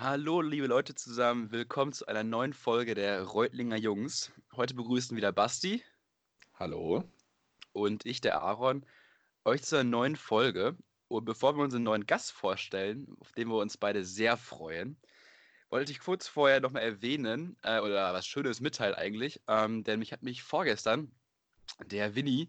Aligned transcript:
Hallo, 0.00 0.42
liebe 0.42 0.68
Leute 0.68 0.94
zusammen. 0.94 1.50
Willkommen 1.50 1.92
zu 1.92 2.06
einer 2.06 2.22
neuen 2.22 2.52
Folge 2.52 2.94
der 2.94 3.20
Reutlinger 3.24 3.74
Jungs. 3.74 4.30
Heute 4.54 4.74
begrüßen 4.74 5.16
wieder 5.16 5.32
Basti. 5.32 5.82
Hallo. 6.54 7.02
Und 7.72 8.06
ich, 8.06 8.20
der 8.20 8.40
Aaron, 8.40 8.86
euch 9.44 9.64
zu 9.64 9.74
einer 9.74 9.90
neuen 9.90 10.14
Folge. 10.14 10.76
Und 11.08 11.24
bevor 11.24 11.56
wir 11.56 11.64
unseren 11.64 11.82
neuen 11.82 12.06
Gast 12.06 12.30
vorstellen, 12.30 13.08
auf 13.18 13.32
den 13.32 13.48
wir 13.48 13.56
uns 13.56 13.76
beide 13.76 14.04
sehr 14.04 14.36
freuen, 14.36 14.96
wollte 15.68 15.90
ich 15.90 15.98
kurz 15.98 16.28
vorher 16.28 16.60
nochmal 16.60 16.84
erwähnen, 16.84 17.56
äh, 17.64 17.80
oder 17.80 18.14
was 18.14 18.24
Schönes 18.24 18.60
mitteilen 18.60 18.94
eigentlich, 18.94 19.40
ähm, 19.48 19.82
denn 19.82 19.98
mich 19.98 20.12
hat 20.12 20.22
mich 20.22 20.44
vorgestern 20.44 21.10
der 21.86 22.14
Winnie 22.14 22.48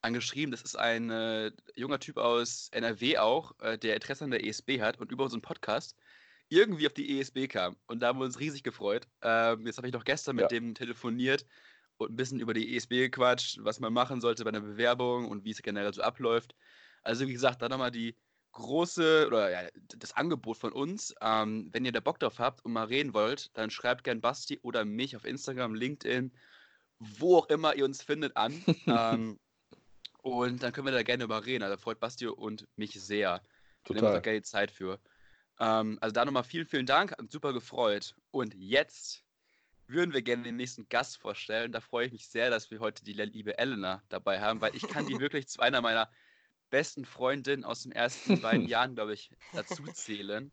angeschrieben. 0.00 0.52
Das 0.52 0.62
ist 0.62 0.76
ein 0.76 1.10
äh, 1.10 1.50
junger 1.74 1.98
Typ 1.98 2.18
aus 2.18 2.68
NRW 2.70 3.18
auch, 3.18 3.58
äh, 3.58 3.78
der 3.78 3.96
Interesse 3.96 4.22
an 4.22 4.30
der 4.30 4.46
ESB 4.46 4.80
hat 4.80 5.00
und 5.00 5.10
über 5.10 5.24
unseren 5.24 5.42
Podcast 5.42 5.96
irgendwie 6.48 6.86
auf 6.86 6.92
die 6.92 7.18
ESB 7.18 7.48
kam. 7.48 7.76
Und 7.86 8.00
da 8.00 8.08
haben 8.08 8.18
wir 8.18 8.24
uns 8.24 8.38
riesig 8.38 8.62
gefreut. 8.62 9.06
Ähm, 9.22 9.66
jetzt 9.66 9.76
habe 9.76 9.88
ich 9.88 9.92
noch 9.92 10.04
gestern 10.04 10.36
mit 10.36 10.44
ja. 10.44 10.48
dem 10.48 10.74
telefoniert 10.74 11.46
und 11.96 12.10
ein 12.10 12.16
bisschen 12.16 12.40
über 12.40 12.54
die 12.54 12.76
ESB 12.76 12.90
gequatscht, 12.90 13.58
was 13.62 13.80
man 13.80 13.92
machen 13.92 14.20
sollte 14.20 14.44
bei 14.44 14.50
einer 14.50 14.60
Bewerbung 14.60 15.28
und 15.28 15.44
wie 15.44 15.50
es 15.50 15.62
generell 15.62 15.92
so 15.94 16.02
abläuft. 16.02 16.54
Also 17.02 17.26
wie 17.26 17.32
gesagt, 17.32 17.62
da 17.62 17.68
nochmal 17.68 17.90
die 17.90 18.16
große 18.52 19.26
oder 19.26 19.50
ja, 19.50 19.68
das 19.96 20.16
Angebot 20.16 20.56
von 20.56 20.72
uns. 20.72 21.14
Ähm, 21.20 21.68
wenn 21.72 21.84
ihr 21.84 21.92
da 21.92 22.00
Bock 22.00 22.18
drauf 22.18 22.38
habt 22.38 22.64
und 22.64 22.72
mal 22.72 22.86
reden 22.86 23.14
wollt, 23.14 23.50
dann 23.56 23.70
schreibt 23.70 24.04
gern 24.04 24.20
Basti 24.20 24.58
oder 24.62 24.84
mich 24.84 25.16
auf 25.16 25.24
Instagram, 25.24 25.74
LinkedIn, 25.74 26.32
wo 26.98 27.38
auch 27.38 27.48
immer 27.48 27.74
ihr 27.74 27.84
uns 27.84 28.02
findet, 28.02 28.36
an. 28.36 28.64
ähm, 28.86 29.38
und 30.22 30.62
dann 30.62 30.72
können 30.72 30.86
wir 30.86 30.92
da 30.92 31.02
gerne 31.02 31.24
über 31.24 31.44
reden. 31.44 31.64
Also 31.64 31.76
freut 31.76 32.00
Basti 32.00 32.26
und 32.26 32.66
mich 32.76 32.98
sehr. 33.00 33.42
Total. 33.84 34.00
Da 34.00 34.06
nehmen 34.06 34.16
wir 34.16 34.22
gerne 34.22 34.38
die 34.40 34.44
Zeit 34.44 34.70
für. 34.70 34.98
Ähm, 35.60 35.98
also 36.00 36.12
da 36.12 36.24
nochmal 36.24 36.44
vielen, 36.44 36.66
vielen 36.66 36.86
Dank, 36.86 37.12
hat 37.12 37.30
super 37.30 37.52
gefreut. 37.52 38.14
Und 38.30 38.54
jetzt 38.54 39.24
würden 39.86 40.12
wir 40.12 40.22
gerne 40.22 40.42
den 40.42 40.56
nächsten 40.56 40.88
Gast 40.88 41.18
vorstellen. 41.18 41.72
Da 41.72 41.80
freue 41.80 42.06
ich 42.06 42.12
mich 42.12 42.28
sehr, 42.28 42.50
dass 42.50 42.70
wir 42.70 42.80
heute 42.80 43.04
die 43.04 43.12
liebe 43.12 43.58
Elena 43.58 44.02
dabei 44.08 44.40
haben, 44.40 44.60
weil 44.60 44.74
ich 44.74 44.86
kann 44.88 45.06
die 45.06 45.18
wirklich 45.20 45.48
zu 45.48 45.60
einer 45.60 45.80
meiner 45.80 46.10
besten 46.70 47.04
Freundinnen 47.04 47.64
aus 47.64 47.82
den 47.82 47.92
ersten 47.92 48.40
beiden 48.42 48.66
Jahren, 48.66 48.94
glaube 48.94 49.14
ich, 49.14 49.30
dazu 49.52 49.84
zählen. 49.84 50.50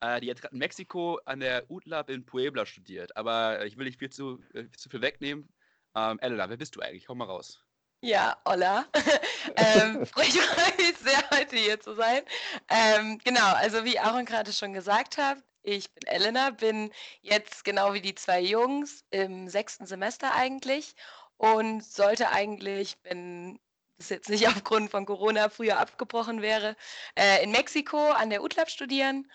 Äh, 0.00 0.20
die 0.20 0.30
hat 0.30 0.40
gerade 0.40 0.54
in 0.54 0.58
Mexiko 0.58 1.18
an 1.24 1.40
der 1.40 1.70
UTLAB 1.70 2.10
in 2.10 2.24
Puebla 2.24 2.66
studiert. 2.66 3.16
Aber 3.16 3.64
ich 3.66 3.76
will 3.76 3.86
nicht 3.86 3.98
viel 3.98 4.10
zu, 4.10 4.40
äh, 4.54 4.68
zu 4.76 4.88
viel 4.88 5.02
wegnehmen. 5.02 5.48
Ähm, 5.94 6.18
Elena, 6.20 6.48
wer 6.48 6.56
bist 6.56 6.76
du 6.76 6.80
eigentlich? 6.80 7.08
Hau 7.08 7.14
mal 7.14 7.24
raus. 7.24 7.64
Ja, 8.00 8.36
hola. 8.44 8.86
ähm, 9.56 10.06
freue 10.06 10.26
mich 10.26 10.96
sehr, 10.98 11.30
heute 11.32 11.56
hier 11.56 11.80
zu 11.80 11.96
sein. 11.96 12.22
Ähm, 12.68 13.18
genau, 13.24 13.52
also 13.54 13.84
wie 13.84 13.98
Aaron 13.98 14.24
gerade 14.24 14.52
schon 14.52 14.72
gesagt 14.72 15.18
hat, 15.18 15.38
ich 15.62 15.92
bin 15.92 16.06
Elena, 16.06 16.50
bin 16.50 16.92
jetzt 17.22 17.64
genau 17.64 17.94
wie 17.94 18.00
die 18.00 18.14
zwei 18.14 18.40
Jungs 18.40 19.04
im 19.10 19.48
sechsten 19.48 19.84
Semester 19.86 20.32
eigentlich 20.32 20.94
und 21.38 21.84
sollte 21.84 22.30
eigentlich, 22.30 22.96
wenn 23.02 23.58
das 23.96 24.10
jetzt 24.10 24.28
nicht 24.28 24.46
aufgrund 24.48 24.92
von 24.92 25.04
Corona 25.04 25.48
früher 25.48 25.78
abgebrochen 25.80 26.40
wäre, 26.40 26.76
äh, 27.16 27.42
in 27.42 27.50
Mexiko 27.50 28.10
an 28.10 28.30
der 28.30 28.44
UTLAB 28.44 28.70
studieren 28.70 29.28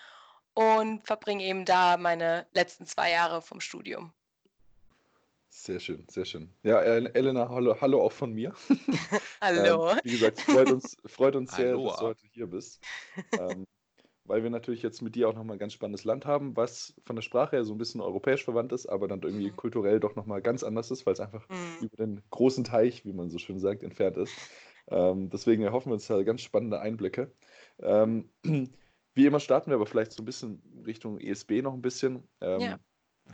und 0.53 1.05
verbringe 1.05 1.43
eben 1.43 1.65
da 1.65 1.97
meine 1.97 2.47
letzten 2.53 2.85
zwei 2.85 3.11
Jahre 3.11 3.41
vom 3.41 3.59
Studium. 3.59 4.13
Sehr 5.55 5.79
schön, 5.79 6.03
sehr 6.09 6.25
schön. 6.25 6.49
Ja, 6.63 6.81
Elena, 6.81 7.47
hallo, 7.47 7.79
hallo 7.79 8.01
auch 8.01 8.11
von 8.11 8.33
mir. 8.33 8.53
hallo. 9.41 9.91
ähm, 9.91 9.99
wie 10.03 10.11
gesagt, 10.11 10.41
freut 10.41 10.71
uns, 10.71 10.97
freut 11.05 11.35
uns 11.35 11.55
sehr, 11.55 11.77
dass 11.77 11.99
du 11.99 12.05
heute 12.07 12.27
hier 12.31 12.47
bist. 12.47 12.83
Ähm, 13.39 13.65
weil 14.25 14.41
wir 14.41 14.49
natürlich 14.49 14.81
jetzt 14.81 15.01
mit 15.01 15.15
dir 15.15 15.29
auch 15.29 15.35
nochmal 15.35 15.55
ein 15.55 15.59
ganz 15.59 15.73
spannendes 15.73 16.05
Land 16.05 16.25
haben, 16.25 16.57
was 16.57 16.95
von 17.05 17.15
der 17.15 17.21
Sprache 17.21 17.55
her 17.55 17.65
so 17.65 17.73
ein 17.73 17.77
bisschen 17.77 18.01
europäisch 18.01 18.43
verwandt 18.43 18.73
ist, 18.73 18.87
aber 18.87 19.07
dann 19.07 19.21
irgendwie 19.21 19.51
mhm. 19.51 19.55
kulturell 19.55 19.99
doch 19.99 20.15
nochmal 20.15 20.41
ganz 20.41 20.63
anders 20.63 20.89
ist, 20.91 21.05
weil 21.05 21.13
es 21.13 21.19
einfach 21.19 21.47
mhm. 21.47 21.85
über 21.85 21.97
den 21.97 22.21
großen 22.31 22.63
Teich, 22.63 23.05
wie 23.05 23.13
man 23.13 23.29
so 23.29 23.37
schön 23.37 23.59
sagt, 23.59 23.83
entfernt 23.83 24.17
ist. 24.17 24.33
Ähm, 24.89 25.29
deswegen 25.29 25.63
erhoffen 25.63 25.91
wir 25.91 25.93
uns 25.93 26.07
da 26.07 26.21
ganz 26.23 26.41
spannende 26.41 26.81
Einblicke. 26.81 27.31
Ähm, 27.79 28.29
wie 29.13 29.25
immer 29.25 29.39
starten 29.39 29.69
wir 29.69 29.75
aber 29.75 29.85
vielleicht 29.85 30.13
so 30.13 30.23
ein 30.23 30.25
bisschen 30.25 30.63
Richtung 30.85 31.19
ESB 31.19 31.61
noch 31.61 31.73
ein 31.73 31.83
bisschen. 31.83 32.27
Ähm, 32.41 32.59
ja 32.59 32.79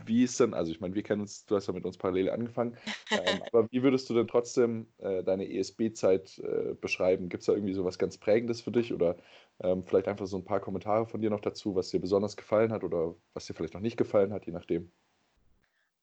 wie 0.06 0.24
ist 0.24 0.38
denn, 0.40 0.54
also 0.54 0.70
ich 0.72 0.80
meine, 0.80 0.94
wir 0.94 1.02
kennen 1.02 1.20
uns, 1.20 1.44
du 1.46 1.56
hast 1.56 1.66
ja 1.66 1.72
mit 1.72 1.84
uns 1.84 1.98
parallel 1.98 2.30
angefangen, 2.30 2.76
ähm, 3.10 3.42
aber 3.52 3.68
wie 3.70 3.82
würdest 3.82 4.08
du 4.08 4.14
denn 4.14 4.28
trotzdem 4.28 4.86
äh, 4.98 5.22
deine 5.22 5.50
ESB-Zeit 5.50 6.38
äh, 6.38 6.74
beschreiben? 6.74 7.28
Gibt 7.28 7.42
es 7.42 7.46
da 7.46 7.52
irgendwie 7.52 7.74
so 7.74 7.84
was 7.84 7.98
ganz 7.98 8.18
Prägendes 8.18 8.60
für 8.60 8.72
dich 8.72 8.92
oder 8.92 9.16
ähm, 9.60 9.84
vielleicht 9.84 10.08
einfach 10.08 10.26
so 10.26 10.36
ein 10.36 10.44
paar 10.44 10.60
Kommentare 10.60 11.06
von 11.06 11.20
dir 11.20 11.30
noch 11.30 11.40
dazu, 11.40 11.74
was 11.74 11.90
dir 11.90 12.00
besonders 12.00 12.36
gefallen 12.36 12.72
hat 12.72 12.84
oder 12.84 13.14
was 13.34 13.46
dir 13.46 13.54
vielleicht 13.54 13.74
noch 13.74 13.80
nicht 13.80 13.96
gefallen 13.96 14.32
hat, 14.32 14.46
je 14.46 14.52
nachdem? 14.52 14.90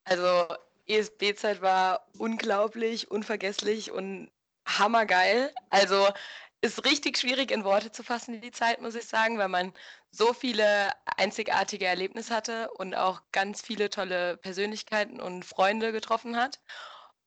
Also 0.04 0.46
ESB-Zeit 0.86 1.60
war 1.60 2.06
unglaublich, 2.18 3.10
unvergesslich 3.10 3.92
und 3.92 4.30
hammergeil. 4.64 5.52
Also 5.70 6.08
ist 6.60 6.84
richtig 6.84 7.18
schwierig 7.18 7.50
in 7.50 7.64
Worte 7.64 7.92
zu 7.92 8.02
fassen, 8.02 8.40
die 8.40 8.50
Zeit, 8.50 8.80
muss 8.80 8.94
ich 8.94 9.06
sagen, 9.06 9.38
weil 9.38 9.48
man 9.48 9.72
so 10.10 10.32
viele 10.32 10.92
einzigartige 11.16 11.86
Erlebnisse 11.86 12.34
hatte 12.34 12.70
und 12.72 12.94
auch 12.94 13.22
ganz 13.32 13.62
viele 13.62 13.90
tolle 13.90 14.36
Persönlichkeiten 14.36 15.20
und 15.20 15.44
Freunde 15.44 15.92
getroffen 15.92 16.36
hat. 16.36 16.58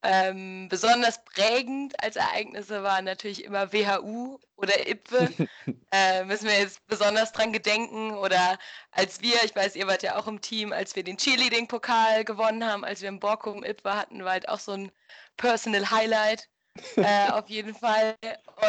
Ähm, 0.03 0.67
besonders 0.67 1.23
prägend 1.25 2.01
als 2.03 2.15
Ereignisse 2.15 2.81
waren 2.81 3.05
natürlich 3.05 3.43
immer 3.43 3.71
WHU 3.71 4.39
oder 4.55 4.87
IPWE. 4.87 5.29
äh, 5.91 6.23
müssen 6.23 6.47
wir 6.47 6.59
jetzt 6.59 6.85
besonders 6.87 7.31
dran 7.33 7.53
gedenken. 7.53 8.15
Oder 8.15 8.57
als 8.91 9.21
wir, 9.21 9.43
ich 9.43 9.55
weiß, 9.55 9.75
ihr 9.75 9.85
wart 9.85 10.01
ja 10.01 10.17
auch 10.17 10.27
im 10.27 10.41
Team, 10.41 10.73
als 10.73 10.95
wir 10.95 11.03
den 11.03 11.17
Cheerleading-Pokal 11.17 12.25
gewonnen 12.25 12.65
haben, 12.65 12.83
als 12.83 13.01
wir 13.01 13.09
im 13.09 13.19
Borkum 13.19 13.63
IPWE 13.63 13.95
hatten, 13.95 14.23
war 14.23 14.31
halt 14.31 14.49
auch 14.49 14.59
so 14.59 14.71
ein 14.71 14.91
Personal 15.37 15.91
Highlight. 15.91 16.49
äh, 16.95 17.29
auf 17.29 17.47
jeden 17.49 17.75
Fall. 17.75 18.15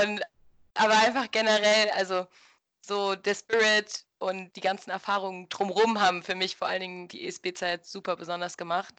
Und 0.02 0.20
aber 0.74 0.98
einfach 0.98 1.30
generell, 1.30 1.90
also 1.90 2.26
so 2.80 3.14
der 3.14 3.34
Spirit 3.34 4.04
und 4.18 4.54
die 4.56 4.60
ganzen 4.60 4.90
Erfahrungen 4.90 5.48
drumherum 5.48 6.00
haben 6.00 6.22
für 6.22 6.34
mich 6.34 6.56
vor 6.56 6.68
allen 6.68 6.80
Dingen 6.80 7.08
die 7.08 7.26
ESB-Zeit 7.26 7.86
super 7.86 8.16
besonders 8.16 8.56
gemacht. 8.56 8.94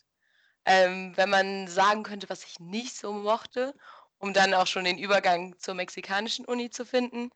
Ähm, 0.66 1.14
wenn 1.16 1.30
man 1.30 1.68
sagen 1.68 2.04
könnte, 2.04 2.30
was 2.30 2.44
ich 2.46 2.60
nicht 2.60 2.96
so 2.96 3.12
mochte, 3.12 3.74
um 4.20 4.34
dann 4.34 4.54
auch 4.54 4.68
schon 4.68 4.86
den 4.86 4.98
Übergang 4.98 5.58
zur 5.60 5.74
mexikanischen 5.74 6.46
Uni 6.46 6.70
zu 6.70 6.86
finden, 6.86 7.32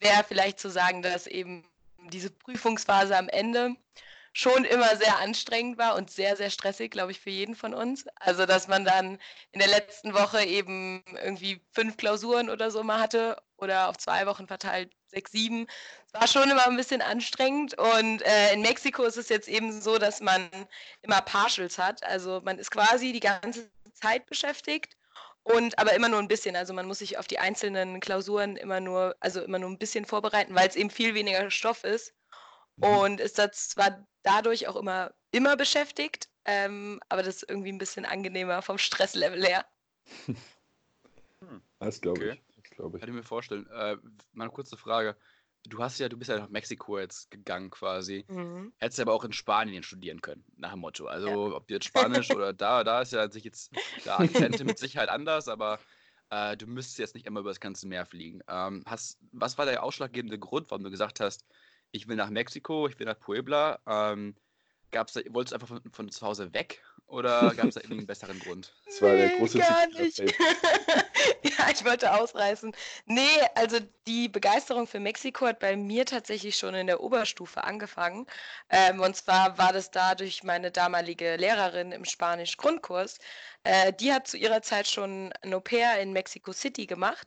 wäre 0.00 0.24
vielleicht 0.24 0.58
zu 0.58 0.70
sagen, 0.70 1.02
dass 1.02 1.26
eben 1.26 1.64
diese 2.10 2.30
Prüfungsphase 2.30 3.16
am 3.16 3.28
Ende 3.28 3.76
schon 4.32 4.64
immer 4.64 4.96
sehr 4.96 5.18
anstrengend 5.18 5.78
war 5.78 5.96
und 5.96 6.10
sehr, 6.10 6.36
sehr 6.36 6.50
stressig, 6.50 6.90
glaube 6.90 7.12
ich, 7.12 7.20
für 7.20 7.30
jeden 7.30 7.54
von 7.54 7.74
uns. 7.74 8.06
Also, 8.16 8.46
dass 8.46 8.68
man 8.68 8.84
dann 8.84 9.18
in 9.52 9.60
der 9.60 9.68
letzten 9.68 10.14
Woche 10.14 10.44
eben 10.44 11.02
irgendwie 11.22 11.60
fünf 11.72 11.96
Klausuren 11.96 12.50
oder 12.50 12.70
so 12.70 12.82
mal 12.82 13.00
hatte 13.00 13.36
oder 13.56 13.88
auf 13.88 13.98
zwei 13.98 14.26
Wochen 14.26 14.46
verteilt 14.46 14.92
sechs, 15.08 15.32
sieben. 15.32 15.66
Es 16.06 16.14
war 16.14 16.28
schon 16.28 16.50
immer 16.50 16.66
ein 16.66 16.76
bisschen 16.76 17.02
anstrengend 17.02 17.76
und 17.78 18.22
äh, 18.22 18.52
in 18.52 18.62
Mexiko 18.62 19.04
ist 19.04 19.16
es 19.16 19.28
jetzt 19.28 19.48
eben 19.48 19.80
so, 19.80 19.98
dass 19.98 20.20
man 20.20 20.48
immer 21.02 21.20
Partials 21.22 21.78
hat. 21.78 22.02
Also 22.04 22.40
man 22.44 22.58
ist 22.58 22.70
quasi 22.70 23.12
die 23.12 23.20
ganze 23.20 23.70
Zeit 23.94 24.26
beschäftigt 24.26 24.96
und 25.42 25.78
aber 25.78 25.94
immer 25.94 26.08
nur 26.08 26.18
ein 26.18 26.28
bisschen. 26.28 26.56
Also 26.56 26.74
man 26.74 26.86
muss 26.86 26.98
sich 26.98 27.18
auf 27.18 27.26
die 27.26 27.38
einzelnen 27.38 28.00
Klausuren 28.00 28.56
immer 28.56 28.80
nur, 28.80 29.16
also 29.20 29.42
immer 29.42 29.58
nur 29.58 29.70
ein 29.70 29.78
bisschen 29.78 30.04
vorbereiten, 30.04 30.54
weil 30.54 30.68
es 30.68 30.76
eben 30.76 30.90
viel 30.90 31.14
weniger 31.14 31.50
Stoff 31.50 31.84
ist. 31.84 32.14
Mhm. 32.78 32.84
Und 32.84 33.20
ist 33.20 33.38
das 33.38 33.68
zwar 33.68 34.06
dadurch 34.22 34.68
auch 34.68 34.76
immer, 34.76 35.12
immer 35.30 35.56
beschäftigt, 35.56 36.28
ähm, 36.44 37.00
aber 37.08 37.22
das 37.22 37.36
ist 37.36 37.50
irgendwie 37.50 37.72
ein 37.72 37.78
bisschen 37.78 38.04
angenehmer 38.04 38.62
vom 38.62 38.78
Stresslevel 38.78 39.44
her. 39.44 39.66
Hm. 40.26 41.62
Das 41.78 42.00
glaube 42.00 42.20
okay. 42.20 42.40
ich. 42.62 42.70
glaube 42.70 42.96
ich. 42.96 43.00
Kann 43.00 43.10
ich 43.10 43.16
mir 43.16 43.22
vorstellen. 43.22 43.66
Äh, 43.66 43.96
mal 44.32 44.44
eine 44.44 44.52
kurze 44.52 44.76
Frage. 44.76 45.16
Du 45.64 45.82
hast 45.82 45.98
ja, 45.98 46.08
du 46.08 46.16
bist 46.16 46.30
ja 46.30 46.38
nach 46.38 46.48
Mexiko 46.48 46.98
jetzt 46.98 47.30
gegangen 47.30 47.70
quasi. 47.70 48.24
Mhm. 48.28 48.72
Hättest 48.78 49.00
aber 49.00 49.12
auch 49.12 49.24
in 49.24 49.32
Spanien 49.32 49.82
studieren 49.82 50.22
können, 50.22 50.44
nach 50.56 50.70
dem 50.70 50.80
Motto. 50.80 51.06
Also 51.06 51.28
ja. 51.28 51.56
ob 51.56 51.66
du 51.66 51.74
jetzt 51.74 51.86
Spanisch 51.86 52.30
oder 52.34 52.52
da, 52.52 52.84
da 52.84 53.02
ist 53.02 53.12
ja 53.12 53.30
sich 53.30 53.44
jetzt 53.44 53.72
der 54.04 54.20
Akzente 54.20 54.64
mit 54.64 54.78
Sicherheit 54.78 55.08
anders, 55.08 55.48
aber 55.48 55.78
äh, 56.30 56.56
du 56.56 56.66
müsstest 56.66 56.98
jetzt 56.98 57.14
nicht 57.14 57.26
immer 57.26 57.40
über 57.40 57.50
das 57.50 57.60
ganze 57.60 57.86
Meer 57.86 58.06
fliegen. 58.06 58.40
Ähm, 58.48 58.82
hast, 58.86 59.18
was 59.32 59.58
war 59.58 59.66
der 59.66 59.82
ausschlaggebende 59.82 60.38
Grund, 60.38 60.70
warum 60.70 60.84
du 60.84 60.90
gesagt 60.90 61.20
hast, 61.20 61.44
ich 61.92 62.08
will 62.08 62.16
nach 62.16 62.30
Mexiko, 62.30 62.88
ich 62.88 62.98
will 62.98 63.06
nach 63.06 63.18
Puebla. 63.18 63.80
Ähm, 63.86 64.34
gab's 64.90 65.12
da, 65.12 65.20
wolltest 65.30 65.52
du 65.52 65.56
einfach 65.56 65.68
von, 65.68 65.92
von 65.92 66.10
zu 66.10 66.26
Hause 66.26 66.52
weg 66.52 66.82
oder 67.06 67.52
gab 67.56 67.66
es 67.66 67.74
da 67.74 67.80
irgendwie 67.80 67.98
einen 67.98 68.06
besseren 68.06 68.38
Grund? 68.38 68.74
Das 68.86 69.00
war 69.02 69.14
der 69.14 69.30
große 69.36 69.58
gar 69.58 69.86
nicht. 69.88 70.18
ja, 70.18 71.70
ich 71.72 71.84
wollte 71.84 72.12
ausreißen. 72.14 72.72
Nee, 73.06 73.22
also 73.54 73.78
die 74.06 74.28
Begeisterung 74.28 74.86
für 74.86 75.00
Mexiko 75.00 75.46
hat 75.46 75.58
bei 75.58 75.76
mir 75.76 76.04
tatsächlich 76.04 76.56
schon 76.56 76.74
in 76.74 76.86
der 76.86 77.00
Oberstufe 77.00 77.64
angefangen. 77.64 78.26
Ähm, 78.68 79.00
und 79.00 79.16
zwar 79.16 79.56
war 79.58 79.72
das 79.72 79.90
da 79.90 80.14
durch 80.14 80.42
meine 80.42 80.70
damalige 80.70 81.36
Lehrerin 81.36 81.92
im 81.92 82.04
Spanisch-Grundkurs. 82.04 83.18
Äh, 83.64 83.92
die 83.94 84.12
hat 84.12 84.28
zu 84.28 84.36
ihrer 84.36 84.62
Zeit 84.62 84.86
schon 84.86 85.32
ein 85.42 85.54
Au-pair 85.54 86.00
in 86.00 86.12
Mexico 86.12 86.52
City 86.52 86.86
gemacht 86.86 87.26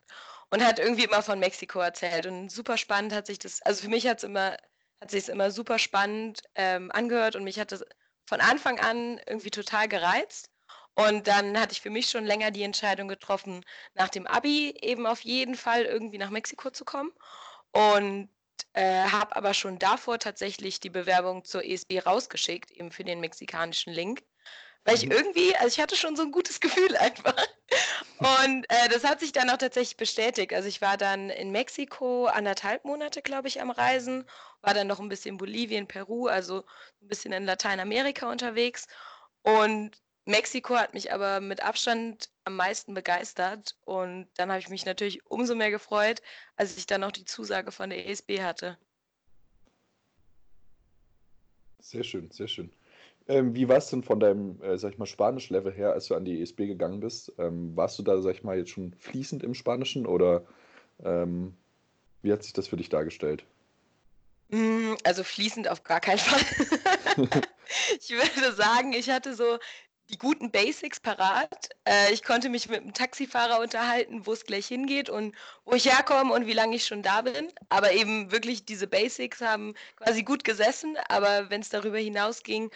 und 0.52 0.62
hat 0.62 0.78
irgendwie 0.78 1.04
immer 1.04 1.22
von 1.22 1.38
Mexiko 1.38 1.80
erzählt. 1.80 2.26
Und 2.26 2.50
super 2.50 2.76
spannend 2.76 3.14
hat 3.14 3.26
sich 3.26 3.38
das, 3.38 3.62
also 3.62 3.82
für 3.82 3.88
mich 3.88 4.06
hat 4.06 4.18
es 4.18 4.24
immer, 4.24 4.58
hat 5.00 5.10
sich 5.10 5.28
immer 5.30 5.50
super 5.50 5.78
spannend 5.78 6.42
ähm, 6.54 6.92
angehört 6.92 7.36
und 7.36 7.44
mich 7.44 7.58
hat 7.58 7.72
das 7.72 7.82
von 8.26 8.40
Anfang 8.40 8.78
an 8.78 9.18
irgendwie 9.26 9.50
total 9.50 9.88
gereizt. 9.88 10.50
Und 10.94 11.26
dann 11.26 11.58
hatte 11.58 11.72
ich 11.72 11.80
für 11.80 11.88
mich 11.88 12.10
schon 12.10 12.26
länger 12.26 12.50
die 12.50 12.64
Entscheidung 12.64 13.08
getroffen, 13.08 13.64
nach 13.94 14.10
dem 14.10 14.26
Abi 14.26 14.74
eben 14.82 15.06
auf 15.06 15.22
jeden 15.22 15.54
Fall 15.54 15.84
irgendwie 15.84 16.18
nach 16.18 16.28
Mexiko 16.28 16.70
zu 16.70 16.84
kommen. 16.84 17.12
Und 17.72 18.28
äh, 18.74 19.04
habe 19.04 19.34
aber 19.34 19.54
schon 19.54 19.78
davor 19.78 20.18
tatsächlich 20.18 20.80
die 20.80 20.90
Bewerbung 20.90 21.44
zur 21.44 21.64
ESB 21.64 22.00
rausgeschickt, 22.04 22.70
eben 22.72 22.92
für 22.92 23.04
den 23.04 23.20
mexikanischen 23.20 23.94
Link. 23.94 24.22
Weil 24.84 24.96
ich 24.96 25.06
mhm. 25.06 25.12
irgendwie, 25.12 25.56
also 25.56 25.68
ich 25.68 25.80
hatte 25.80 25.96
schon 25.96 26.14
so 26.14 26.22
ein 26.22 26.30
gutes 26.32 26.60
Gefühl 26.60 26.94
einfach. 26.96 27.36
Und 28.22 28.64
äh, 28.68 28.88
das 28.88 29.04
hat 29.04 29.18
sich 29.20 29.32
dann 29.32 29.50
auch 29.50 29.56
tatsächlich 29.56 29.96
bestätigt. 29.96 30.52
Also 30.52 30.68
ich 30.68 30.80
war 30.80 30.96
dann 30.96 31.28
in 31.28 31.50
Mexiko 31.50 32.26
anderthalb 32.26 32.84
Monate, 32.84 33.20
glaube 33.20 33.48
ich, 33.48 33.60
am 33.60 33.70
Reisen, 33.70 34.24
war 34.60 34.74
dann 34.74 34.86
noch 34.86 35.00
ein 35.00 35.08
bisschen 35.08 35.38
Bolivien, 35.38 35.88
Peru, 35.88 36.28
also 36.28 36.64
ein 37.00 37.08
bisschen 37.08 37.32
in 37.32 37.44
Lateinamerika 37.44 38.30
unterwegs. 38.30 38.86
Und 39.42 40.00
Mexiko 40.24 40.76
hat 40.76 40.94
mich 40.94 41.12
aber 41.12 41.40
mit 41.40 41.64
Abstand 41.64 42.30
am 42.44 42.54
meisten 42.54 42.94
begeistert. 42.94 43.76
Und 43.84 44.28
dann 44.36 44.50
habe 44.50 44.60
ich 44.60 44.68
mich 44.68 44.84
natürlich 44.84 45.26
umso 45.26 45.56
mehr 45.56 45.72
gefreut, 45.72 46.22
als 46.54 46.76
ich 46.76 46.86
dann 46.86 47.00
noch 47.00 47.12
die 47.12 47.24
Zusage 47.24 47.72
von 47.72 47.90
der 47.90 48.06
ESB 48.06 48.40
hatte. 48.40 48.78
Sehr 51.80 52.04
schön, 52.04 52.30
sehr 52.30 52.46
schön. 52.46 52.72
Ähm, 53.28 53.54
wie 53.54 53.68
war 53.68 53.76
es 53.76 53.88
denn 53.88 54.02
von 54.02 54.20
deinem, 54.20 54.60
äh, 54.62 54.76
sag 54.78 54.92
ich 54.92 54.98
mal, 54.98 55.06
Spanisch-Level 55.06 55.72
her, 55.72 55.92
als 55.92 56.06
du 56.06 56.14
an 56.14 56.24
die 56.24 56.40
ESB 56.40 56.66
gegangen 56.66 57.00
bist? 57.00 57.32
Ähm, 57.38 57.76
warst 57.76 57.98
du 57.98 58.02
da, 58.02 58.20
sag 58.20 58.34
ich 58.34 58.42
mal, 58.42 58.58
jetzt 58.58 58.70
schon 58.70 58.94
fließend 58.94 59.42
im 59.42 59.54
Spanischen 59.54 60.06
oder 60.06 60.44
ähm, 61.04 61.54
wie 62.22 62.32
hat 62.32 62.42
sich 62.42 62.52
das 62.52 62.68
für 62.68 62.76
dich 62.76 62.88
dargestellt? 62.88 63.44
Mm, 64.48 64.94
also 65.04 65.24
fließend 65.24 65.68
auf 65.68 65.84
gar 65.84 66.00
keinen 66.00 66.18
Fall. 66.18 66.40
ich 68.00 68.10
würde 68.10 68.52
sagen, 68.54 68.92
ich 68.92 69.08
hatte 69.08 69.34
so 69.34 69.58
die 70.10 70.18
guten 70.18 70.50
Basics 70.50 71.00
parat. 71.00 71.70
Äh, 71.84 72.12
ich 72.12 72.22
konnte 72.22 72.48
mich 72.48 72.68
mit 72.68 72.82
einem 72.82 72.92
Taxifahrer 72.92 73.60
unterhalten, 73.60 74.26
wo 74.26 74.32
es 74.32 74.44
gleich 74.44 74.66
hingeht 74.66 75.08
und 75.08 75.34
wo 75.64 75.74
ich 75.74 75.86
herkomme 75.86 76.34
und 76.34 76.46
wie 76.46 76.52
lange 76.52 76.76
ich 76.76 76.84
schon 76.84 77.02
da 77.02 77.22
bin. 77.22 77.52
Aber 77.70 77.92
eben 77.92 78.30
wirklich 78.30 78.64
diese 78.64 78.86
Basics 78.86 79.40
haben 79.40 79.74
quasi 79.96 80.22
gut 80.22 80.44
gesessen. 80.44 80.96
Aber 81.08 81.48
wenn 81.50 81.62
es 81.62 81.70
darüber 81.70 81.98
hinausging, 81.98 82.70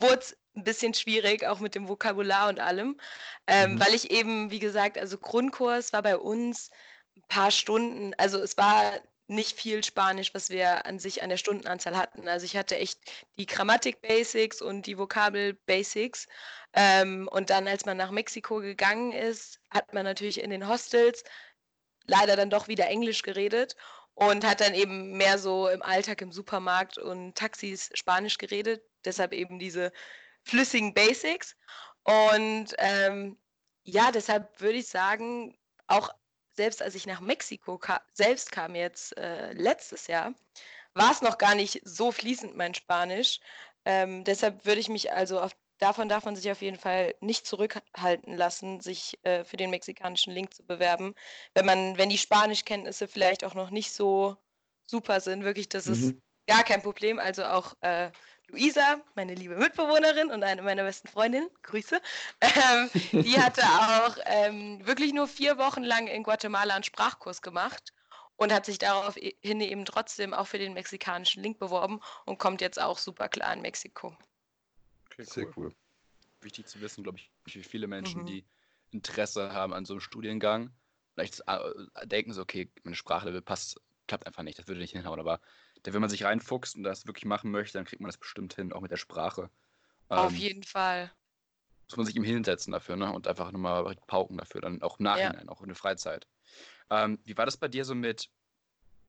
wurde 0.00 0.20
es 0.20 0.36
ein 0.54 0.64
bisschen 0.64 0.94
schwierig, 0.94 1.46
auch 1.46 1.60
mit 1.60 1.74
dem 1.74 1.88
Vokabular 1.88 2.48
und 2.48 2.60
allem. 2.60 2.98
Ähm, 3.46 3.74
mhm. 3.74 3.80
Weil 3.80 3.94
ich 3.94 4.10
eben, 4.10 4.50
wie 4.50 4.58
gesagt, 4.58 4.98
also 4.98 5.18
Grundkurs 5.18 5.92
war 5.92 6.02
bei 6.02 6.16
uns 6.16 6.70
ein 7.16 7.22
paar 7.28 7.50
Stunden. 7.50 8.14
Also 8.18 8.38
es 8.38 8.56
war 8.56 9.00
nicht 9.28 9.58
viel 9.58 9.84
Spanisch, 9.84 10.32
was 10.34 10.48
wir 10.50 10.86
an 10.86 10.98
sich 10.98 11.22
an 11.22 11.28
der 11.28 11.36
Stundenanzahl 11.36 11.96
hatten. 11.96 12.28
Also 12.28 12.46
ich 12.46 12.56
hatte 12.56 12.76
echt 12.76 12.98
die 13.36 13.46
Grammatik-Basics 13.46 14.62
und 14.62 14.86
die 14.86 14.98
Vokabel-Basics. 14.98 16.26
Ähm, 16.72 17.28
und 17.30 17.50
dann, 17.50 17.68
als 17.68 17.84
man 17.84 17.96
nach 17.96 18.10
Mexiko 18.10 18.56
gegangen 18.60 19.12
ist, 19.12 19.60
hat 19.70 19.92
man 19.92 20.04
natürlich 20.04 20.40
in 20.42 20.50
den 20.50 20.66
Hostels 20.66 21.24
leider 22.06 22.36
dann 22.36 22.50
doch 22.50 22.68
wieder 22.68 22.86
Englisch 22.88 23.22
geredet 23.22 23.76
und 24.14 24.44
hat 24.46 24.60
dann 24.60 24.74
eben 24.74 25.16
mehr 25.16 25.38
so 25.38 25.68
im 25.68 25.82
Alltag 25.82 26.22
im 26.22 26.32
Supermarkt 26.32 26.98
und 26.98 27.36
Taxis 27.36 27.90
Spanisch 27.94 28.38
geredet. 28.38 28.82
Deshalb 29.08 29.32
eben 29.32 29.58
diese 29.58 29.90
flüssigen 30.42 30.92
Basics. 30.92 31.56
Und 32.04 32.74
ähm, 32.78 33.38
ja, 33.82 34.12
deshalb 34.12 34.60
würde 34.60 34.78
ich 34.78 34.88
sagen, 34.88 35.56
auch 35.86 36.10
selbst 36.52 36.82
als 36.82 36.94
ich 36.94 37.06
nach 37.06 37.20
Mexiko 37.20 37.78
ka 37.78 38.02
selbst 38.12 38.52
kam 38.52 38.74
jetzt 38.74 39.16
äh, 39.16 39.52
letztes 39.52 40.08
Jahr, 40.08 40.34
war 40.92 41.10
es 41.10 41.22
noch 41.22 41.38
gar 41.38 41.54
nicht 41.54 41.80
so 41.84 42.12
fließend 42.12 42.56
mein 42.56 42.74
Spanisch. 42.74 43.40
Ähm, 43.84 44.24
deshalb 44.24 44.66
würde 44.66 44.80
ich 44.80 44.88
mich 44.88 45.12
also 45.12 45.40
auf, 45.40 45.52
davon 45.78 46.08
darf 46.08 46.24
man 46.24 46.36
sich 46.36 46.50
auf 46.50 46.60
jeden 46.60 46.78
Fall 46.78 47.14
nicht 47.20 47.46
zurückhalten 47.46 48.36
lassen, 48.36 48.80
sich 48.80 49.18
äh, 49.22 49.44
für 49.44 49.56
den 49.56 49.70
mexikanischen 49.70 50.32
Link 50.34 50.52
zu 50.52 50.64
bewerben, 50.66 51.14
wenn 51.54 51.64
man, 51.64 51.96
wenn 51.96 52.10
die 52.10 52.18
Spanischkenntnisse 52.18 53.08
vielleicht 53.08 53.44
auch 53.44 53.54
noch 53.54 53.70
nicht 53.70 53.92
so 53.92 54.36
super 54.84 55.20
sind. 55.20 55.44
Wirklich, 55.44 55.68
das 55.68 55.86
mhm. 55.86 55.92
ist 55.92 56.14
gar 56.46 56.64
kein 56.64 56.82
Problem. 56.82 57.18
Also 57.18 57.44
auch 57.44 57.74
äh, 57.80 58.10
Luisa, 58.50 59.02
meine 59.14 59.34
liebe 59.34 59.56
Mitbewohnerin 59.56 60.30
und 60.30 60.42
eine 60.42 60.62
meiner 60.62 60.82
besten 60.82 61.08
Freundinnen, 61.08 61.50
Grüße, 61.62 62.00
ähm, 62.40 62.90
die 63.12 63.38
hatte 63.38 63.62
auch 63.62 64.16
ähm, 64.24 64.86
wirklich 64.86 65.12
nur 65.12 65.28
vier 65.28 65.58
Wochen 65.58 65.82
lang 65.82 66.06
in 66.06 66.22
Guatemala 66.22 66.74
einen 66.74 66.84
Sprachkurs 66.84 67.42
gemacht 67.42 67.92
und 68.36 68.52
hat 68.52 68.64
sich 68.64 68.78
daraufhin 68.78 69.60
eben 69.60 69.84
trotzdem 69.84 70.32
auch 70.32 70.46
für 70.46 70.58
den 70.58 70.72
mexikanischen 70.72 71.42
Link 71.42 71.58
beworben 71.58 72.00
und 72.24 72.38
kommt 72.38 72.62
jetzt 72.62 72.80
auch 72.80 72.96
super 72.96 73.28
klar 73.28 73.52
in 73.52 73.60
Mexiko. 73.60 74.16
Okay, 75.06 75.18
cool. 75.18 75.26
Sehr 75.26 75.46
cool. 75.56 75.74
Wichtig 76.40 76.66
zu 76.68 76.80
wissen, 76.80 77.02
glaube 77.02 77.18
ich, 77.18 77.30
wie 77.54 77.62
viele 77.62 77.86
Menschen, 77.86 78.22
mhm. 78.22 78.26
die 78.26 78.44
Interesse 78.92 79.52
haben 79.52 79.74
an 79.74 79.84
so 79.84 79.94
einem 79.94 80.00
Studiengang, 80.00 80.70
vielleicht 81.14 81.42
äh, 81.46 82.06
denken 82.06 82.32
so, 82.32 82.40
okay, 82.40 82.70
meine 82.84 82.96
Sprachlevel 82.96 83.42
passt, 83.42 83.78
klappt 84.06 84.26
einfach 84.26 84.42
nicht, 84.42 84.58
das 84.58 84.68
würde 84.68 84.80
nicht 84.80 84.92
hinhauen, 84.92 85.20
aber 85.20 85.40
denn 85.88 85.94
wenn 85.94 86.02
man 86.02 86.10
sich 86.10 86.24
reinfuchst 86.24 86.76
und 86.76 86.82
das 86.82 87.06
wirklich 87.06 87.24
machen 87.24 87.50
möchte, 87.50 87.78
dann 87.78 87.86
kriegt 87.86 88.02
man 88.02 88.10
das 88.10 88.18
bestimmt 88.18 88.52
hin, 88.52 88.74
auch 88.74 88.82
mit 88.82 88.90
der 88.90 88.98
Sprache. 88.98 89.48
Auf 90.08 90.32
ähm, 90.32 90.38
jeden 90.38 90.62
Fall. 90.62 91.10
Muss 91.88 91.96
man 91.96 92.04
sich 92.04 92.14
ihm 92.14 92.24
hinsetzen 92.24 92.74
dafür, 92.74 92.96
ne? 92.96 93.10
Und 93.10 93.26
einfach 93.26 93.50
nochmal 93.52 93.96
pauken 94.06 94.36
dafür, 94.36 94.60
dann 94.60 94.82
auch 94.82 94.98
im 94.98 95.04
Nachhinein, 95.04 95.46
ja. 95.46 95.48
auch 95.50 95.62
in 95.62 95.68
der 95.68 95.76
Freizeit. 95.76 96.26
Ähm, 96.90 97.18
wie 97.24 97.38
war 97.38 97.46
das 97.46 97.56
bei 97.56 97.68
dir 97.68 97.86
so 97.86 97.94
mit, 97.94 98.28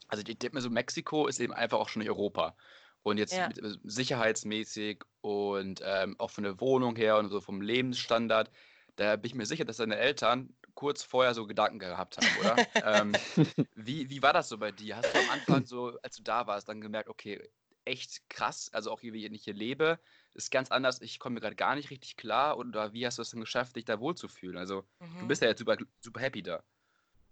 also 0.07 0.23
ich 0.25 0.39
denke 0.39 0.55
mir 0.55 0.61
so, 0.61 0.69
Mexiko 0.69 1.27
ist 1.27 1.41
eben 1.41 1.51
einfach 1.51 1.79
auch 1.79 1.89
schon 1.89 1.99
nicht 1.99 2.09
Europa. 2.09 2.55
Und 3.03 3.17
jetzt 3.17 3.33
ja. 3.33 3.49
mit, 3.49 3.57
äh, 3.57 3.75
sicherheitsmäßig 3.83 5.03
und 5.19 5.81
ähm, 5.83 6.15
auch 6.17 6.31
von 6.31 6.45
der 6.45 6.61
Wohnung 6.61 6.95
her 6.95 7.17
und 7.17 7.27
so 7.27 7.41
vom 7.41 7.59
Lebensstandard, 7.59 8.49
da 8.95 9.17
bin 9.17 9.25
ich 9.25 9.35
mir 9.35 9.45
sicher, 9.45 9.65
dass 9.65 9.77
deine 9.77 9.97
Eltern 9.97 10.55
kurz 10.79 11.03
vorher 11.03 11.33
so 11.33 11.45
Gedanken 11.45 11.77
gehabt 11.77 12.15
haben, 12.15 12.39
oder? 12.39 12.55
ähm, 12.85 13.11
wie, 13.75 14.09
wie 14.09 14.21
war 14.21 14.31
das 14.31 14.47
so 14.47 14.57
bei 14.57 14.71
dir? 14.71 14.95
Hast 14.95 15.13
du 15.13 15.19
am 15.19 15.29
Anfang 15.31 15.65
so, 15.65 15.99
als 16.01 16.15
du 16.15 16.23
da 16.23 16.47
warst, 16.47 16.69
dann 16.69 16.79
gemerkt, 16.79 17.09
okay, 17.09 17.51
echt 17.83 18.29
krass, 18.29 18.69
also 18.71 18.89
auch 18.89 19.01
wie 19.01 19.09
ich 19.09 19.43
hier 19.43 19.53
lebe, 19.53 19.99
ist 20.35 20.51
ganz 20.51 20.71
anders, 20.71 21.01
ich 21.01 21.19
komme 21.19 21.33
mir 21.33 21.41
gerade 21.41 21.57
gar 21.57 21.75
nicht 21.75 21.89
richtig 21.89 22.15
klar 22.15 22.57
oder 22.57 22.93
wie 22.93 23.05
hast 23.05 23.17
du 23.17 23.23
es 23.23 23.31
dann 23.31 23.41
geschafft, 23.41 23.75
dich 23.75 23.83
da 23.83 23.99
wohlzufühlen? 23.99 24.57
Also 24.57 24.85
mhm. 24.99 25.19
du 25.19 25.27
bist 25.27 25.41
ja 25.41 25.49
jetzt 25.49 25.59
super, 25.59 25.75
super 25.99 26.21
happy 26.21 26.43
da. 26.43 26.63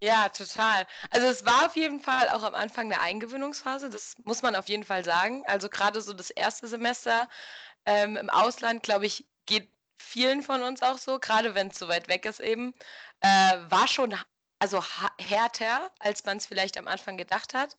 Ja, 0.01 0.27
total. 0.27 0.85
Also 1.11 1.27
es 1.27 1.45
war 1.45 1.67
auf 1.67 1.77
jeden 1.77 2.01
Fall 2.01 2.27
auch 2.29 2.44
am 2.44 2.53
Anfang 2.53 2.91
eine 2.91 2.99
Eingewöhnungsphase, 2.99 3.89
das 3.89 4.15
muss 4.25 4.41
man 4.41 4.57
auf 4.57 4.67
jeden 4.67 4.83
Fall 4.83 5.05
sagen. 5.05 5.45
Also 5.47 5.69
gerade 5.69 6.01
so 6.01 6.11
das 6.11 6.31
erste 6.31 6.67
Semester 6.67 7.29
ähm, 7.85 8.17
im 8.17 8.29
Ausland, 8.29 8.83
glaube 8.83 9.06
ich, 9.06 9.25
geht 9.45 9.71
vielen 9.97 10.42
von 10.42 10.61
uns 10.61 10.81
auch 10.81 10.97
so, 10.97 11.19
gerade 11.19 11.56
wenn 11.56 11.68
es 11.68 11.80
so 11.80 11.87
weit 11.87 12.07
weg 12.07 12.25
ist 12.25 12.39
eben, 12.39 12.73
äh, 13.21 13.57
war 13.69 13.88
schon 13.88 14.16
also 14.59 14.83
härter, 15.19 15.92
als 16.00 16.26
man 16.26 16.38
es 16.38 16.47
vielleicht 16.47 16.78
am 16.78 16.88
Anfang 16.88 17.18
gedacht 17.18 17.54
hat. 17.54 17.78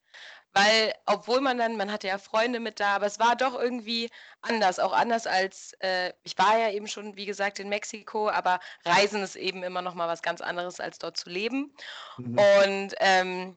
Weil, 0.55 0.95
obwohl 1.05 1.41
man 1.41 1.59
dann, 1.59 1.77
man 1.77 1.93
hatte 1.93 2.09
ja 2.09 2.19
Freunde 2.19 2.59
mit 2.59 2.81
da, 2.81 2.97
aber 2.97 3.07
es 3.07 3.19
war 3.19 3.37
doch 3.37 3.55
irgendwie 3.55 4.11
anders, 4.41 4.79
auch 4.79 4.93
anders 4.93 5.27
als, 5.27 5.75
äh, 5.81 6.13
ich 6.23 6.39
war 6.39 6.59
ja 6.59 6.71
eben 6.71 6.89
schon, 6.89 7.17
wie 7.17 7.27
gesagt, 7.27 7.59
in 7.59 7.69
Mexiko, 7.69 8.31
aber 8.31 8.59
Reisen 8.85 9.23
ist 9.23 9.37
eben 9.37 9.63
immer 9.63 9.83
noch 9.83 9.95
mal 9.95 10.09
was 10.09 10.23
ganz 10.23 10.41
anderes, 10.41 10.81
als 10.81 10.99
dort 10.99 11.19
zu 11.19 11.29
leben. 11.29 11.75
Mhm. 12.17 12.39
Und 12.39 12.95
ähm, 12.99 13.57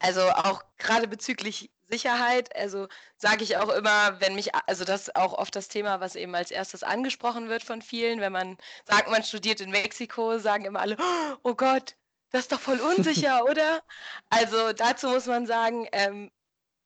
also 0.00 0.28
auch 0.30 0.64
gerade 0.78 1.06
bezüglich 1.06 1.70
Sicherheit, 1.88 2.54
also 2.56 2.88
sage 3.16 3.44
ich 3.44 3.56
auch 3.56 3.68
immer, 3.68 4.20
wenn 4.20 4.34
mich, 4.34 4.54
also 4.66 4.84
das 4.84 5.02
ist 5.02 5.16
auch 5.16 5.32
oft 5.34 5.54
das 5.54 5.68
Thema, 5.68 6.00
was 6.00 6.16
eben 6.16 6.34
als 6.34 6.50
erstes 6.50 6.82
angesprochen 6.82 7.48
wird 7.48 7.62
von 7.62 7.82
vielen, 7.82 8.20
wenn 8.20 8.32
man 8.32 8.58
sagt, 8.84 9.10
man 9.10 9.22
studiert 9.22 9.60
in 9.60 9.70
Mexiko, 9.70 10.38
sagen 10.38 10.64
immer 10.64 10.80
alle, 10.80 10.96
oh 11.42 11.54
Gott, 11.54 11.96
das 12.30 12.42
ist 12.42 12.52
doch 12.52 12.60
voll 12.60 12.80
unsicher, 12.80 13.44
oder? 13.50 13.82
Also 14.30 14.72
dazu 14.72 15.08
muss 15.08 15.26
man 15.26 15.46
sagen, 15.46 15.88
ähm, 15.92 16.30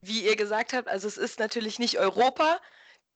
wie 0.02 0.24
ihr 0.24 0.36
gesagt 0.36 0.72
habt, 0.72 0.88
also 0.88 1.08
es 1.08 1.16
ist 1.16 1.38
natürlich 1.38 1.78
nicht 1.78 1.98
Europa, 1.98 2.60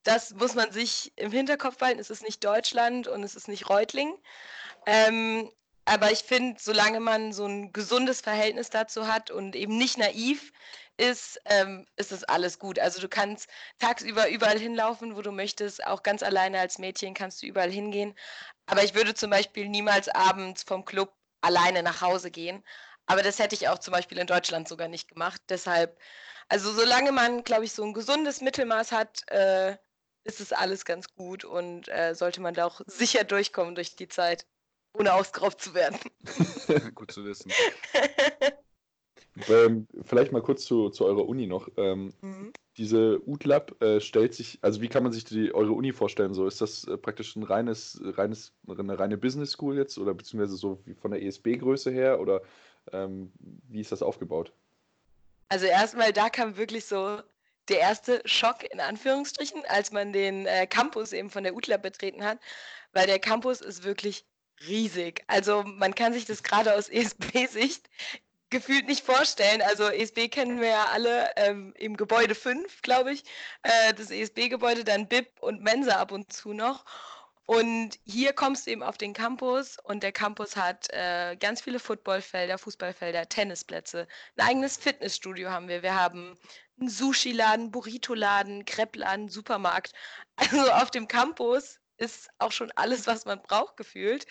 das 0.05 0.35
muss 0.35 0.55
man 0.55 0.71
sich 0.71 1.13
im 1.17 1.33
Hinterkopf 1.33 1.81
halten, 1.81 2.01
es 2.01 2.11
ist 2.11 2.23
nicht 2.23 2.45
Deutschland 2.45 3.09
und 3.09 3.23
es 3.23 3.35
ist 3.35 3.49
nicht 3.49 3.69
Reutling. 3.69 4.19
Ähm, 4.87 5.51
aber 5.87 6.13
ich 6.13 6.21
finde, 6.21 6.61
solange 6.61 7.01
man 7.01 7.33
so 7.33 7.47
ein 7.47 7.73
gesundes 7.73 8.21
Verhältnis 8.21 8.71
dazu 8.71 9.07
hat 9.07 9.31
und 9.31 9.55
eben 9.55 9.77
nicht 9.77 9.99
naiv, 9.99 10.53
ist, 10.97 11.41
ähm, 11.47 11.87
ist 11.97 12.13
das 12.13 12.25
alles 12.25 12.59
gut. 12.59 12.79
Also 12.79 13.01
du 13.01 13.09
kannst 13.09 13.49
tagsüber 13.79 14.29
überall 14.29 14.59
hinlaufen, 14.59 15.17
wo 15.17 15.23
du 15.23 15.33
möchtest. 15.33 15.85
Auch 15.87 16.03
ganz 16.03 16.23
alleine 16.23 16.61
als 16.61 16.79
Mädchen 16.79 17.15
kannst 17.15 17.43
du 17.43 17.47
überall 17.47 17.71
hingehen. 17.71 18.15
Aber 18.67 18.85
ich 18.85 18.95
würde 18.95 19.15
zum 19.15 19.31
Beispiel 19.31 19.69
niemals 19.69 20.09
abends 20.09 20.63
vom 20.63 20.85
Club 20.85 21.13
alleine 21.41 21.83
nach 21.83 22.01
Hause 22.01 22.31
gehen. 22.31 22.65
Aber 23.07 23.23
das 23.23 23.39
hätte 23.39 23.55
ich 23.55 23.69
auch 23.69 23.79
zum 23.79 23.93
Beispiel 23.93 24.19
in 24.19 24.27
Deutschland 24.27 24.69
sogar 24.69 24.89
nicht 24.89 25.09
gemacht. 25.09 25.43
Deshalb, 25.49 25.99
also 26.49 26.73
solange 26.73 27.13
man, 27.13 27.45
glaube 27.45 27.65
ich, 27.65 27.73
so 27.73 27.85
ein 27.85 27.93
gesundes 27.93 28.41
Mittelmaß 28.41 28.93
hat, 28.93 29.31
äh, 29.31 29.77
ist 30.25 30.41
es 30.41 30.53
alles 30.53 30.87
ganz 30.87 31.15
gut 31.15 31.45
und 31.45 31.89
äh, 31.89 32.15
sollte 32.15 32.41
man 32.41 32.55
da 32.55 32.65
auch 32.65 32.81
sicher 32.87 33.25
durchkommen 33.25 33.75
durch 33.75 33.95
die 33.95 34.09
Zeit, 34.09 34.47
ohne 34.95 35.13
ausgeraubt 35.13 35.61
zu 35.61 35.75
werden. 35.75 35.99
gut 36.95 37.13
zu 37.13 37.25
wissen. 37.25 37.53
Ähm, 39.49 39.89
vielleicht 40.05 40.33
mal 40.33 40.43
kurz 40.43 40.65
zu, 40.65 40.91
zu 40.91 41.05
eurer 41.05 41.27
Uni 41.27 41.47
noch. 41.47 41.69
Ähm, 41.77 42.13
mhm. 42.21 42.53
Diese 42.77 43.21
UTLab 43.27 43.81
äh, 43.83 44.01
stellt 44.01 44.35
sich, 44.35 44.59
also 44.63 44.81
wie 44.81 44.89
kann 44.89 45.03
man 45.03 45.13
sich 45.13 45.25
die, 45.25 45.53
eure 45.55 45.73
Uni 45.73 45.93
vorstellen? 45.93 46.35
So 46.35 46.47
ist 46.47 46.61
das 46.61 46.85
äh, 46.85 46.97
praktisch 46.97 47.35
ein 47.35 47.43
reines, 47.43 48.01
reines, 48.03 48.53
eine 48.67 48.99
reine 48.99 49.17
Business 49.17 49.53
School 49.53 49.77
jetzt 49.77 49.99
oder 49.99 50.15
beziehungsweise 50.15 50.57
so 50.57 50.81
wie 50.85 50.95
von 50.95 51.11
der 51.11 51.23
ESB-Größe 51.23 51.91
her 51.91 52.21
oder 52.21 52.43
ähm, 52.93 53.33
wie 53.69 53.81
ist 53.81 53.93
das 53.93 54.03
aufgebaut? 54.03 54.53
Also 55.49 55.67
erstmal, 55.67 56.13
da 56.13 56.29
kam 56.31 56.57
wirklich 56.57 56.85
so 56.85 57.19
der 57.69 57.81
erste 57.81 58.23
Schock 58.25 58.65
in 58.73 58.81
Anführungsstrichen, 58.81 59.63
als 59.69 59.91
man 59.91 60.13
den 60.13 60.47
äh, 60.47 60.67
Campus 60.67 61.13
eben 61.13 61.31
von 61.31 61.45
der 61.45 61.55
UTLab 61.55 61.83
betreten 61.83 62.25
hat, 62.25 62.39
weil 62.93 63.07
der 63.07 63.19
Campus 63.19 63.61
ist 63.61 63.85
wirklich 63.85 64.25
riesig. 64.67 65.25
Also 65.27 65.63
man 65.65 65.95
kann 65.95 66.13
sich 66.13 66.25
das 66.25 66.43
gerade 66.43 66.75
aus 66.75 66.89
ESB-Sicht 66.89 67.89
gefühlt 68.55 68.87
nicht 68.87 69.05
vorstellen. 69.05 69.63
Also 69.63 69.89
ESB 69.89 70.29
kennen 70.29 70.61
wir 70.61 70.69
ja 70.69 70.85
alle 70.93 71.29
ähm, 71.35 71.75
im 71.77 71.97
Gebäude 71.97 72.37
5, 72.37 72.83
glaube 72.83 73.13
ich. 73.13 73.25
Äh, 73.65 73.93
das 73.95 74.13
ESB-Gebäude, 74.13 74.85
dann 74.85 75.09
BIP 75.09 75.27
und 75.41 75.61
Mensa 75.61 75.97
ab 75.97 76.13
und 76.13 76.33
zu 76.33 76.53
noch. 76.53 76.85
Und 77.47 77.99
hier 78.05 78.33
kommst 78.33 78.67
du 78.67 78.71
eben 78.71 78.85
auf 78.85 78.97
den 78.97 79.13
Campus 79.13 79.77
und 79.83 80.05
der 80.05 80.13
Campus 80.13 80.55
hat 80.57 80.89
äh, 80.91 81.37
ganz 81.37 81.63
viele 81.63 81.81
Footballfelder, 81.81 82.57
Fußballfelder, 82.57 83.29
Tennisplätze. 83.29 84.07
Ein 84.37 84.47
eigenes 84.47 84.77
Fitnessstudio 84.77 85.51
haben 85.51 85.67
wir. 85.67 85.83
Wir 85.83 85.97
haben 85.97 86.39
einen 86.79 86.89
Sushi-Laden, 86.89 87.73
Burrito-Laden, 87.73 88.65
Crepe-Laden, 88.65 89.29
Supermarkt. 89.29 89.93
Also 90.37 90.71
auf 90.73 90.91
dem 90.93 91.09
Campus 91.09 91.81
ist 91.97 92.29
auch 92.39 92.53
schon 92.53 92.73
alles, 92.77 93.07
was 93.07 93.25
man 93.25 93.41
braucht, 93.43 93.77
gefühlt. 93.77 94.27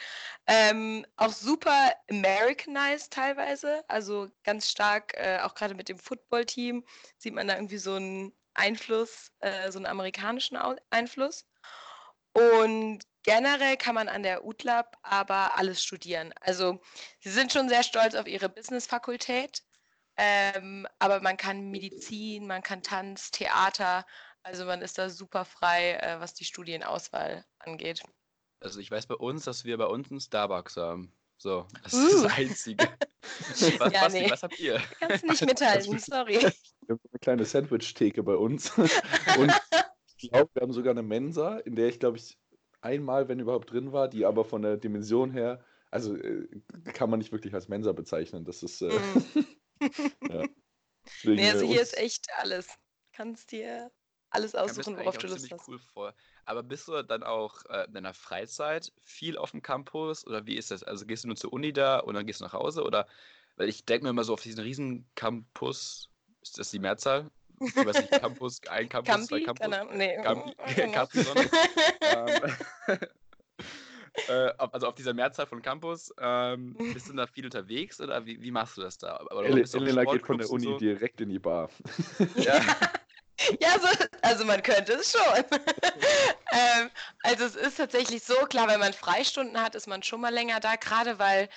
Ähm, 0.48 1.06
auch 1.18 1.32
super 1.32 1.94
Americanized 2.10 3.12
teilweise, 3.14 3.84
also 3.88 4.30
ganz 4.44 4.70
stark, 4.70 5.14
äh, 5.16 5.40
auch 5.42 5.56
gerade 5.56 5.76
mit 5.76 5.90
dem 5.90 5.98
Football-Team, 5.98 6.86
sieht 7.18 7.34
man 7.34 7.48
da 7.48 7.56
irgendwie 7.56 7.78
so 7.78 7.96
einen 7.96 8.34
Einfluss, 8.54 9.32
äh, 9.40 9.72
so 9.72 9.80
einen 9.80 9.86
amerikanischen 9.86 10.58
Einfluss. 10.90 11.46
Und 12.34 13.04
generell 13.24 13.78
kann 13.78 13.96
man 13.96 14.10
an 14.10 14.24
der 14.24 14.46
UTLAB 14.46 14.98
aber 15.04 15.58
alles 15.58 15.84
studieren. 15.84 16.34
Also 16.42 16.82
sie 17.20 17.30
sind 17.30 17.54
schon 17.54 17.70
sehr 17.70 17.84
stolz 17.84 18.16
auf 18.16 18.28
ihre 18.28 18.50
Business-Fakultät, 18.50 19.64
ähm, 20.18 20.88
aber 21.00 21.22
man 21.22 21.38
kann 21.38 21.72
Medizin, 21.72 22.48
man 22.48 22.62
kann 22.62 22.84
Tanz, 22.84 23.32
Theater, 23.32 24.06
also 24.44 24.66
man 24.66 24.82
ist 24.82 24.98
da 24.98 25.10
super 25.10 25.46
frei, 25.46 25.94
äh, 25.94 26.20
was 26.20 26.34
die 26.34 26.46
Studienauswahl 26.46 27.46
angeht. 27.60 28.04
Also 28.60 28.80
ich 28.80 28.92
weiß 28.92 29.08
bei 29.08 29.16
uns, 29.16 29.46
dass 29.46 29.66
wir 29.66 29.78
bei 29.78 29.86
uns 29.86 30.12
einen 30.12 30.20
Starbucks 30.20 30.78
haben. 30.78 31.14
So, 31.38 31.68
das 31.84 31.94
uh. 31.94 32.08
ist 32.08 32.24
das 32.24 32.38
Einzige. 32.38 32.88
was, 33.50 33.94
ja, 33.94 34.02
Basti, 34.02 34.22
nee. 34.22 34.32
was 34.32 34.44
habt 34.44 34.60
ihr? 34.60 34.82
Kannst 35.00 35.26
nicht 35.26 35.46
mithalten, 35.46 36.00
sorry. 36.00 36.42
Wir 36.42 36.52
haben 36.90 37.00
eine 37.12 37.20
kleine 37.20 37.46
Sandwich-Theke 37.46 38.24
bei 38.24 38.36
uns. 38.36 38.78
Und 38.78 39.52
ich 40.18 40.30
glaube, 40.30 40.50
wir 40.54 40.62
haben 40.62 40.74
sogar 40.74 40.92
eine 40.92 41.04
Mensa, 41.04 41.58
in 41.60 41.76
der 41.76 41.88
ich, 41.88 42.00
glaube 42.00 42.18
ich, 42.18 42.38
einmal, 42.82 43.28
wenn 43.28 43.40
überhaupt 43.40 43.72
drin 43.72 43.92
war, 43.92 44.08
die 44.08 44.26
aber 44.26 44.46
von 44.46 44.62
der 44.62 44.78
Dimension 44.78 45.32
her, 45.32 45.64
also 45.92 46.16
äh, 46.16 46.48
kann 46.94 47.10
man 47.10 47.20
nicht 47.20 47.32
wirklich 47.32 47.54
als 47.54 47.68
Mensa 47.68 47.92
bezeichnen. 47.92 48.46
Das 48.46 48.64
ist. 48.64 48.82
Äh, 48.82 48.88
mm. 48.88 49.46
ja. 50.30 50.46
Deswegen, 51.06 51.36
nee, 51.36 51.52
also 51.52 51.66
hier 51.66 51.82
ist 51.82 51.98
echt 51.98 52.28
alles. 52.38 52.68
Kannst 53.12 53.52
dir 53.52 53.92
alles 54.34 54.56
aussuchen, 54.56 54.98
worauf 54.98 55.18
du 55.18 55.28
Lust 55.28 55.52
hast. 55.52 55.68
Cool 55.68 55.80
vor. 55.80 56.14
Aber 56.46 56.64
bist 56.64 56.88
du 56.88 57.04
dann 57.04 57.24
auch 57.24 57.64
äh, 57.70 57.86
in 57.86 57.94
deiner 57.94 58.14
Freizeit 58.14 58.92
viel 59.04 59.38
auf 59.38 59.52
dem 59.52 59.62
Campus 59.62 60.26
oder 60.26 60.46
wie 60.46 60.56
ist 60.56 60.72
das? 60.72 60.84
Also 60.84 61.06
gehst 61.06 61.24
du 61.24 61.28
nur 61.28 61.38
zur 61.38 61.54
Uni 61.54 61.72
da 61.72 62.00
und 62.00 62.16
dann 62.16 62.26
gehst 62.26 62.42
du 62.42 62.46
nach 62.46 62.54
Hause 62.54 62.84
oder? 62.84 63.08
Weil 63.56 63.70
ich 63.70 63.86
denke 63.86 64.06
mir 64.06 64.10
immer 64.10 64.24
so 64.24 64.34
auf 64.34 64.42
diesen 64.42 64.62
riesen 64.62 65.06
Campus, 65.16 66.10
ist 66.42 66.58
das 66.58 66.72
die 66.72 66.80
Mehrzahl? 66.80 67.30
Ich 67.60 67.76
weiß 67.76 68.02
nicht, 68.02 68.12
Campus, 68.12 68.62
ein 68.68 68.90
Campus, 68.90 69.14
Campi? 69.14 69.28
zwei 69.28 69.40
Campus. 69.42 69.62
Keine 69.62 69.82
Ahnung, 69.82 69.98
nee. 69.98 70.16
Campi, 70.22 70.54
Campi, 70.92 71.20
ähm, 72.02 72.52
äh, 74.28 74.54
also 74.58 74.88
auf 74.88 74.96
dieser 74.96 75.14
Mehrzahl 75.14 75.46
von 75.46 75.62
Campus, 75.62 76.12
ähm, 76.20 76.76
bist 76.94 77.08
du 77.08 77.14
da 77.14 77.28
viel 77.28 77.46
unterwegs 77.46 78.02
oder 78.02 78.26
wie, 78.26 78.42
wie 78.42 78.52
machst 78.52 78.78
du 78.78 78.82
das 78.82 78.98
da? 78.98 79.22
Oder 79.32 79.46
Elena 79.46 80.04
geht 80.04 80.26
von 80.26 80.40
der 80.40 80.50
Uni 80.50 80.64
so? 80.64 80.78
direkt 80.80 81.22
in 81.22 81.30
die 81.30 81.40
Bar. 81.40 81.70
ja. 82.38 82.60
Ja, 83.60 83.80
so, 83.80 83.88
also 84.22 84.46
man 84.46 84.62
könnte 84.64 84.94
es 84.94 85.12
schon. 85.12 85.22
ähm, 86.52 86.90
also 87.24 87.46
es 87.46 87.56
ist 87.56 87.78
tatsächlich 87.78 88.24
so, 88.24 88.36
klar, 88.46 88.68
wenn 88.68 88.80
man 88.80 88.94
Freistunden 88.94 89.62
hat, 89.62 89.76
ist 89.76 89.88
man 89.88 90.04
schon 90.04 90.22
mal 90.22 90.34
länger 90.34 90.60
da, 90.60 90.76
gerade 90.76 91.20
weil, 91.20 91.50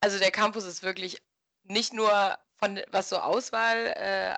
also 0.00 0.18
der 0.18 0.30
Campus 0.32 0.64
ist 0.64 0.82
wirklich 0.82 1.22
nicht 1.64 1.92
nur 1.94 2.38
von 2.58 2.80
was 2.90 3.08
so 3.10 3.18
Auswahl 3.18 3.86
äh, 3.96 4.36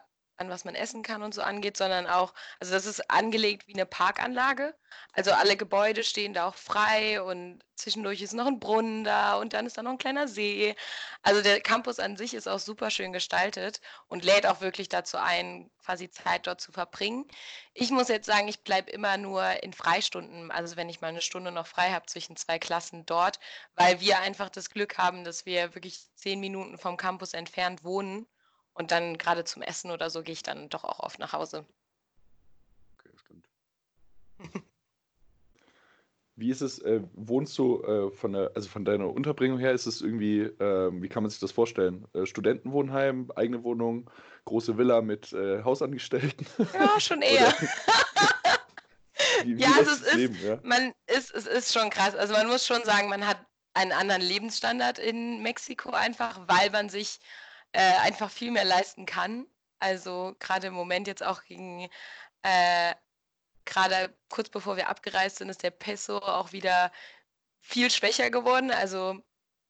was 0.49 0.65
man 0.65 0.75
essen 0.75 1.03
kann 1.03 1.23
und 1.23 1.35
so 1.35 1.43
angeht, 1.43 1.77
sondern 1.77 2.07
auch, 2.07 2.35
also 2.61 2.73
das 2.73 2.87
ist 2.87 3.11
angelegt 3.11 3.67
wie 3.67 3.75
eine 3.75 3.87
Parkanlage. 3.87 4.75
Also 5.13 5.33
alle 5.33 5.57
Gebäude 5.57 6.05
stehen 6.05 6.35
da 6.35 6.49
auch 6.49 6.55
frei 6.55 7.23
und 7.23 7.63
zwischendurch 7.77 8.23
ist 8.23 8.33
noch 8.35 8.47
ein 8.47 8.61
Brunnen 8.61 9.05
da 9.05 9.37
und 9.37 9.53
dann 9.53 9.67
ist 9.67 9.77
da 9.77 9.83
noch 9.83 9.93
ein 9.93 9.99
kleiner 9.99 10.29
See. 10.29 10.75
Also 11.23 11.43
der 11.43 11.61
Campus 11.61 11.99
an 11.99 12.17
sich 12.17 12.35
ist 12.35 12.49
auch 12.49 12.59
super 12.59 12.91
schön 12.91 13.13
gestaltet 13.13 13.81
und 14.09 14.25
lädt 14.25 14.47
auch 14.47 14.61
wirklich 14.61 14.89
dazu 14.89 15.19
ein, 15.19 15.71
quasi 15.85 16.11
Zeit 16.11 16.47
dort 16.47 16.61
zu 16.61 16.73
verbringen. 16.73 17.27
Ich 17.75 17.91
muss 17.91 18.09
jetzt 18.09 18.27
sagen, 18.27 18.49
ich 18.49 18.63
bleibe 18.63 18.91
immer 18.91 19.17
nur 19.17 19.63
in 19.63 19.73
Freistunden, 19.73 20.51
also 20.51 20.77
wenn 20.77 20.89
ich 20.89 21.01
mal 21.01 21.09
eine 21.09 21.23
Stunde 21.23 21.53
noch 21.53 21.67
frei 21.67 21.91
habe 21.93 22.07
zwischen 22.07 22.37
zwei 22.37 22.59
Klassen 22.59 23.07
dort, 23.07 23.41
weil 23.75 24.01
wir 24.01 24.21
einfach 24.21 24.49
das 24.51 24.71
Glück 24.71 24.99
haben, 24.99 25.25
dass 25.25 25.47
wir 25.47 25.75
wirklich 25.75 26.07
zehn 26.15 26.41
Minuten 26.41 26.79
vom 26.79 26.97
Campus 26.97 27.35
entfernt 27.35 27.85
wohnen 27.85 28.27
und 28.75 28.91
dann 28.91 29.19
gerade 29.19 29.45
zum 29.45 29.63
Essen 29.63 29.91
oder 29.91 30.11
so 30.11 30.23
gehe 30.23 30.33
ich 30.33 30.43
dann 30.43 30.69
doch 30.69 30.85
auch 30.85 31.01
oft 31.01 31.19
nach 31.19 31.33
Hause. 31.33 31.65
Okay, 32.99 33.11
stimmt. 33.17 33.49
Wie 36.35 36.51
ist 36.51 36.63
es, 36.63 36.79
äh, 36.79 37.03
wohnst 37.13 37.59
du 37.59 37.83
äh, 37.83 38.11
von 38.11 38.33
der, 38.33 38.53
also 38.55 38.69
von 38.69 38.87
deiner 38.87 39.09
Unterbringung 39.09 39.59
her, 39.59 39.73
ist 39.73 39.85
es 39.85 40.01
irgendwie, 40.01 40.41
äh, 40.41 40.91
wie 40.93 41.09
kann 41.09 41.23
man 41.23 41.31
sich 41.31 41.41
das 41.41 41.53
vorstellen? 41.53 42.07
Äh, 42.15 42.25
Studentenwohnheim, 42.25 43.31
eigene 43.37 43.63
Wohnung, 43.65 44.11
große 44.47 44.79
Villa 44.79 45.03
mit 45.03 45.33
äh, 45.35 45.63
Hausangestellten? 45.63 46.47
Ja, 46.73 46.99
schon 46.99 47.21
eher. 47.23 47.53
wie, 49.45 49.59
wie 49.59 49.61
ja, 49.61 49.73
also 49.77 49.91
es 49.91 50.01
ist, 50.01 50.15
Leben, 50.15 50.39
ja? 50.43 50.59
man 50.63 50.95
ist, 51.07 51.35
es 51.35 51.47
ist 51.47 51.75
schon 51.75 51.91
krass. 51.91 52.15
Also 52.15 52.33
man 52.33 52.49
muss 52.49 52.67
schon 52.67 52.83
sagen, 52.83 53.11
man 53.11 53.27
hat 53.27 53.39
einen 53.75 53.93
anderen 53.93 54.23
Lebensstandard 54.23 54.99
in 54.99 55.43
Mexiko 55.43 55.91
einfach, 55.91 56.41
weil 56.49 56.71
man 56.71 56.89
sich 56.89 57.21
äh, 57.73 57.97
einfach 57.99 58.31
viel 58.31 58.51
mehr 58.51 58.65
leisten 58.65 59.07
kann. 59.07 59.47
Also 59.79 60.35
gerade 60.39 60.69
im 60.69 60.75
Moment 60.75 61.07
jetzt 61.07 61.23
auch 61.23 61.43
gegen, 61.45 61.89
äh, 62.43 62.95
gerade 63.65 64.17
kurz 64.29 64.49
bevor 64.49 64.77
wir 64.77 64.89
abgereist 64.89 65.39
sind, 65.39 65.49
ist 65.49 65.63
der 65.63 65.71
Peso 65.71 66.19
auch 66.19 66.53
wieder 66.53 66.93
viel 67.61 67.91
schwächer 67.91 68.31
geworden. 68.31 68.71
Also 68.71 69.19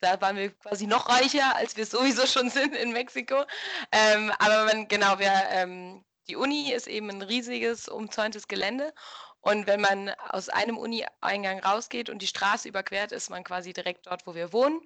da 0.00 0.21
waren 0.21 0.37
wir 0.37 0.52
quasi 0.59 0.87
noch 0.87 1.09
reicher, 1.09 1.56
als 1.56 1.76
wir 1.76 1.87
sowieso 1.87 2.26
schon 2.26 2.50
sind 2.50 2.75
in 2.75 2.92
Mexiko. 2.92 3.44
Ähm, 3.92 4.32
aber 4.38 4.64
man, 4.64 4.88
genau, 4.88 5.18
wir, 5.18 5.32
ähm, 5.50 6.04
die 6.28 6.37
Uni 6.37 6.73
ist 6.73 6.88
eben 6.88 7.11
ein 7.11 7.23
riesiges, 7.23 7.88
umzäuntes 7.88 8.49
Gelände. 8.49 8.92
Und 9.40 9.66
wenn 9.66 9.80
man 9.80 10.11
aus 10.28 10.49
einem 10.49 10.78
Uni-Eingang 10.78 11.61
rausgeht 11.61 12.11
und 12.11 12.23
die 12.23 12.26
Straße 12.28 12.68
überquert, 12.68 13.12
ist 13.12 13.30
man 13.30 13.44
quasi 13.44 13.73
direkt 13.73 14.06
dort, 14.06 14.26
wo 14.26 14.35
wir 14.35 14.52
wohnen. 14.52 14.80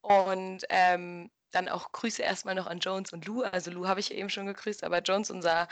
Und 0.00 0.64
ähm, 0.68 1.30
dann 1.54 1.68
auch 1.68 1.92
Grüße 1.92 2.22
erstmal 2.22 2.54
noch 2.54 2.66
an 2.66 2.80
Jones 2.80 3.12
und 3.12 3.26
Lou. 3.26 3.42
Also 3.42 3.70
Lou 3.70 3.86
habe 3.86 4.00
ich 4.00 4.12
eben 4.12 4.30
schon 4.30 4.46
gegrüßt, 4.46 4.84
aber 4.84 5.00
Jones, 5.00 5.30
unser 5.30 5.68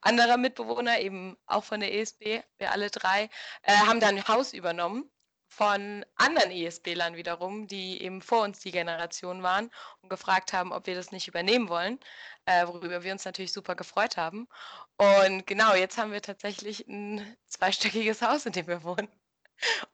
anderer 0.00 0.36
Mitbewohner, 0.36 1.00
eben 1.00 1.36
auch 1.46 1.64
von 1.64 1.80
der 1.80 1.94
ESB, 1.94 2.42
wir 2.58 2.72
alle 2.72 2.90
drei, 2.90 3.30
äh, 3.62 3.72
haben 3.86 4.00
dann 4.00 4.16
ein 4.16 4.28
Haus 4.28 4.52
übernommen 4.52 5.10
von 5.48 6.04
anderen 6.16 6.50
ESB-Lern 6.50 7.16
wiederum, 7.16 7.66
die 7.66 8.02
eben 8.02 8.20
vor 8.20 8.42
uns 8.42 8.60
die 8.60 8.72
Generation 8.72 9.42
waren 9.42 9.70
und 10.02 10.08
gefragt 10.08 10.52
haben, 10.52 10.72
ob 10.72 10.86
wir 10.86 10.94
das 10.94 11.12
nicht 11.12 11.28
übernehmen 11.28 11.68
wollen, 11.68 11.98
äh, 12.44 12.66
worüber 12.66 13.02
wir 13.02 13.12
uns 13.12 13.24
natürlich 13.24 13.52
super 13.52 13.74
gefreut 13.74 14.16
haben. 14.16 14.48
Und 14.96 15.46
genau, 15.46 15.74
jetzt 15.74 15.98
haben 15.98 16.12
wir 16.12 16.22
tatsächlich 16.22 16.86
ein 16.88 17.36
zweistöckiges 17.46 18.22
Haus, 18.22 18.44
in 18.46 18.52
dem 18.52 18.66
wir 18.66 18.82
wohnen. 18.82 19.08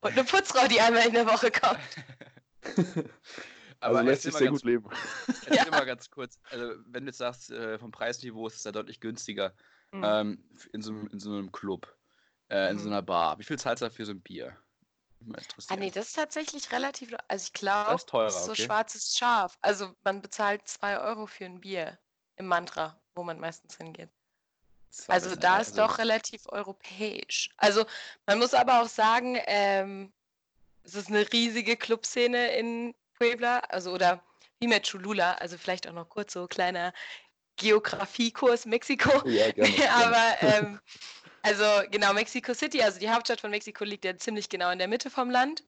Und 0.01 0.13
eine 0.13 0.25
Putzfrau, 0.25 0.67
die 0.67 0.81
einmal 0.81 1.07
in 1.07 1.13
der 1.13 1.27
Woche 1.27 1.51
kommt. 1.51 1.79
Aber 3.83 3.99
also 3.99 4.11
lässt 4.11 4.23
sich 4.23 4.35
sehr 4.35 4.51
gut 4.51 4.63
leben. 4.65 4.89
Erzähl 5.47 5.71
mal 5.71 5.85
ganz 5.85 6.11
kurz, 6.11 6.39
also 6.51 6.75
wenn 6.87 7.05
du 7.05 7.11
jetzt 7.11 7.19
sagst, 7.19 7.51
äh, 7.51 7.79
vom 7.79 7.91
Preisniveau 7.91 8.47
ist 8.47 8.57
es 8.57 8.63
da 8.63 8.73
deutlich 8.73 9.01
günstiger 9.01 9.55
mhm. 9.91 10.05
ähm, 10.05 10.45
in, 10.73 10.83
so, 10.83 10.93
in, 10.93 11.19
so, 11.19 11.31
einem 11.31 11.51
Club, 11.51 11.93
äh, 12.49 12.71
in 12.71 12.77
mhm. 12.77 12.81
so 12.81 12.89
einer 12.89 13.03
Bar. 13.03 13.39
Wie 13.39 13.45
viel 13.45 13.59
zahlst 13.59 13.83
du 13.83 13.87
da 13.87 13.91
für 13.91 14.05
so 14.05 14.13
ein 14.13 14.21
Bier? 14.21 14.57
Ah 15.69 15.77
nee, 15.77 15.91
das 15.91 16.09
ist 16.09 16.17
tatsächlich 16.17 16.73
relativ, 16.73 17.15
also 17.29 17.45
ich 17.45 17.53
glaube, 17.53 17.93
das, 17.93 18.07
das 18.07 18.37
ist 18.37 18.45
so 18.45 18.53
okay. 18.53 18.63
schwarzes 18.63 19.17
Schaf. 19.17 19.57
Also 19.61 19.95
man 20.03 20.21
bezahlt 20.21 20.67
2 20.67 21.01
Euro 21.01 21.27
für 21.27 21.45
ein 21.45 21.61
Bier 21.61 21.99
im 22.37 22.47
Mantra, 22.47 23.01
wo 23.15 23.23
man 23.23 23.39
meistens 23.39 23.77
hingeht. 23.77 24.11
Also 25.09 25.35
da 25.37 25.59
ist 25.59 25.79
also 25.79 25.87
doch 25.87 25.99
relativ 25.99 26.43
europäisch. 26.47 27.51
Also 27.57 27.87
man 28.27 28.39
muss 28.39 28.53
aber 28.53 28.83
auch 28.83 28.89
sagen, 28.89 29.39
ähm, 29.47 30.13
es 30.83 30.95
ist 30.95 31.09
eine 31.09 31.33
riesige 31.33 31.77
Clubszene 31.77 32.57
in 32.57 32.95
Puebla, 33.23 33.61
also 33.69 33.93
oder 33.93 34.21
wie 34.59 34.67
mit 34.67 34.91
Cholula, 34.91 35.35
also 35.35 35.57
vielleicht 35.57 35.89
auch 35.89 35.93
noch 35.93 36.09
kurz 36.09 36.33
so 36.33 36.49
kleiner 36.49 36.93
Geografiekurs 37.57 38.67
Mexiko. 38.67 39.29
Ja, 39.29 39.53
gerne. 39.53 39.91
Aber 39.93 40.43
ähm, 40.43 40.81
also 41.43 41.65
genau, 41.91 42.13
Mexico 42.15 42.53
City, 42.53 42.83
also 42.83 42.99
die 42.99 43.11
Hauptstadt 43.11 43.41
von 43.41 43.53
Mexiko 43.53 43.85
liegt 43.85 44.05
ja 44.05 44.17
ziemlich 44.17 44.49
genau 44.49 44.71
in 44.71 44.79
der 44.81 44.89
Mitte 44.89 45.09
vom 45.09 45.31
Land. 45.31 45.63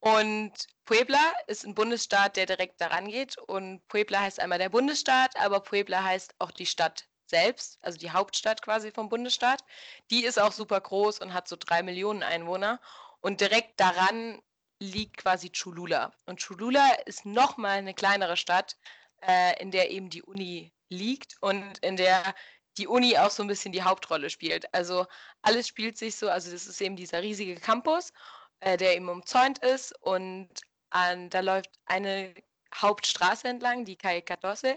Und 0.00 0.52
Puebla 0.86 1.20
ist 1.48 1.66
ein 1.66 1.74
Bundesstaat, 1.74 2.36
der 2.36 2.46
direkt 2.46 2.80
daran 2.80 3.08
geht. 3.08 3.36
Und 3.36 3.86
Puebla 3.88 4.20
heißt 4.20 4.40
einmal 4.40 4.58
der 4.58 4.70
Bundesstaat, 4.70 5.36
aber 5.36 5.60
Puebla 5.60 6.02
heißt 6.02 6.34
auch 6.38 6.50
die 6.50 6.66
Stadt 6.66 7.06
selbst, 7.26 7.78
also 7.82 7.98
die 7.98 8.12
Hauptstadt 8.12 8.62
quasi 8.62 8.90
vom 8.90 9.10
Bundesstaat. 9.10 9.64
Die 10.10 10.24
ist 10.24 10.40
auch 10.40 10.52
super 10.52 10.80
groß 10.80 11.20
und 11.20 11.34
hat 11.34 11.46
so 11.48 11.56
drei 11.58 11.82
Millionen 11.82 12.22
Einwohner. 12.22 12.80
Und 13.20 13.40
direkt 13.40 13.80
daran 13.80 14.40
liegt 14.80 15.18
quasi 15.18 15.50
Cholula. 15.50 16.12
Und 16.26 16.40
Cholula 16.40 16.92
ist 17.06 17.24
nochmal 17.26 17.78
eine 17.78 17.94
kleinere 17.94 18.36
Stadt, 18.36 18.76
äh, 19.22 19.60
in 19.60 19.70
der 19.70 19.90
eben 19.90 20.10
die 20.10 20.22
Uni 20.22 20.72
liegt 20.88 21.36
und 21.40 21.78
in 21.78 21.96
der 21.96 22.34
die 22.78 22.86
Uni 22.86 23.16
auch 23.16 23.30
so 23.30 23.42
ein 23.42 23.48
bisschen 23.48 23.72
die 23.72 23.82
Hauptrolle 23.82 24.28
spielt. 24.28 24.72
Also 24.74 25.06
alles 25.42 25.66
spielt 25.66 25.96
sich 25.96 26.16
so, 26.16 26.28
also 26.28 26.50
das 26.50 26.66
ist 26.66 26.80
eben 26.80 26.96
dieser 26.96 27.22
riesige 27.22 27.56
Campus, 27.56 28.12
äh, 28.60 28.76
der 28.76 28.96
eben 28.96 29.08
umzäunt 29.08 29.58
ist 29.58 29.94
und 30.02 30.48
an, 30.90 31.30
da 31.30 31.40
läuft 31.40 31.70
eine 31.86 32.34
Hauptstraße 32.74 33.48
entlang, 33.48 33.84
die 33.84 33.96
Calle 33.96 34.22
14. 34.22 34.76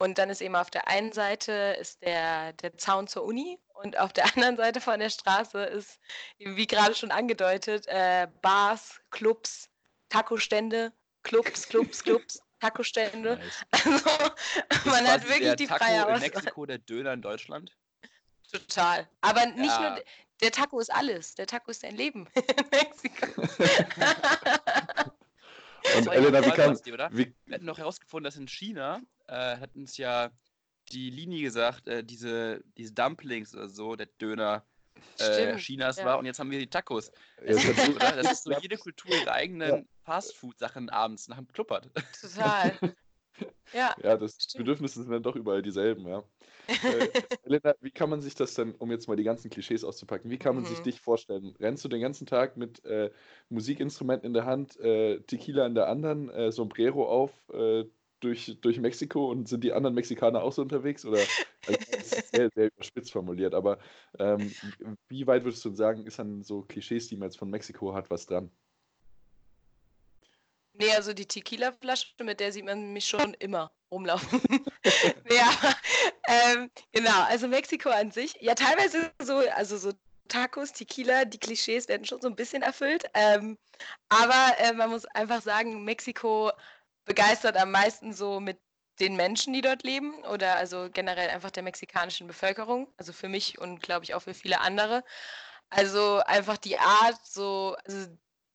Und 0.00 0.16
dann 0.16 0.30
ist 0.30 0.40
eben 0.40 0.56
auf 0.56 0.70
der 0.70 0.88
einen 0.88 1.12
Seite 1.12 1.76
ist 1.78 2.02
der, 2.02 2.54
der 2.54 2.74
Zaun 2.78 3.06
zur 3.06 3.22
Uni 3.22 3.58
und 3.74 3.98
auf 3.98 4.14
der 4.14 4.24
anderen 4.34 4.56
Seite 4.56 4.80
von 4.80 4.98
der 4.98 5.10
Straße 5.10 5.62
ist, 5.62 6.00
wie 6.38 6.66
gerade 6.66 6.94
schon 6.94 7.10
angedeutet, 7.10 7.86
äh, 7.86 8.26
Bars, 8.40 8.98
Clubs, 9.10 9.68
Taco-Stände, 10.08 10.92
Clubs, 11.22 11.68
Clubs, 11.68 12.02
Clubs. 12.04 12.40
Taco-Stände. 12.60 13.36
Nice. 13.36 13.64
Also 14.68 14.90
man 14.90 15.06
hat 15.06 15.28
wirklich 15.28 15.56
die 15.56 15.66
Taco 15.66 15.84
freie 15.84 16.02
Auswahl. 16.02 16.16
in 16.16 16.22
Mexiko, 16.22 16.66
der 16.66 16.78
Döner 16.78 17.12
in 17.12 17.22
Deutschland? 17.22 17.76
Total. 18.50 19.06
Aber 19.20 19.46
nicht 19.46 19.66
ja. 19.66 19.90
nur, 19.90 20.04
der 20.40 20.50
Taco 20.50 20.80
ist 20.80 20.92
alles. 20.92 21.34
Der 21.34 21.46
Taco 21.46 21.70
ist 21.70 21.82
dein 21.82 21.96
Leben 21.96 22.26
in 22.34 22.66
Mexiko. 22.70 23.42
Und 25.96 26.06
Elena, 26.08 26.44
wie 26.44 26.50
kann... 26.50 26.78
Wie... 27.12 27.34
Wir 27.46 27.54
hatten 27.54 27.64
noch 27.64 27.78
herausgefunden, 27.78 28.24
dass 28.24 28.36
in 28.36 28.48
China 28.48 29.00
äh, 29.28 29.56
hat 29.56 29.74
uns 29.74 29.96
ja 29.96 30.30
die 30.92 31.10
Linie 31.10 31.42
gesagt, 31.42 31.88
äh, 31.88 32.04
diese, 32.04 32.62
diese 32.76 32.92
Dumplings 32.92 33.54
oder 33.54 33.68
so, 33.68 33.96
der 33.96 34.06
Döner 34.06 34.64
äh, 35.18 35.56
Chinas 35.56 35.96
ja. 35.96 36.04
war 36.04 36.18
und 36.18 36.26
jetzt 36.26 36.38
haben 36.38 36.50
wir 36.50 36.58
die 36.58 36.68
Tacos. 36.68 37.10
Das, 37.46 37.64
ja, 37.64 37.70
ist, 37.70 37.86
so, 37.86 37.92
das 37.98 38.32
ist 38.32 38.44
so, 38.44 38.52
jede 38.60 38.76
Kultur 38.76 39.14
ihre 39.14 39.32
eigenen 39.32 39.70
ja. 39.70 39.82
Fastfood-Sachen 40.04 40.90
abends 40.90 41.28
nach 41.28 41.38
dem 41.38 41.46
hat. 41.70 41.88
Total. 42.20 42.78
Ja, 43.72 43.94
ja 44.02 44.16
das 44.16 44.34
stimmt. 44.34 44.64
Bedürfnis 44.64 44.94
sind 44.94 45.08
dann 45.08 45.22
doch 45.22 45.36
überall 45.36 45.62
dieselben, 45.62 46.08
ja. 46.08 46.24
äh, 46.66 47.08
Elena, 47.44 47.74
wie 47.80 47.92
kann 47.92 48.10
man 48.10 48.20
sich 48.20 48.34
das 48.34 48.54
denn, 48.54 48.74
um 48.74 48.90
jetzt 48.90 49.06
mal 49.06 49.16
die 49.16 49.22
ganzen 49.22 49.48
Klischees 49.48 49.84
auszupacken, 49.84 50.28
wie 50.28 50.38
kann 50.38 50.56
man 50.56 50.64
mhm. 50.64 50.68
sich 50.68 50.80
dich 50.80 51.00
vorstellen? 51.00 51.54
Rennst 51.60 51.84
du 51.84 51.88
den 51.88 52.00
ganzen 52.00 52.26
Tag 52.26 52.56
mit 52.56 52.84
äh, 52.84 53.10
Musikinstrumenten 53.48 54.26
in 54.26 54.34
der 54.34 54.44
Hand, 54.44 54.78
äh, 54.80 55.20
Tequila 55.20 55.66
in 55.66 55.76
der 55.76 55.88
anderen, 55.88 56.30
äh, 56.30 56.50
Sombrero 56.50 57.08
auf, 57.08 57.30
äh, 57.52 57.84
durch, 58.18 58.58
durch 58.60 58.78
Mexiko 58.78 59.30
und 59.30 59.48
sind 59.48 59.64
die 59.64 59.72
anderen 59.72 59.94
Mexikaner 59.94 60.42
auch 60.42 60.52
so 60.52 60.62
unterwegs? 60.62 61.04
Oder 61.04 61.20
also 61.66 61.80
das 61.92 62.12
ist 62.12 62.34
sehr, 62.34 62.50
sehr 62.54 62.66
überspitzt 62.66 63.12
formuliert, 63.12 63.54
aber 63.54 63.78
ähm, 64.18 64.52
wie 65.08 65.26
weit 65.26 65.44
würdest 65.44 65.64
du 65.64 65.70
sagen, 65.70 66.06
ist 66.06 66.20
an 66.20 66.42
so 66.42 66.62
Klischees, 66.62 67.08
die 67.08 67.16
man 67.16 67.28
jetzt 67.28 67.38
von 67.38 67.50
Mexiko 67.50 67.94
hat, 67.94 68.10
was 68.10 68.26
dran? 68.26 68.50
Nee, 70.80 70.94
also 70.94 71.12
die 71.12 71.26
Tequila-Flasche, 71.26 72.06
mit 72.22 72.40
der 72.40 72.52
sieht 72.52 72.64
man 72.64 72.94
mich 72.94 73.06
schon 73.06 73.34
immer 73.34 73.70
rumlaufen. 73.90 74.40
ja, 75.30 75.50
ähm, 76.26 76.70
genau, 76.92 77.22
also 77.24 77.48
Mexiko 77.48 77.90
an 77.90 78.10
sich, 78.10 78.34
ja 78.40 78.54
teilweise 78.54 79.12
so, 79.22 79.36
also 79.54 79.76
so 79.76 79.92
Tacos, 80.28 80.72
Tequila, 80.72 81.26
die 81.26 81.38
Klischees 81.38 81.86
werden 81.88 82.06
schon 82.06 82.22
so 82.22 82.28
ein 82.28 82.36
bisschen 82.36 82.62
erfüllt. 82.62 83.04
Ähm, 83.12 83.58
aber 84.08 84.58
äh, 84.58 84.72
man 84.72 84.88
muss 84.88 85.04
einfach 85.04 85.42
sagen, 85.42 85.84
Mexiko 85.84 86.50
begeistert 87.04 87.58
am 87.58 87.72
meisten 87.72 88.14
so 88.14 88.40
mit 88.40 88.58
den 89.00 89.16
Menschen, 89.16 89.52
die 89.52 89.60
dort 89.60 89.82
leben 89.82 90.24
oder 90.24 90.56
also 90.56 90.88
generell 90.90 91.28
einfach 91.28 91.50
der 91.50 91.62
mexikanischen 91.62 92.26
Bevölkerung. 92.26 92.90
Also 92.96 93.12
für 93.12 93.28
mich 93.28 93.58
und 93.58 93.82
glaube 93.82 94.04
ich 94.04 94.14
auch 94.14 94.22
für 94.22 94.34
viele 94.34 94.60
andere. 94.60 95.04
Also 95.68 96.22
einfach 96.24 96.56
die 96.56 96.78
Art, 96.78 97.18
so, 97.22 97.76
also 97.84 98.06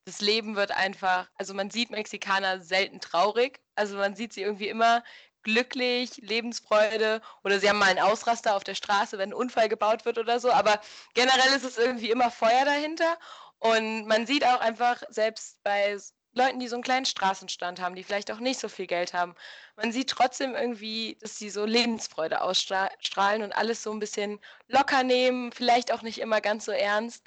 das 0.06 0.22
Leben 0.22 0.56
wird 0.56 0.72
einfach, 0.72 1.28
also 1.36 1.54
man 1.54 1.72
sieht 1.72 1.90
Mexikaner 1.90 2.62
selten 2.62 3.00
traurig. 3.00 3.60
Also 3.76 3.98
man 3.98 4.16
sieht 4.16 4.34
sie 4.34 4.44
irgendwie 4.44 4.70
immer 4.70 5.04
glücklich, 5.44 6.18
Lebensfreude 6.18 7.22
oder 7.44 7.60
sie 7.60 7.70
haben 7.70 7.80
mal 7.80 7.90
einen 7.90 8.00
Ausraster 8.00 8.56
auf 8.56 8.64
der 8.64 8.76
Straße, 8.76 9.18
wenn 9.18 9.30
ein 9.30 9.34
Unfall 9.34 9.70
gebaut 9.70 10.06
wird 10.06 10.18
oder 10.18 10.40
so. 10.40 10.52
Aber 10.52 10.80
generell 11.14 11.54
ist 11.56 11.66
es 11.66 11.78
irgendwie 11.78 12.12
immer 12.12 12.32
Feuer 12.32 12.66
dahinter. 12.66 13.18
Und 13.60 14.06
man 14.06 14.28
sieht 14.28 14.46
auch 14.46 14.60
einfach, 14.60 15.02
selbst 15.10 15.62
bei 15.64 15.98
Leuten, 16.34 16.60
die 16.60 16.68
so 16.68 16.76
einen 16.76 16.84
kleinen 16.84 17.06
Straßenstand 17.06 17.80
haben, 17.82 17.96
die 17.96 18.04
vielleicht 18.04 18.30
auch 18.32 18.40
nicht 18.40 18.60
so 18.60 18.68
viel 18.68 18.88
Geld 18.88 19.14
haben. 19.14 19.36
Man 19.78 19.92
sieht 19.92 20.10
trotzdem 20.10 20.54
irgendwie, 20.54 21.18
dass 21.22 21.38
sie 21.38 21.50
so 21.50 21.66
Lebensfreude 21.66 22.42
ausstrahlen 22.42 23.42
und 23.42 23.54
alles 23.54 23.82
so 23.82 23.92
ein 23.92 24.00
bisschen 24.00 24.40
locker 24.68 25.04
nehmen, 25.04 25.52
vielleicht 25.52 25.94
auch 25.94 26.02
nicht 26.02 26.20
immer 26.20 26.42
ganz 26.42 26.66
so 26.66 26.74
ernst. 26.74 27.24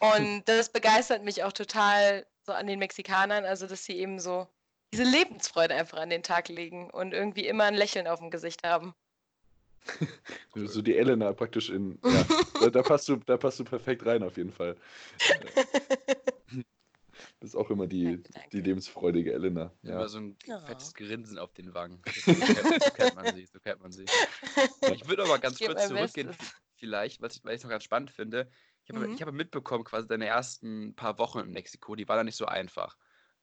Und 0.00 0.42
das 0.46 0.70
begeistert 0.70 1.24
mich 1.24 1.42
auch 1.42 1.52
total 1.52 2.26
so 2.44 2.52
an 2.52 2.66
den 2.66 2.78
Mexikanern, 2.78 3.44
also 3.44 3.66
dass 3.66 3.84
sie 3.84 3.96
eben 3.98 4.18
so 4.20 4.46
diese 4.92 5.04
Lebensfreude 5.04 5.74
einfach 5.74 5.98
an 5.98 6.10
den 6.10 6.22
Tag 6.22 6.48
legen 6.48 6.90
und 6.90 7.12
irgendwie 7.12 7.46
immer 7.46 7.64
ein 7.64 7.74
Lächeln 7.74 8.06
auf 8.06 8.20
dem 8.20 8.30
Gesicht 8.30 8.66
haben. 8.66 8.94
so 10.54 10.82
die 10.82 10.96
Elena 10.96 11.32
praktisch 11.32 11.70
in. 11.70 11.98
Ja, 12.60 12.64
da, 12.64 12.70
da, 12.70 12.82
passt 12.82 13.08
du, 13.08 13.16
da 13.16 13.36
passt 13.36 13.60
du 13.60 13.64
perfekt 13.64 14.04
rein 14.04 14.24
auf 14.24 14.36
jeden 14.36 14.52
Fall. 14.52 14.76
Das 17.40 17.50
ist 17.50 17.56
auch 17.56 17.70
immer 17.70 17.86
die, 17.86 18.04
danke, 18.04 18.32
danke. 18.32 18.48
die 18.50 18.60
lebensfreudige 18.60 19.32
Elena. 19.32 19.72
Ja. 19.82 19.92
Immer 19.92 20.08
so 20.08 20.18
ein 20.18 20.36
ja. 20.46 20.58
fettes 20.58 20.92
Grinsen 20.92 21.38
auf 21.38 21.52
den 21.52 21.72
Wangen. 21.72 22.02
So 22.24 22.34
kennt, 22.34 22.82
so 22.82 22.90
kennt 22.90 23.14
man 23.14 23.34
sie, 23.34 23.46
so 23.46 23.60
kennt 23.60 23.80
man 23.80 23.92
sie. 23.92 24.06
Ich 24.92 25.06
würde 25.08 25.22
aber 25.22 25.38
ganz 25.38 25.58
kurz 25.58 25.86
zurückgehen, 25.86 26.28
Bestes. 26.28 26.54
vielleicht, 26.74 27.22
was 27.22 27.36
ich, 27.36 27.44
was 27.44 27.54
ich 27.54 27.62
noch 27.62 27.70
ganz 27.70 27.84
spannend 27.84 28.10
finde. 28.10 28.50
Ich 28.88 28.94
habe, 28.94 29.06
mhm. 29.06 29.14
ich 29.14 29.20
habe 29.20 29.32
mitbekommen, 29.32 29.84
quasi 29.84 30.08
deine 30.08 30.26
ersten 30.26 30.94
paar 30.94 31.18
Wochen 31.18 31.40
in 31.40 31.50
Mexiko, 31.50 31.94
die 31.94 32.08
waren 32.08 32.16
da 32.16 32.24
nicht 32.24 32.36
so 32.36 32.46
einfach. 32.46 32.96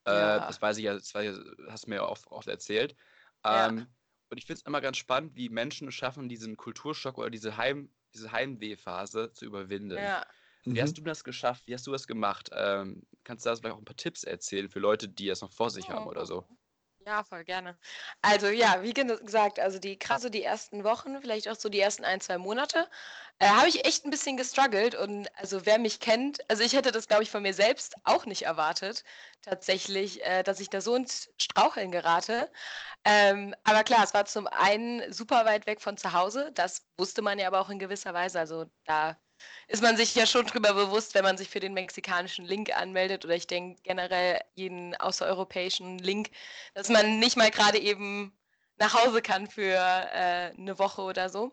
Äh, 0.04 0.10
ja. 0.10 0.36
Äh, 0.36 0.40
das 0.40 0.60
weiß 0.60 0.76
ich 0.78 0.84
ja, 0.84 0.94
das 0.94 1.14
hast 1.14 1.86
du 1.86 1.90
mir 1.90 1.96
ja 1.96 2.08
oft, 2.08 2.26
oft 2.28 2.48
erzählt. 2.48 2.96
Ähm, 3.44 3.86
und 4.28 4.38
ich 4.38 4.46
finde 4.46 4.58
es 4.58 4.66
immer 4.66 4.80
ganz 4.80 4.96
spannend, 4.96 5.36
wie 5.36 5.48
Menschen 5.48 5.88
es 5.88 5.94
schaffen, 5.94 6.28
diesen 6.28 6.56
Kulturschock 6.56 7.16
oder 7.18 7.30
diese, 7.30 7.56
Heim, 7.56 7.92
diese 8.12 8.32
Heimwehphase 8.32 9.32
zu 9.32 9.44
überwinden. 9.44 9.96
Ja. 9.96 10.26
Wie 10.64 10.82
hast 10.82 10.92
mhm. 10.92 10.94
du 10.96 11.02
das 11.02 11.22
geschafft? 11.22 11.68
Wie 11.68 11.74
hast 11.74 11.86
du 11.86 11.92
das 11.92 12.08
gemacht? 12.08 12.50
Ähm, 12.52 13.06
kannst 13.22 13.46
du 13.46 13.50
da 13.50 13.54
vielleicht 13.54 13.74
auch 13.76 13.78
ein 13.78 13.84
paar 13.84 13.96
Tipps 13.96 14.24
erzählen 14.24 14.68
für 14.68 14.80
Leute, 14.80 15.08
die 15.08 15.28
es 15.28 15.42
noch 15.42 15.52
vor 15.52 15.70
sich 15.70 15.90
haben 15.90 16.08
oder 16.08 16.26
so? 16.26 16.44
Ja, 17.06 17.22
voll 17.22 17.44
gerne. 17.44 17.78
Also 18.20 18.48
ja, 18.48 18.82
wie 18.82 18.92
gesagt, 18.92 19.60
also 19.60 19.78
die 19.78 19.96
krasse 19.96 20.28
die 20.28 20.42
ersten 20.42 20.82
Wochen, 20.82 21.20
vielleicht 21.20 21.48
auch 21.48 21.54
so 21.54 21.68
die 21.68 21.78
ersten 21.78 22.04
ein, 22.04 22.20
zwei 22.20 22.36
Monate, 22.36 22.88
äh, 23.38 23.46
habe 23.46 23.68
ich 23.68 23.84
echt 23.86 24.04
ein 24.04 24.10
bisschen 24.10 24.36
gestruggelt. 24.36 24.96
Und 24.96 25.28
also 25.38 25.64
wer 25.66 25.78
mich 25.78 26.00
kennt, 26.00 26.40
also 26.50 26.64
ich 26.64 26.72
hätte 26.72 26.90
das, 26.90 27.06
glaube 27.06 27.22
ich, 27.22 27.30
von 27.30 27.42
mir 27.44 27.54
selbst 27.54 27.94
auch 28.02 28.26
nicht 28.26 28.42
erwartet, 28.42 29.04
tatsächlich, 29.42 30.24
äh, 30.24 30.42
dass 30.42 30.58
ich 30.58 30.68
da 30.68 30.80
so 30.80 30.96
ins 30.96 31.28
Straucheln 31.40 31.92
gerate. 31.92 32.50
Ähm, 33.04 33.54
aber 33.64 33.84
klar, 33.84 34.04
es 34.04 34.14
war 34.14 34.26
zum 34.26 34.46
einen 34.48 35.12
super 35.12 35.44
weit 35.44 35.66
weg 35.66 35.82
von 35.82 35.96
zu 35.98 36.12
Hause. 36.12 36.52
Das 36.54 36.88
wusste 36.98 37.22
man 37.22 37.38
ja 37.38 37.48
aber 37.48 37.60
auch 37.60 37.70
in 37.70 37.78
gewisser 37.80 38.14
Weise. 38.14 38.40
Also 38.40 38.66
da 38.84 39.18
ist 39.68 39.82
man 39.82 39.96
sich 39.96 40.14
ja 40.14 40.26
schon 40.26 40.46
drüber 40.46 40.74
bewusst, 40.74 41.14
wenn 41.14 41.24
man 41.24 41.36
sich 41.36 41.48
für 41.48 41.60
den 41.60 41.74
mexikanischen 41.74 42.44
Link 42.44 42.76
anmeldet 42.76 43.24
oder 43.24 43.34
ich 43.34 43.46
denke 43.46 43.80
generell 43.82 44.40
jeden 44.54 44.94
außereuropäischen 44.96 45.98
Link, 45.98 46.30
dass 46.74 46.88
man 46.88 47.18
nicht 47.18 47.36
mal 47.36 47.50
gerade 47.50 47.78
eben 47.78 48.36
nach 48.78 48.94
Hause 48.94 49.22
kann 49.22 49.48
für 49.48 49.74
äh, 49.74 50.52
eine 50.56 50.78
Woche 50.78 51.02
oder 51.02 51.28
so. 51.28 51.52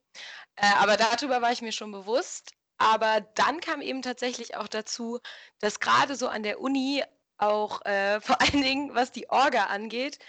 Äh, 0.55 0.67
aber 0.79 0.97
darüber 0.97 1.41
war 1.41 1.51
ich 1.51 1.61
mir 1.61 1.71
schon 1.71 1.91
bewusst. 1.91 2.51
Aber 2.77 3.21
dann 3.35 3.61
kam 3.61 3.81
eben 3.81 4.01
tatsächlich 4.01 4.57
auch 4.57 4.67
dazu, 4.67 5.19
dass 5.59 5.79
gerade 5.79 6.15
so 6.15 6.27
an 6.27 6.43
der 6.43 6.59
Uni 6.59 7.03
auch 7.37 7.81
äh, 7.85 8.19
vor 8.21 8.41
allen 8.41 8.61
Dingen, 8.61 8.95
was 8.95 9.11
die 9.11 9.29
Orga 9.29 9.65
angeht, 9.65 10.19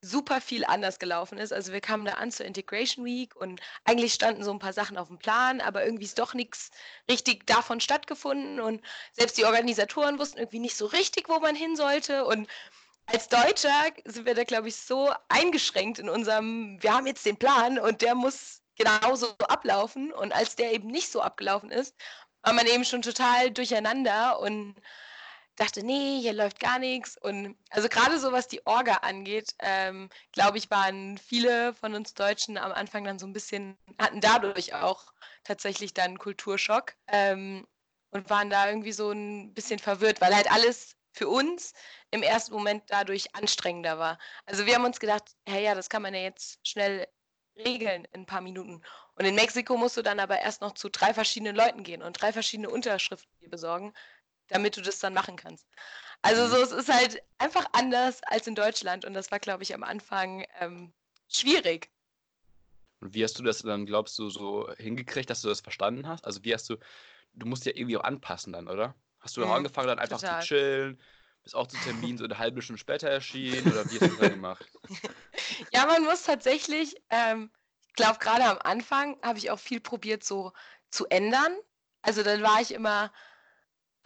super 0.00 0.40
viel 0.40 0.64
anders 0.64 0.98
gelaufen 0.98 1.38
ist. 1.38 1.52
Also 1.52 1.72
wir 1.72 1.80
kamen 1.80 2.04
da 2.04 2.12
an 2.12 2.30
zur 2.30 2.46
Integration 2.46 3.04
Week 3.04 3.34
und 3.34 3.60
eigentlich 3.84 4.14
standen 4.14 4.44
so 4.44 4.50
ein 4.52 4.58
paar 4.58 4.72
Sachen 4.72 4.96
auf 4.96 5.08
dem 5.08 5.18
Plan, 5.18 5.60
aber 5.60 5.84
irgendwie 5.84 6.04
ist 6.04 6.18
doch 6.18 6.34
nichts 6.34 6.70
richtig 7.10 7.46
davon 7.46 7.80
stattgefunden 7.80 8.60
und 8.60 8.84
selbst 9.12 9.38
die 9.38 9.44
Organisatoren 9.44 10.18
wussten 10.18 10.38
irgendwie 10.38 10.60
nicht 10.60 10.76
so 10.76 10.86
richtig, 10.86 11.28
wo 11.28 11.38
man 11.40 11.56
hin 11.56 11.76
sollte 11.76 12.24
und 12.24 12.48
als 13.06 13.28
Deutscher 13.28 13.84
sind 14.04 14.26
wir 14.26 14.34
da, 14.34 14.44
glaube 14.44 14.68
ich, 14.68 14.76
so 14.76 15.12
eingeschränkt 15.28 16.00
in 16.00 16.08
unserem, 16.08 16.82
wir 16.82 16.92
haben 16.92 17.06
jetzt 17.06 17.24
den 17.24 17.36
Plan 17.36 17.78
und 17.78 18.02
der 18.02 18.16
muss 18.16 18.62
genauso 18.76 19.36
ablaufen. 19.38 20.12
Und 20.12 20.34
als 20.34 20.56
der 20.56 20.72
eben 20.72 20.88
nicht 20.88 21.10
so 21.10 21.20
abgelaufen 21.20 21.70
ist, 21.70 21.94
war 22.42 22.52
man 22.52 22.66
eben 22.66 22.84
schon 22.84 23.02
total 23.02 23.50
durcheinander 23.50 24.40
und 24.40 24.76
dachte, 25.56 25.84
nee, 25.84 26.20
hier 26.20 26.32
läuft 26.32 26.60
gar 26.60 26.78
nichts. 26.78 27.16
Und 27.16 27.56
also 27.70 27.88
gerade 27.88 28.18
so, 28.18 28.32
was 28.32 28.48
die 28.48 28.64
Orga 28.66 28.94
angeht, 28.96 29.54
ähm, 29.60 30.08
glaube 30.32 30.58
ich, 30.58 30.70
waren 30.70 31.18
viele 31.18 31.74
von 31.74 31.94
uns 31.94 32.14
Deutschen 32.14 32.58
am 32.58 32.72
Anfang 32.72 33.04
dann 33.04 33.18
so 33.18 33.26
ein 33.26 33.32
bisschen, 33.32 33.76
hatten 33.98 34.20
dadurch 34.20 34.74
auch 34.74 35.12
tatsächlich 35.44 35.94
dann 35.94 36.18
Kulturschock 36.18 36.94
ähm, 37.08 37.66
und 38.10 38.30
waren 38.30 38.50
da 38.50 38.68
irgendwie 38.68 38.92
so 38.92 39.10
ein 39.10 39.54
bisschen 39.54 39.78
verwirrt, 39.78 40.20
weil 40.20 40.34
halt 40.34 40.50
alles 40.50 40.96
für 41.12 41.28
uns 41.28 41.72
im 42.10 42.22
ersten 42.22 42.52
Moment 42.52 42.84
dadurch 42.88 43.34
anstrengender 43.34 43.98
war. 43.98 44.18
Also 44.44 44.66
wir 44.66 44.74
haben 44.74 44.84
uns 44.84 45.00
gedacht, 45.00 45.34
hey, 45.48 45.64
ja, 45.64 45.74
das 45.74 45.88
kann 45.88 46.02
man 46.02 46.14
ja 46.14 46.20
jetzt 46.20 46.58
schnell 46.66 47.06
regeln 47.56 48.06
in 48.12 48.22
ein 48.22 48.26
paar 48.26 48.42
Minuten. 48.42 48.82
Und 49.14 49.24
in 49.24 49.34
Mexiko 49.34 49.76
musst 49.78 49.96
du 49.96 50.02
dann 50.02 50.20
aber 50.20 50.40
erst 50.40 50.60
noch 50.60 50.74
zu 50.74 50.90
drei 50.90 51.14
verschiedenen 51.14 51.56
Leuten 51.56 51.82
gehen 51.84 52.02
und 52.02 52.20
drei 52.20 52.32
verschiedene 52.32 52.68
Unterschriften 52.68 53.50
besorgen, 53.50 53.94
damit 54.48 54.76
du 54.76 54.82
das 54.82 54.98
dann 54.98 55.14
machen 55.14 55.36
kannst. 55.36 55.66
Also 56.22 56.44
mhm. 56.44 56.50
so, 56.50 56.56
es 56.62 56.72
ist 56.72 56.92
halt 56.92 57.22
einfach 57.38 57.66
anders 57.72 58.22
als 58.24 58.46
in 58.46 58.54
Deutschland 58.54 59.04
und 59.04 59.14
das 59.14 59.30
war, 59.30 59.38
glaube 59.38 59.62
ich, 59.62 59.74
am 59.74 59.82
Anfang 59.82 60.44
ähm, 60.60 60.92
schwierig. 61.28 61.90
Und 63.00 63.14
wie 63.14 63.22
hast 63.22 63.38
du 63.38 63.42
das 63.42 63.58
dann, 63.58 63.86
glaubst 63.86 64.18
du, 64.18 64.30
so 64.30 64.72
hingekriegt, 64.78 65.28
dass 65.28 65.42
du 65.42 65.48
das 65.48 65.60
verstanden 65.60 66.08
hast? 66.08 66.24
Also 66.24 66.42
wie 66.44 66.54
hast 66.54 66.68
du, 66.70 66.76
du 67.34 67.46
musst 67.46 67.66
ja 67.66 67.72
irgendwie 67.74 67.96
auch 67.96 68.04
anpassen 68.04 68.52
dann, 68.52 68.68
oder? 68.68 68.94
Hast 69.20 69.36
du 69.36 69.44
mhm, 69.44 69.50
angefangen 69.50 69.88
dann 69.88 69.98
einfach 69.98 70.20
total. 70.20 70.40
zu 70.40 70.48
chillen? 70.48 71.02
Bist 71.42 71.54
auch 71.54 71.66
zu 71.66 71.76
Termin 71.78 72.18
so 72.18 72.24
eine 72.24 72.38
halbe 72.38 72.62
Stunde 72.62 72.80
später 72.80 73.08
erschienen 73.08 73.70
oder 73.70 73.84
wie 73.88 74.00
hast 74.00 74.02
du 74.02 74.08
das 74.08 74.18
dann 74.18 74.30
gemacht? 74.30 74.66
ja, 75.72 75.86
man 75.86 76.02
muss 76.04 76.24
tatsächlich, 76.24 76.96
ähm, 77.10 77.50
ich 77.86 77.94
glaube 77.94 78.18
gerade 78.18 78.44
am 78.44 78.58
Anfang 78.58 79.16
habe 79.22 79.38
ich 79.38 79.50
auch 79.50 79.58
viel 79.58 79.80
probiert 79.80 80.24
so 80.24 80.52
zu 80.90 81.06
ändern. 81.06 81.56
Also 82.02 82.22
dann 82.22 82.42
war 82.42 82.60
ich 82.60 82.72
immer, 82.72 83.12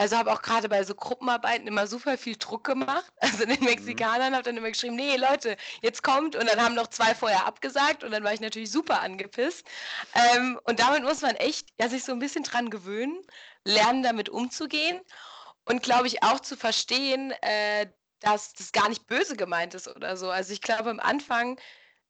also 0.00 0.16
habe 0.16 0.32
auch 0.32 0.40
gerade 0.40 0.66
bei 0.70 0.82
so 0.82 0.94
Gruppenarbeiten 0.94 1.66
immer 1.66 1.86
super 1.86 2.16
viel 2.16 2.36
Druck 2.36 2.64
gemacht. 2.64 3.12
Also 3.20 3.44
den 3.44 3.60
mhm. 3.60 3.66
Mexikanern 3.66 4.32
habe 4.32 4.44
dann 4.44 4.56
immer 4.56 4.70
geschrieben, 4.70 4.96
nee 4.96 5.14
Leute, 5.16 5.58
jetzt 5.82 6.02
kommt. 6.02 6.36
Und 6.36 6.48
dann 6.48 6.58
haben 6.58 6.74
noch 6.74 6.86
zwei 6.86 7.14
vorher 7.14 7.46
abgesagt 7.46 8.02
und 8.02 8.10
dann 8.10 8.24
war 8.24 8.32
ich 8.32 8.40
natürlich 8.40 8.70
super 8.70 9.02
angepisst. 9.02 9.66
Ähm, 10.14 10.58
und 10.64 10.80
damit 10.80 11.02
muss 11.02 11.20
man 11.20 11.36
echt 11.36 11.68
ja, 11.78 11.90
sich 11.90 12.02
so 12.02 12.12
ein 12.12 12.18
bisschen 12.18 12.44
dran 12.44 12.70
gewöhnen, 12.70 13.20
lernen 13.64 14.02
damit 14.02 14.30
umzugehen 14.30 15.00
und 15.66 15.82
glaube 15.82 16.06
ich 16.06 16.22
auch 16.22 16.40
zu 16.40 16.56
verstehen, 16.56 17.32
äh, 17.42 17.86
dass 18.20 18.54
das 18.54 18.72
gar 18.72 18.88
nicht 18.88 19.06
böse 19.06 19.36
gemeint 19.36 19.74
ist 19.74 19.86
oder 19.86 20.16
so. 20.16 20.30
Also 20.30 20.54
ich 20.54 20.62
glaube 20.62 20.88
am 20.88 21.00
Anfang 21.00 21.60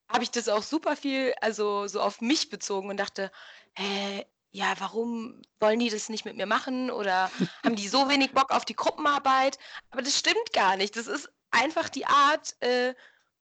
habe 0.09 0.23
ich 0.23 0.31
das 0.31 0.49
auch 0.49 0.63
super 0.63 0.95
viel, 0.95 1.35
also 1.41 1.89
so 1.89 2.01
auf 2.01 2.21
mich 2.21 2.51
bezogen 2.51 2.89
und 2.89 2.99
dachte, 2.99 3.33
äh, 3.75 4.25
ja, 4.53 4.75
warum 4.79 5.41
wollen 5.61 5.79
die 5.79 5.91
das 5.91 6.09
nicht 6.09 6.25
mit 6.25 6.37
mir 6.37 6.47
machen 6.47 6.91
oder 6.91 7.31
haben 7.65 7.77
die 7.77 7.89
so 7.89 8.09
wenig 8.09 8.33
Bock 8.33 8.51
auf 8.51 8.65
die 8.65 8.77
Gruppenarbeit? 8.77 9.59
Aber 9.91 10.03
das 10.03 10.19
stimmt 10.19 10.53
gar 10.53 10.77
nicht. 10.77 10.97
Das 10.97 11.07
ist 11.07 11.29
einfach 11.51 11.89
die 11.89 12.07
Art, 12.07 12.57
äh, 12.61 12.95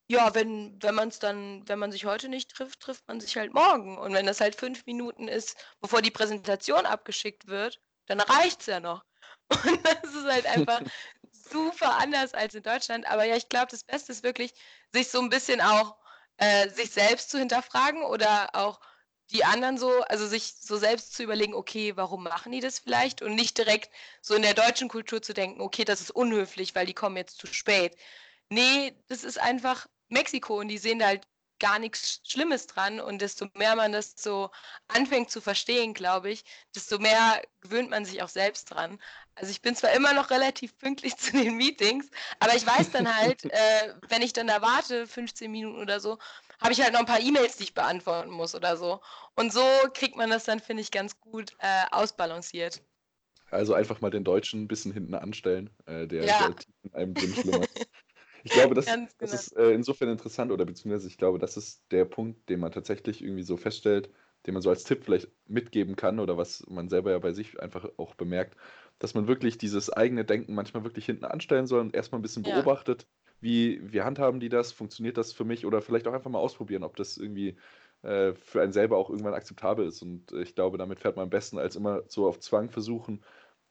ja, 0.08 0.34
wenn, 0.36 0.82
wenn 0.82 0.96
man 0.96 1.10
es 1.10 1.20
dann, 1.20 1.68
wenn 1.68 1.80
man 1.80 1.92
sich 1.92 2.06
heute 2.06 2.30
nicht 2.30 2.52
trifft, 2.52 2.80
trifft 2.80 3.08
man 3.08 3.20
sich 3.20 3.38
halt 3.38 3.54
morgen. 3.54 3.98
Und 3.98 4.14
wenn 4.14 4.26
das 4.26 4.42
halt 4.42 4.56
fünf 4.56 4.86
Minuten 4.86 5.28
ist, 5.28 5.58
bevor 5.82 6.02
die 6.02 6.12
Präsentation 6.12 6.86
abgeschickt 6.86 7.48
wird, 7.48 7.80
dann 8.08 8.20
reicht 8.20 8.62
es 8.62 8.68
ja 8.68 8.80
noch. 8.80 9.04
Und 9.66 9.86
das 9.86 10.14
ist 10.14 10.26
halt 10.26 10.46
einfach 10.46 10.82
super 11.32 11.98
anders 11.98 12.34
als 12.34 12.54
in 12.54 12.64
Deutschland. 12.64 13.08
Aber 13.08 13.24
ja, 13.24 13.36
ich 13.36 13.50
glaube, 13.50 13.68
das 13.72 13.84
Beste 13.84 14.12
ist 14.12 14.24
wirklich, 14.24 14.54
sich 14.94 15.10
so 15.10 15.20
ein 15.20 15.30
bisschen 15.30 15.62
auch 15.62 15.98
äh, 16.38 16.70
sich 16.70 16.92
selbst 16.92 17.32
zu 17.32 17.40
hinterfragen 17.40 18.04
oder 18.04 18.50
auch 18.54 18.80
die 19.32 19.46
anderen 19.46 19.78
so, 19.78 20.02
also 20.04 20.28
sich 20.28 20.56
so 20.60 20.78
selbst 20.78 21.14
zu 21.14 21.24
überlegen, 21.24 21.54
okay, 21.54 21.96
warum 21.96 22.24
machen 22.24 22.52
die 22.52 22.62
das 22.62 22.80
vielleicht 22.80 23.22
und 23.22 23.36
nicht 23.36 23.58
direkt 23.58 23.92
so 24.22 24.34
in 24.36 24.42
der 24.42 24.54
deutschen 24.56 24.90
Kultur 24.90 25.22
zu 25.22 25.34
denken, 25.34 25.62
okay, 25.62 25.86
das 25.86 26.02
ist 26.02 26.12
unhöflich, 26.12 26.76
weil 26.76 26.86
die 26.86 26.94
kommen 26.94 27.18
jetzt 27.18 27.38
zu 27.38 27.48
spät. 27.48 27.96
Nee, 28.50 28.96
das 29.08 29.24
ist 29.24 29.40
einfach 29.40 29.88
Mexiko 30.10 30.60
und 30.60 30.70
die 30.70 30.80
sehen 30.80 31.00
da 31.00 31.08
halt 31.08 31.28
gar 31.60 31.78
nichts 31.78 32.22
Schlimmes 32.24 32.68
dran 32.68 33.00
und 33.00 33.22
desto 33.22 33.48
mehr 33.54 33.76
man 33.76 33.92
das 33.92 34.14
so 34.18 34.50
anfängt 34.88 35.30
zu 35.30 35.42
verstehen, 35.42 35.94
glaube 35.94 36.32
ich, 36.32 36.44
desto 36.74 37.00
mehr 37.00 37.42
gewöhnt 37.62 37.90
man 37.90 38.06
sich 38.06 38.24
auch 38.24 38.30
selbst 38.30 38.66
dran. 38.72 39.00
Also 39.36 39.52
ich 39.52 39.62
bin 39.62 39.76
zwar 39.76 39.92
immer 39.92 40.14
noch 40.14 40.30
relativ 40.32 40.78
pünktlich 40.78 41.18
zu 41.18 41.32
den 41.34 41.58
Meetings, 41.58 42.10
aber 42.40 42.56
ich 42.56 42.66
weiß 42.66 42.92
dann 42.92 43.14
halt, 43.16 43.44
äh, 43.52 43.94
wenn 44.08 44.22
ich 44.22 44.34
dann 44.34 44.48
da 44.48 44.62
warte, 44.62 45.06
15 45.08 45.52
Minuten 45.52 45.80
oder 45.80 46.00
so, 46.00 46.18
habe 46.60 46.74
ich 46.74 46.82
halt 46.82 46.94
noch 46.94 47.00
ein 47.00 47.06
paar 47.06 47.22
E-Mails, 47.22 47.58
die 47.58 47.64
ich 47.64 47.74
beantworten 47.74 48.32
muss 48.32 48.56
oder 48.56 48.78
so. 48.78 49.02
Und 49.36 49.54
so 49.54 49.64
kriegt 49.94 50.16
man 50.18 50.30
das 50.30 50.46
dann, 50.46 50.60
finde 50.60 50.82
ich, 50.82 50.92
ganz 50.92 51.20
gut 51.20 51.56
äh, 51.60 51.86
ausbalanciert. 51.92 52.82
Also 53.52 53.74
einfach 53.74 54.02
mal 54.02 54.12
den 54.12 54.24
Deutschen 54.24 54.64
ein 54.64 54.68
bisschen 54.68 54.94
hinten 54.94 55.16
anstellen, 55.16 55.70
äh, 55.86 56.08
der, 56.08 56.26
ja. 56.26 56.48
der 56.50 56.56
in 56.84 56.94
einem 56.94 57.14
drin 57.14 57.34
schlummert. 57.34 57.70
Ich 58.44 58.52
glaube, 58.52 58.76
das, 58.76 58.86
genau. 58.86 59.08
das 59.18 59.34
ist 59.34 59.58
äh, 59.58 59.72
insofern 59.72 60.10
interessant 60.10 60.52
oder 60.52 60.66
beziehungsweise 60.66 61.08
ich 61.08 61.18
glaube, 61.18 61.40
das 61.40 61.58
ist 61.58 61.84
der 61.92 62.06
Punkt, 62.06 62.50
den 62.50 62.60
man 62.60 62.72
tatsächlich 62.72 63.24
irgendwie 63.24 63.44
so 63.44 63.58
feststellt, 63.58 64.10
den 64.46 64.54
man 64.54 64.62
so 64.62 64.70
als 64.70 64.84
Tipp 64.84 65.04
vielleicht 65.04 65.30
mitgeben 65.48 65.96
kann 65.96 66.20
oder 66.20 66.38
was 66.38 66.64
man 66.70 66.90
selber 66.90 67.12
ja 67.12 67.20
bei 67.20 67.34
sich 67.34 67.60
einfach 67.60 67.90
auch 67.98 68.16
bemerkt, 68.16 68.56
dass 69.00 69.14
man 69.14 69.28
wirklich 69.28 69.58
dieses 69.58 69.90
eigene 69.90 70.26
Denken 70.26 70.54
manchmal 70.54 70.84
wirklich 70.84 71.06
hinten 71.06 71.26
anstellen 71.26 71.68
soll 71.68 71.82
und 71.82 71.94
erstmal 71.94 72.20
ein 72.20 72.22
bisschen 72.22 72.44
ja. 72.44 72.56
beobachtet, 72.56 73.08
wie, 73.42 73.82
wie 73.92 74.02
handhaben 74.02 74.40
die 74.40 74.50
das, 74.50 74.72
funktioniert 74.72 75.18
das 75.18 75.34
für 75.34 75.46
mich 75.46 75.66
oder 75.66 75.82
vielleicht 75.82 76.08
auch 76.08 76.14
einfach 76.14 76.30
mal 76.30 76.40
ausprobieren, 76.40 76.84
ob 76.84 76.96
das 76.96 77.18
irgendwie 77.18 77.56
äh, 78.02 78.34
für 78.34 78.62
einen 78.62 78.72
selber 78.72 78.98
auch 78.98 79.10
irgendwann 79.10 79.34
akzeptabel 79.34 79.88
ist. 79.88 80.02
Und 80.02 80.32
äh, 80.32 80.42
ich 80.42 80.56
glaube, 80.56 80.78
damit 80.78 81.00
fährt 81.00 81.16
man 81.16 81.24
am 81.24 81.30
besten, 81.30 81.58
als 81.58 81.76
immer 81.76 82.04
so 82.08 82.28
auf 82.28 82.40
Zwang 82.40 82.70
versuchen, 82.70 83.22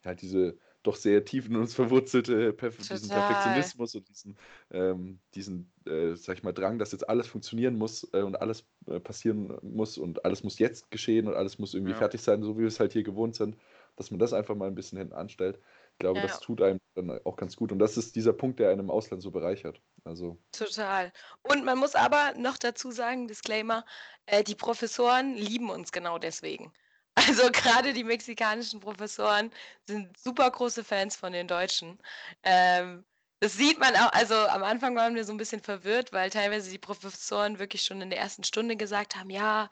halt 0.05 0.23
diese 0.23 0.59
doch 0.83 0.97
sehr 0.97 1.25
tief 1.25 1.49
in 1.49 1.57
uns 1.57 1.75
verwurzelte 1.75 2.53
Perf 2.53 2.77
diesen 2.77 3.09
Perfektionismus 3.09 3.95
und 3.95 4.09
diesen, 4.09 4.37
ähm, 4.71 5.19
diesen 5.35 5.71
äh, 5.87 6.15
sag 6.15 6.39
ich 6.39 6.43
mal, 6.43 6.53
Drang, 6.53 6.79
dass 6.79 6.93
jetzt 6.93 7.09
alles 7.09 7.27
funktionieren 7.27 7.77
muss 7.77 8.09
äh, 8.13 8.23
und 8.23 8.41
alles 8.41 8.65
äh, 8.87 9.01
passieren 9.01 9.59
muss 9.63 9.99
und 9.99 10.25
alles 10.25 10.45
muss 10.45 10.59
jetzt 10.59 10.91
geschehen 10.91 11.27
und 11.27 11.35
alles 11.35 11.59
muss 11.59 11.75
irgendwie 11.75 11.93
ja. 11.93 11.99
fertig 11.99 12.23
sein, 12.23 12.43
so 12.43 12.57
wie 12.57 12.61
wir 12.61 12.69
es 12.69 12.81
halt 12.81 12.93
hier 12.93 13.03
gewohnt 13.03 13.35
sind, 13.35 13.57
dass 13.97 14.11
man 14.11 14.21
das 14.21 14.33
einfach 14.33 14.55
mal 14.55 14.69
ein 14.69 14.75
bisschen 14.75 14.99
hinten 14.99 15.15
anstellt. 15.15 15.59
Ich 15.99 16.05
glaube, 16.05 16.21
ja. 16.21 16.29
das 16.29 16.39
tut 16.39 16.63
einem 16.63 16.79
dann 16.95 17.11
auch 17.25 17.35
ganz 17.35 17.57
gut. 17.57 17.73
Und 17.73 17.81
das 17.81 17.97
ist 17.97 18.15
dieser 18.15 18.33
Punkt, 18.33 18.61
der 18.61 18.71
einen 18.71 18.83
im 18.83 18.91
Ausland 18.91 19.21
so 19.21 19.33
bereichert. 19.33 19.81
Also. 20.05 20.39
Total. 20.53 21.13
Und 21.43 21.65
man 21.65 21.77
muss 21.77 21.97
aber 21.97 22.35
noch 22.37 22.57
dazu 22.57 22.93
sagen, 22.93 23.27
Disclaimer, 23.27 23.85
äh, 24.27 24.45
die 24.45 24.55
Professoren 24.55 25.35
lieben 25.35 25.71
uns 25.71 25.91
genau 25.91 26.19
deswegen. 26.19 26.73
Also 27.29 27.51
gerade 27.51 27.95
die 27.95 28.05
mexikanischen 28.05 28.79
Professoren 28.79 29.51
sind 29.89 30.17
super 30.17 30.49
große 30.49 30.85
Fans 30.85 31.17
von 31.17 31.33
den 31.33 31.49
Deutschen. 31.49 31.99
Ähm, 32.45 33.05
das 33.41 33.55
sieht 33.55 33.79
man 33.79 33.95
auch, 33.97 34.13
also 34.13 34.35
am 34.35 34.65
Anfang 34.65 34.97
waren 34.97 35.15
wir 35.15 35.25
so 35.25 35.33
ein 35.33 35.37
bisschen 35.37 35.61
verwirrt, 35.61 36.13
weil 36.13 36.31
teilweise 36.31 36.71
die 36.71 36.79
Professoren 36.79 37.59
wirklich 37.59 37.83
schon 37.83 38.01
in 38.01 38.11
der 38.11 38.19
ersten 38.19 38.45
Stunde 38.45 38.77
gesagt 38.77 39.17
haben, 39.17 39.31
ja, 39.31 39.71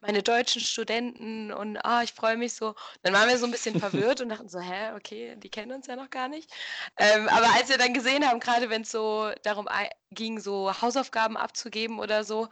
meine 0.00 0.22
deutschen 0.22 0.60
Studenten 0.60 1.52
und 1.52 1.76
ah, 1.84 2.02
ich 2.02 2.12
freue 2.12 2.36
mich 2.36 2.54
so. 2.54 2.74
Dann 3.02 3.12
waren 3.14 3.28
wir 3.28 3.38
so 3.38 3.46
ein 3.46 3.50
bisschen 3.50 3.80
verwirrt 3.80 4.20
und 4.20 4.28
dachten 4.28 4.48
so, 4.48 4.60
hä, 4.60 4.92
okay, 4.94 5.34
die 5.36 5.48
kennen 5.48 5.72
uns 5.72 5.86
ja 5.88 5.96
noch 5.96 6.10
gar 6.10 6.28
nicht. 6.28 6.50
Ähm, 6.96 7.28
aber 7.28 7.52
als 7.54 7.68
wir 7.68 7.78
dann 7.78 7.94
gesehen 7.94 8.26
haben, 8.26 8.40
gerade 8.40 8.70
wenn 8.70 8.82
es 8.82 8.90
so 8.92 9.32
darum 9.42 9.68
ging, 10.12 10.38
so 10.38 10.80
Hausaufgaben 10.80 11.36
abzugeben 11.36 11.98
oder 11.98 12.22
so, 12.22 12.48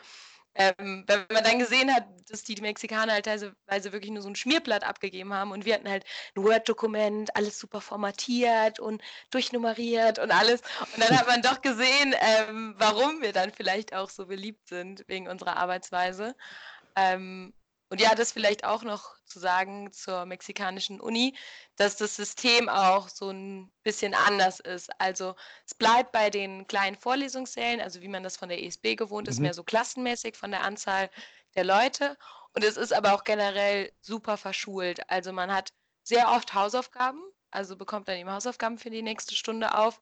ähm, 0.57 1.05
wenn 1.07 1.27
man 1.33 1.45
dann 1.45 1.59
gesehen 1.59 1.95
hat, 1.95 2.05
dass 2.31 2.43
die 2.43 2.61
Mexikaner 2.61 3.13
halt 3.13 3.27
teilweise 3.27 3.93
wirklich 3.93 4.11
nur 4.11 4.23
so 4.23 4.29
ein 4.29 4.37
Schmierblatt 4.37 4.85
abgegeben 4.85 5.33
haben 5.33 5.53
und 5.53 5.65
wir 5.65 5.75
hatten 5.75 5.89
halt 5.89 6.05
ein 6.35 6.43
Word-Dokument, 6.43 7.35
alles 7.37 7.59
super 7.59 7.81
formatiert 7.81 8.81
und 8.81 9.03
durchnummeriert 9.31 10.19
und 10.19 10.31
alles. 10.31 10.63
Und 10.95 11.03
dann 11.03 11.19
hat 11.19 11.27
man 11.27 11.43
doch 11.43 11.61
gesehen, 11.63 12.15
ähm, 12.21 12.75
warum 12.79 13.23
wir 13.23 13.33
dann 13.33 13.53
vielleicht 13.53 13.95
auch 13.95 14.11
so 14.11 14.27
beliebt 14.27 14.69
sind 14.69 15.05
wegen 15.09 15.29
unserer 15.29 15.57
Arbeitsweise. 15.57 16.35
Ähm, 16.97 17.53
und 17.89 18.01
ja, 18.01 18.15
das 18.15 18.33
vielleicht 18.33 18.65
auch 18.65 18.83
noch 18.83 19.15
zu 19.25 19.39
sagen 19.39 19.93
zur 19.93 20.27
mexikanischen 20.27 21.01
Uni, 21.01 21.37
dass 21.77 21.97
das 21.97 22.17
System 22.17 22.69
auch 22.69 23.09
so 23.09 23.31
ein 23.31 23.71
bisschen 23.83 24.15
anders 24.15 24.59
ist. 24.59 24.91
Also 25.01 25.37
es 25.65 25.75
bleibt 25.75 26.11
bei 26.11 26.31
den 26.31 26.67
kleinen 26.67 26.97
Vorlesungssälen, 26.97 27.81
also 27.81 28.01
wie 28.01 28.09
man 28.09 28.25
das 28.25 28.37
von 28.37 28.49
der 28.49 28.63
ESB 28.63 28.97
gewohnt 28.97 29.29
ist, 29.29 29.37
mhm. 29.37 29.45
mehr 29.45 29.55
so 29.55 29.63
klassenmäßig 29.63 30.37
von 30.37 30.51
der 30.51 30.63
Anzahl 30.63 31.11
der 31.55 31.65
Leute. 31.65 32.17
Und 32.55 32.65
es 32.65 32.77
ist 32.77 32.93
aber 32.93 33.15
auch 33.15 33.23
generell 33.23 33.93
super 34.01 34.37
verschult. 34.37 35.09
Also 35.09 35.33
man 35.33 35.53
hat 35.53 35.73
sehr 36.03 36.31
oft 36.31 36.55
Hausaufgaben, 36.55 37.23
also 37.51 37.77
bekommt 37.77 38.09
dann 38.09 38.17
eben 38.17 38.31
Hausaufgaben 38.31 38.79
für 38.79 38.91
die 38.91 39.03
nächste 39.03 39.35
Stunde 39.37 39.77
auf. 39.77 40.01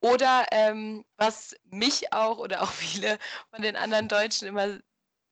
Oder 0.00 0.46
ähm, 0.52 1.04
was 1.16 1.56
mich 1.64 2.12
auch 2.12 2.38
oder 2.38 2.62
auch 2.62 2.70
viele 2.72 3.18
von 3.50 3.62
den 3.62 3.74
anderen 3.74 4.06
Deutschen 4.06 4.46
immer 4.46 4.78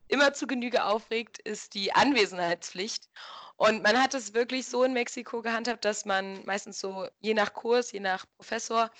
immer 0.09 0.33
zu 0.33 0.47
Genüge 0.47 0.85
aufregt, 0.85 1.39
ist 1.39 1.75
die 1.75 1.93
Anwesenheitspflicht. 1.93 3.09
Und 3.57 3.83
man 3.83 4.01
hat 4.01 4.15
es 4.15 4.35
wirklich 4.35 4.67
so 4.67 4.83
in 4.83 4.93
Mexiko 4.93 5.43
gehandhabt, 5.43 5.85
dass 5.85 6.05
man 6.05 6.45
meistens 6.45 6.81
so 6.81 7.07
je 7.21 7.35
nach 7.35 7.55
Kurs, 7.55 7.93
je 7.93 8.01
nach 8.01 8.27
Professor 8.37 8.91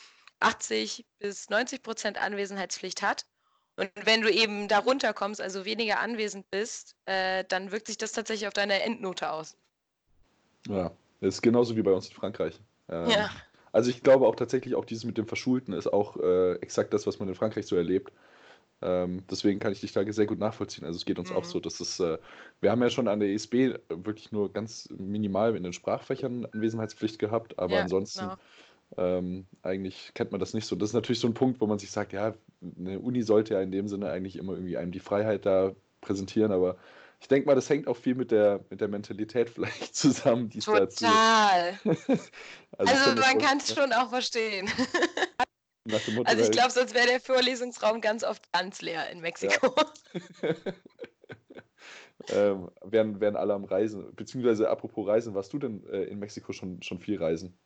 80 0.41 1.05
bis 1.19 1.51
90 1.51 1.83
Prozent 1.83 2.21
Anwesenheitspflicht 2.21 3.03
hat. 3.03 3.27
Und 3.77 3.91
wenn 4.05 4.23
du 4.23 4.31
eben 4.31 4.69
darunter 4.69 5.13
kommst, 5.13 5.41
also 5.41 5.65
weniger 5.65 5.99
anwesend 5.99 6.49
bist, 6.51 6.95
äh, 7.07 7.45
dann 7.49 7.73
wirkt 7.73 7.89
sich 7.89 7.99
das 7.99 8.13
tatsächlich 8.13 8.47
auf 8.47 8.55
deine 8.55 8.83
Endnote 8.83 9.31
aus. 9.31 9.57
Ja, 10.69 10.93
das 11.21 11.37
ist 11.37 11.43
genauso 11.43 11.75
wie 11.75 11.83
bei 11.83 11.93
uns 11.93 12.09
in 12.09 12.15
Frankreich. 12.15 12.61
Ähm, 12.89 13.11
ja. 13.11 13.31
Also 13.73 13.91
ich 13.91 14.05
glaube 14.05 14.29
auch 14.29 14.37
tatsächlich, 14.37 14.77
auch 14.77 14.85
dieses 14.85 15.05
mit 15.05 15.19
dem 15.19 15.27
Verschulten 15.27 15.73
ist 15.73 15.93
auch 15.93 16.17
äh, 16.19 16.55
exakt 16.57 16.95
das, 16.95 17.09
was 17.09 17.19
man 17.19 17.29
in 17.29 17.35
Frankreich 17.35 17.67
so 17.67 17.75
erlebt. 17.75 18.13
Ähm, 18.83 19.23
deswegen 19.31 19.61
kann 19.61 19.73
ich 19.73 19.81
dich 19.81 19.93
da 19.93 20.05
sehr 20.13 20.27
gut 20.27 20.39
nachvollziehen. 20.39 20.85
Also 20.85 20.97
es 20.97 21.05
geht 21.05 21.19
uns 21.19 21.31
mhm. 21.31 21.37
auch 21.37 21.45
so, 21.45 21.61
dass 21.61 21.81
es, 21.81 22.01
äh, 22.01 22.19
wir 22.61 22.71
haben 22.71 22.83
ja 22.83 22.91
schon 22.91 23.09
an 23.09 23.21
der 23.21 23.31
ESB 23.31 23.79
wirklich 23.89 24.33
nur 24.33 24.53
ganz 24.53 24.89
minimal 24.97 25.57
in 25.57 25.63
den 25.63 25.73
Sprachfächern 25.73 26.47
Anwesenheitspflicht 26.47 27.19
gehabt, 27.19 27.59
aber 27.59 27.77
ja, 27.77 27.83
ansonsten 27.83 28.29
genau. 28.29 28.37
ähm, 29.19 29.47
eigentlich 29.63 30.13
kennt 30.15 30.33
man 30.33 30.41
das 30.41 30.55
nicht 30.55 30.67
so. 30.67 30.77
Das 30.77 30.91
ist 30.91 30.95
natürlich 30.95 31.21
so 31.21 31.29
ein 31.29 31.35
Punkt, 31.35 31.61
wo 31.61 31.67
man 31.67 31.79
sich 31.79 31.91
sagt, 31.91 32.13
ja, 32.13 32.35
eine 32.79 32.99
Uni 33.01 33.23
sollte 33.23 33.55
ja 33.55 33.63
in 33.63 33.73
dem 33.73 33.89
Sinne 33.89 34.11
eigentlich 34.11 34.37
immer 34.37 34.53
irgendwie 34.53 34.77
einem 34.77 34.93
die 34.93 35.01
Freiheit 35.01 35.47
da 35.47 35.73
präsentieren, 36.01 36.53
aber 36.53 36.77
ich 37.25 37.29
denke 37.29 37.47
mal, 37.47 37.55
das 37.55 37.71
hängt 37.71 37.89
auch 37.89 37.97
viel 37.97 38.15
mit 38.15 38.31
der, 38.31 38.61
mit 38.69 38.83
der 38.83 38.89
Mentalität 38.89 39.49
vielleicht 39.55 39.97
zusammen, 39.97 40.51
die 40.51 40.59
es 40.59 40.67
dazu. 40.67 41.07
Total. 41.07 41.79
also, 41.85 42.29
also 42.77 43.21
man 43.21 43.39
kann 43.39 43.57
es 43.57 43.75
schon 43.75 43.93
auch 43.95 44.11
verstehen. 44.11 44.69
Also 46.25 46.43
ich 46.43 46.51
glaube, 46.51 46.71
sonst 46.71 46.95
wäre 46.95 47.07
der 47.07 47.21
Vorlesungsraum 47.21 48.01
ganz 48.01 48.25
oft 48.25 48.51
ganz 48.53 48.81
leer 48.81 49.11
in 49.11 49.21
Mexiko. 49.21 49.75
Ja. 50.43 50.55
ähm, 52.29 52.71
wären, 52.83 53.21
wären 53.21 53.37
alle 53.37 53.53
am 53.53 53.65
Reisen. 53.65 54.15
Beziehungsweise 54.15 54.71
apropos 54.71 55.07
Reisen, 55.07 55.35
warst 55.35 55.53
du 55.53 55.59
denn 55.59 55.87
äh, 55.89 56.05
in 56.05 56.19
Mexiko 56.19 56.53
schon, 56.53 56.83
schon 56.83 57.01
viel 57.01 57.19
reisen? 57.19 57.59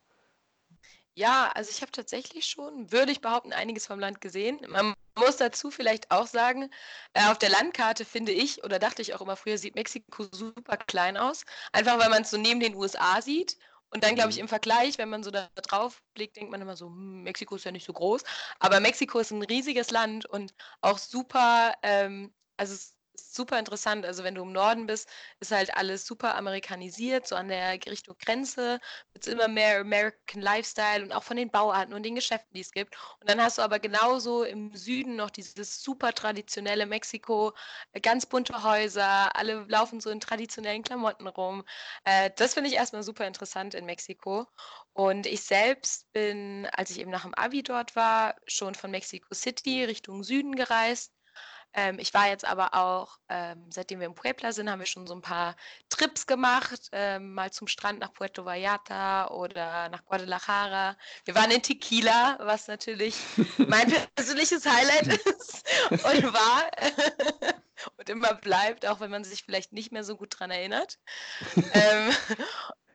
Ja, 1.15 1.51
also 1.53 1.69
ich 1.71 1.81
habe 1.81 1.91
tatsächlich 1.91 2.45
schon, 2.45 2.91
würde 2.91 3.11
ich 3.11 3.21
behaupten, 3.21 3.51
einiges 3.51 3.87
vom 3.87 3.99
Land 3.99 4.21
gesehen. 4.21 4.59
Man 4.69 4.93
muss 5.17 5.37
dazu 5.37 5.69
vielleicht 5.69 6.11
auch 6.11 6.27
sagen, 6.27 6.69
äh, 7.13 7.25
auf 7.29 7.37
der 7.37 7.49
Landkarte 7.49 8.05
finde 8.05 8.31
ich, 8.31 8.63
oder 8.63 8.79
dachte 8.79 9.01
ich 9.01 9.13
auch 9.13 9.21
immer 9.21 9.35
früher, 9.35 9.57
sieht 9.57 9.75
Mexiko 9.75 10.27
super 10.31 10.77
klein 10.77 11.17
aus. 11.17 11.43
Einfach 11.73 11.99
weil 11.99 12.09
man 12.09 12.21
es 12.21 12.31
so 12.31 12.37
neben 12.37 12.59
den 12.59 12.75
USA 12.75 13.21
sieht 13.21 13.57
und 13.91 14.03
dann, 14.03 14.15
glaube 14.15 14.29
ich, 14.29 14.35
mhm. 14.37 14.43
im 14.43 14.47
Vergleich, 14.47 14.97
wenn 14.97 15.09
man 15.09 15.23
so 15.23 15.31
da 15.31 15.49
drauf 15.55 16.01
blickt, 16.13 16.37
denkt 16.37 16.51
man 16.51 16.61
immer 16.61 16.75
so, 16.75 16.87
hm, 16.87 17.23
Mexiko 17.23 17.55
ist 17.55 17.65
ja 17.65 17.71
nicht 17.71 17.85
so 17.85 17.93
groß. 17.93 18.23
Aber 18.59 18.79
Mexiko 18.79 19.19
ist 19.19 19.31
ein 19.31 19.41
riesiges 19.41 19.89
Land 19.91 20.25
und 20.25 20.53
auch 20.81 20.97
super, 20.97 21.73
ähm, 21.81 22.33
also 22.57 22.73
es 22.73 22.98
super 23.19 23.59
interessant. 23.59 24.05
Also 24.05 24.23
wenn 24.23 24.35
du 24.35 24.41
im 24.43 24.51
Norden 24.51 24.87
bist, 24.87 25.09
ist 25.39 25.51
halt 25.51 25.75
alles 25.75 26.05
super 26.05 26.35
amerikanisiert, 26.35 27.27
so 27.27 27.35
an 27.35 27.47
der 27.49 27.73
Richtung 27.85 28.15
Grenze 28.17 28.79
wird 29.13 29.27
es 29.27 29.33
immer 29.33 29.47
mehr 29.47 29.79
American 29.79 30.41
Lifestyle 30.41 31.03
und 31.03 31.11
auch 31.11 31.23
von 31.23 31.37
den 31.37 31.51
Bauarten 31.51 31.93
und 31.93 32.03
den 32.03 32.15
Geschäften, 32.15 32.53
die 32.53 32.61
es 32.61 32.71
gibt. 32.71 32.95
Und 33.21 33.29
dann 33.29 33.41
hast 33.41 33.57
du 33.57 33.61
aber 33.61 33.79
genauso 33.79 34.43
im 34.43 34.75
Süden 34.75 35.15
noch 35.15 35.29
dieses 35.29 35.83
super 35.83 36.13
traditionelle 36.13 36.85
Mexiko, 36.85 37.53
äh, 37.93 37.99
ganz 38.01 38.25
bunte 38.25 38.63
Häuser, 38.63 39.35
alle 39.35 39.65
laufen 39.67 39.99
so 40.01 40.09
in 40.09 40.19
traditionellen 40.19 40.83
Klamotten 40.83 41.27
rum. 41.27 41.63
Äh, 42.05 42.31
das 42.35 42.53
finde 42.53 42.69
ich 42.69 42.75
erstmal 42.75 43.03
super 43.03 43.27
interessant 43.27 43.73
in 43.73 43.85
Mexiko. 43.85 44.47
Und 44.93 45.25
ich 45.25 45.43
selbst 45.43 46.11
bin, 46.13 46.67
als 46.73 46.89
ich 46.91 46.99
eben 46.99 47.11
nach 47.11 47.23
dem 47.23 47.33
Abi 47.35 47.63
dort 47.63 47.95
war, 47.95 48.35
schon 48.47 48.75
von 48.75 48.91
Mexico 48.91 49.33
City 49.33 49.83
Richtung 49.85 50.23
Süden 50.23 50.55
gereist 50.55 51.13
ähm, 51.73 51.99
ich 51.99 52.13
war 52.13 52.27
jetzt 52.27 52.45
aber 52.45 52.73
auch, 52.73 53.19
ähm, 53.29 53.65
seitdem 53.69 53.99
wir 53.99 54.07
in 54.07 54.15
Puebla 54.15 54.51
sind, 54.51 54.69
haben 54.69 54.79
wir 54.79 54.85
schon 54.85 55.05
so 55.05 55.13
ein 55.13 55.21
paar 55.21 55.55
Trips 55.89 56.25
gemacht, 56.25 56.89
ähm, 56.91 57.33
mal 57.33 57.51
zum 57.51 57.67
Strand 57.67 57.99
nach 57.99 58.13
Puerto 58.13 58.43
Vallarta 58.43 59.29
oder 59.29 59.89
nach 59.89 60.03
Guadalajara. 60.05 60.97
Wir 61.25 61.35
waren 61.35 61.51
in 61.51 61.61
Tequila, 61.61 62.37
was 62.41 62.67
natürlich 62.67 63.15
mein 63.57 63.93
persönliches 64.15 64.65
Highlight 64.65 65.07
ist 65.07 65.63
und 65.91 66.33
war 66.33 66.71
und 67.97 68.09
immer 68.09 68.33
bleibt, 68.33 68.85
auch 68.85 68.99
wenn 68.99 69.11
man 69.11 69.23
sich 69.23 69.43
vielleicht 69.43 69.71
nicht 69.71 69.91
mehr 69.91 70.03
so 70.03 70.17
gut 70.17 70.33
daran 70.33 70.51
erinnert. 70.51 70.97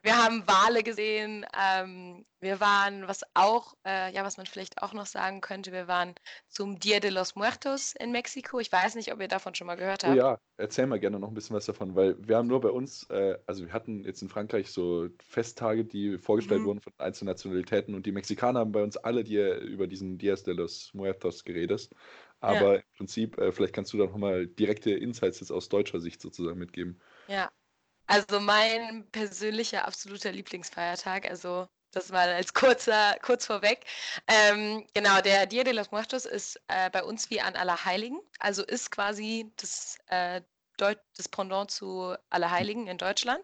Wir 0.04 0.22
haben 0.22 0.46
Wale 0.46 0.82
gesehen. 0.82 1.46
Ähm, 1.58 2.26
wir 2.38 2.60
waren, 2.60 3.08
was 3.08 3.22
auch, 3.32 3.72
äh, 3.86 4.12
ja, 4.12 4.22
was 4.22 4.36
man 4.36 4.44
vielleicht 4.44 4.82
auch 4.82 4.92
noch 4.92 5.06
sagen 5.06 5.40
könnte, 5.40 5.72
wir 5.72 5.88
waren 5.88 6.14
zum 6.46 6.78
Dia 6.78 7.00
de 7.00 7.08
los 7.08 7.36
Muertos 7.36 7.94
in 7.98 8.12
Mexiko. 8.12 8.60
Ich 8.60 8.70
weiß 8.70 8.96
nicht, 8.96 9.14
ob 9.14 9.20
ihr 9.22 9.28
davon 9.28 9.54
schon 9.54 9.66
mal 9.66 9.76
gehört 9.76 10.04
oh 10.04 10.08
habt. 10.08 10.16
Oh 10.16 10.20
ja, 10.20 10.38
erzähl 10.58 10.86
mal 10.86 11.00
gerne 11.00 11.18
noch 11.18 11.28
ein 11.28 11.34
bisschen 11.34 11.56
was 11.56 11.64
davon, 11.64 11.96
weil 11.96 12.16
wir 12.18 12.36
haben 12.36 12.48
nur 12.48 12.60
bei 12.60 12.68
uns, 12.68 13.08
äh, 13.08 13.38
also 13.46 13.64
wir 13.64 13.72
hatten 13.72 14.04
jetzt 14.04 14.20
in 14.20 14.28
Frankreich 14.28 14.70
so 14.70 15.08
Festtage, 15.22 15.86
die 15.86 16.18
vorgestellt 16.18 16.60
mhm. 16.60 16.66
wurden 16.66 16.80
von 16.82 16.92
einzelnen 16.98 17.32
Nationalitäten 17.32 17.94
und 17.94 18.04
die 18.04 18.12
Mexikaner 18.12 18.60
haben 18.60 18.72
bei 18.72 18.82
uns 18.82 18.98
alle 18.98 19.24
die, 19.24 19.38
über 19.38 19.86
diesen 19.86 20.18
Dias 20.18 20.42
de 20.42 20.52
los 20.52 20.90
Muertos 20.92 21.44
geredet. 21.44 21.88
Aber 22.40 22.74
ja. 22.74 22.80
im 22.80 22.92
Prinzip, 22.98 23.38
äh, 23.38 23.52
vielleicht 23.52 23.72
kannst 23.72 23.94
du 23.94 23.96
da 23.96 24.04
nochmal 24.04 24.46
direkte 24.48 24.90
Insights 24.90 25.40
jetzt 25.40 25.50
aus 25.50 25.70
deutscher 25.70 25.98
Sicht 25.98 26.20
sozusagen 26.20 26.58
mitgeben. 26.58 27.00
Ja, 27.26 27.50
also 28.06 28.40
mein 28.40 29.08
persönlicher 29.10 29.86
absoluter 29.86 30.32
Lieblingsfeiertag, 30.32 31.28
also 31.28 31.66
das 31.92 32.10
mal 32.10 32.28
als 32.28 32.52
kurzer, 32.54 33.16
kurz 33.22 33.46
vorweg. 33.46 33.84
Ähm, 34.26 34.86
genau, 34.94 35.20
der 35.20 35.46
Dia 35.46 35.64
de 35.64 35.72
los 35.72 35.90
Muertos 35.90 36.26
ist 36.26 36.60
äh, 36.68 36.90
bei 36.90 37.02
uns 37.02 37.30
wie 37.30 37.40
an 37.40 37.56
Allerheiligen, 37.56 38.20
also 38.38 38.64
ist 38.64 38.90
quasi 38.90 39.52
das, 39.56 39.98
äh, 40.08 40.42
das 40.76 41.28
Pendant 41.28 41.70
zu 41.70 42.14
Allerheiligen 42.30 42.88
in 42.88 42.98
Deutschland, 42.98 43.42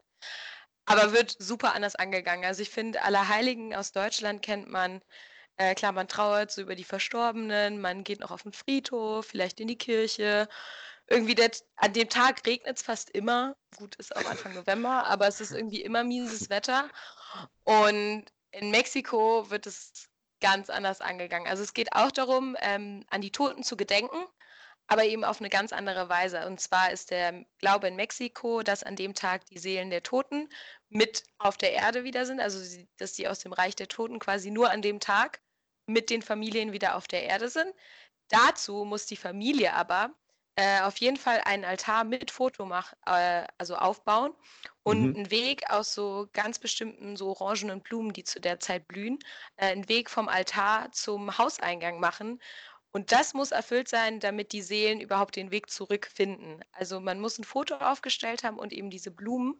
aber 0.86 1.12
wird 1.12 1.36
super 1.38 1.74
anders 1.74 1.94
angegangen. 1.96 2.44
Also 2.44 2.62
ich 2.62 2.70
finde, 2.70 3.02
Allerheiligen 3.02 3.74
aus 3.74 3.92
Deutschland 3.92 4.42
kennt 4.42 4.68
man, 4.68 5.00
äh, 5.56 5.74
klar, 5.74 5.92
man 5.92 6.08
trauert 6.08 6.50
so 6.50 6.62
über 6.62 6.74
die 6.74 6.84
Verstorbenen, 6.84 7.80
man 7.80 8.04
geht 8.04 8.20
noch 8.20 8.30
auf 8.32 8.42
den 8.42 8.52
Friedhof, 8.52 9.26
vielleicht 9.26 9.60
in 9.60 9.68
die 9.68 9.78
Kirche 9.78 10.48
irgendwie 11.10 11.34
der, 11.34 11.50
an 11.76 11.92
dem 11.92 12.08
Tag 12.08 12.46
regnet 12.46 12.76
es 12.76 12.82
fast 12.82 13.10
immer. 13.10 13.56
Gut, 13.76 13.96
ist 13.96 14.14
auch 14.16 14.24
Anfang 14.30 14.54
November, 14.54 15.06
aber 15.06 15.26
es 15.26 15.40
ist 15.40 15.50
irgendwie 15.50 15.82
immer 15.82 16.04
mieses 16.04 16.48
Wetter. 16.48 16.88
Und 17.64 18.24
in 18.52 18.70
Mexiko 18.70 19.50
wird 19.50 19.66
es 19.66 20.08
ganz 20.40 20.70
anders 20.70 21.00
angegangen. 21.00 21.48
Also 21.48 21.62
es 21.62 21.74
geht 21.74 21.92
auch 21.92 22.12
darum, 22.12 22.56
ähm, 22.60 23.04
an 23.10 23.20
die 23.20 23.32
Toten 23.32 23.64
zu 23.64 23.76
gedenken, 23.76 24.24
aber 24.86 25.04
eben 25.04 25.24
auf 25.24 25.40
eine 25.40 25.50
ganz 25.50 25.72
andere 25.72 26.08
Weise. 26.08 26.46
Und 26.46 26.60
zwar 26.60 26.92
ist 26.92 27.10
der 27.10 27.44
Glaube 27.58 27.88
in 27.88 27.96
Mexiko, 27.96 28.62
dass 28.62 28.82
an 28.84 28.96
dem 28.96 29.14
Tag 29.14 29.46
die 29.46 29.58
Seelen 29.58 29.90
der 29.90 30.04
Toten 30.04 30.48
mit 30.88 31.24
auf 31.38 31.56
der 31.56 31.72
Erde 31.72 32.04
wieder 32.04 32.24
sind, 32.24 32.40
also 32.40 32.60
dass 32.98 33.14
sie 33.14 33.28
aus 33.28 33.40
dem 33.40 33.52
Reich 33.52 33.74
der 33.74 33.88
Toten 33.88 34.20
quasi 34.20 34.50
nur 34.50 34.70
an 34.70 34.80
dem 34.80 35.00
Tag 35.00 35.40
mit 35.86 36.08
den 36.08 36.22
Familien 36.22 36.72
wieder 36.72 36.94
auf 36.96 37.08
der 37.08 37.24
Erde 37.24 37.48
sind. 37.48 37.74
Dazu 38.28 38.84
muss 38.84 39.06
die 39.06 39.16
Familie 39.16 39.74
aber 39.74 40.14
äh, 40.60 40.82
auf 40.82 40.98
jeden 40.98 41.16
Fall 41.16 41.40
einen 41.46 41.64
Altar 41.64 42.04
mit 42.04 42.30
Foto 42.30 42.66
mach, 42.66 42.92
äh, 43.06 43.44
also 43.56 43.76
aufbauen 43.76 44.34
und 44.82 45.00
mhm. 45.00 45.16
einen 45.16 45.30
Weg 45.30 45.70
aus 45.70 45.94
so 45.94 46.28
ganz 46.34 46.58
bestimmten 46.58 47.16
so 47.16 47.28
orangenen 47.28 47.80
Blumen, 47.80 48.12
die 48.12 48.24
zu 48.24 48.40
der 48.42 48.60
Zeit 48.60 48.86
blühen, 48.86 49.18
äh, 49.56 49.68
einen 49.68 49.88
Weg 49.88 50.10
vom 50.10 50.28
Altar 50.28 50.92
zum 50.92 51.38
Hauseingang 51.38 51.98
machen. 51.98 52.42
Und 52.92 53.10
das 53.10 53.32
muss 53.32 53.52
erfüllt 53.52 53.88
sein, 53.88 54.20
damit 54.20 54.52
die 54.52 54.60
Seelen 54.60 55.00
überhaupt 55.00 55.36
den 55.36 55.50
Weg 55.50 55.70
zurückfinden. 55.70 56.62
Also 56.72 57.00
man 57.00 57.20
muss 57.20 57.38
ein 57.38 57.44
Foto 57.44 57.76
aufgestellt 57.76 58.44
haben 58.44 58.58
und 58.58 58.74
eben 58.74 58.90
diese 58.90 59.10
Blumen. 59.10 59.58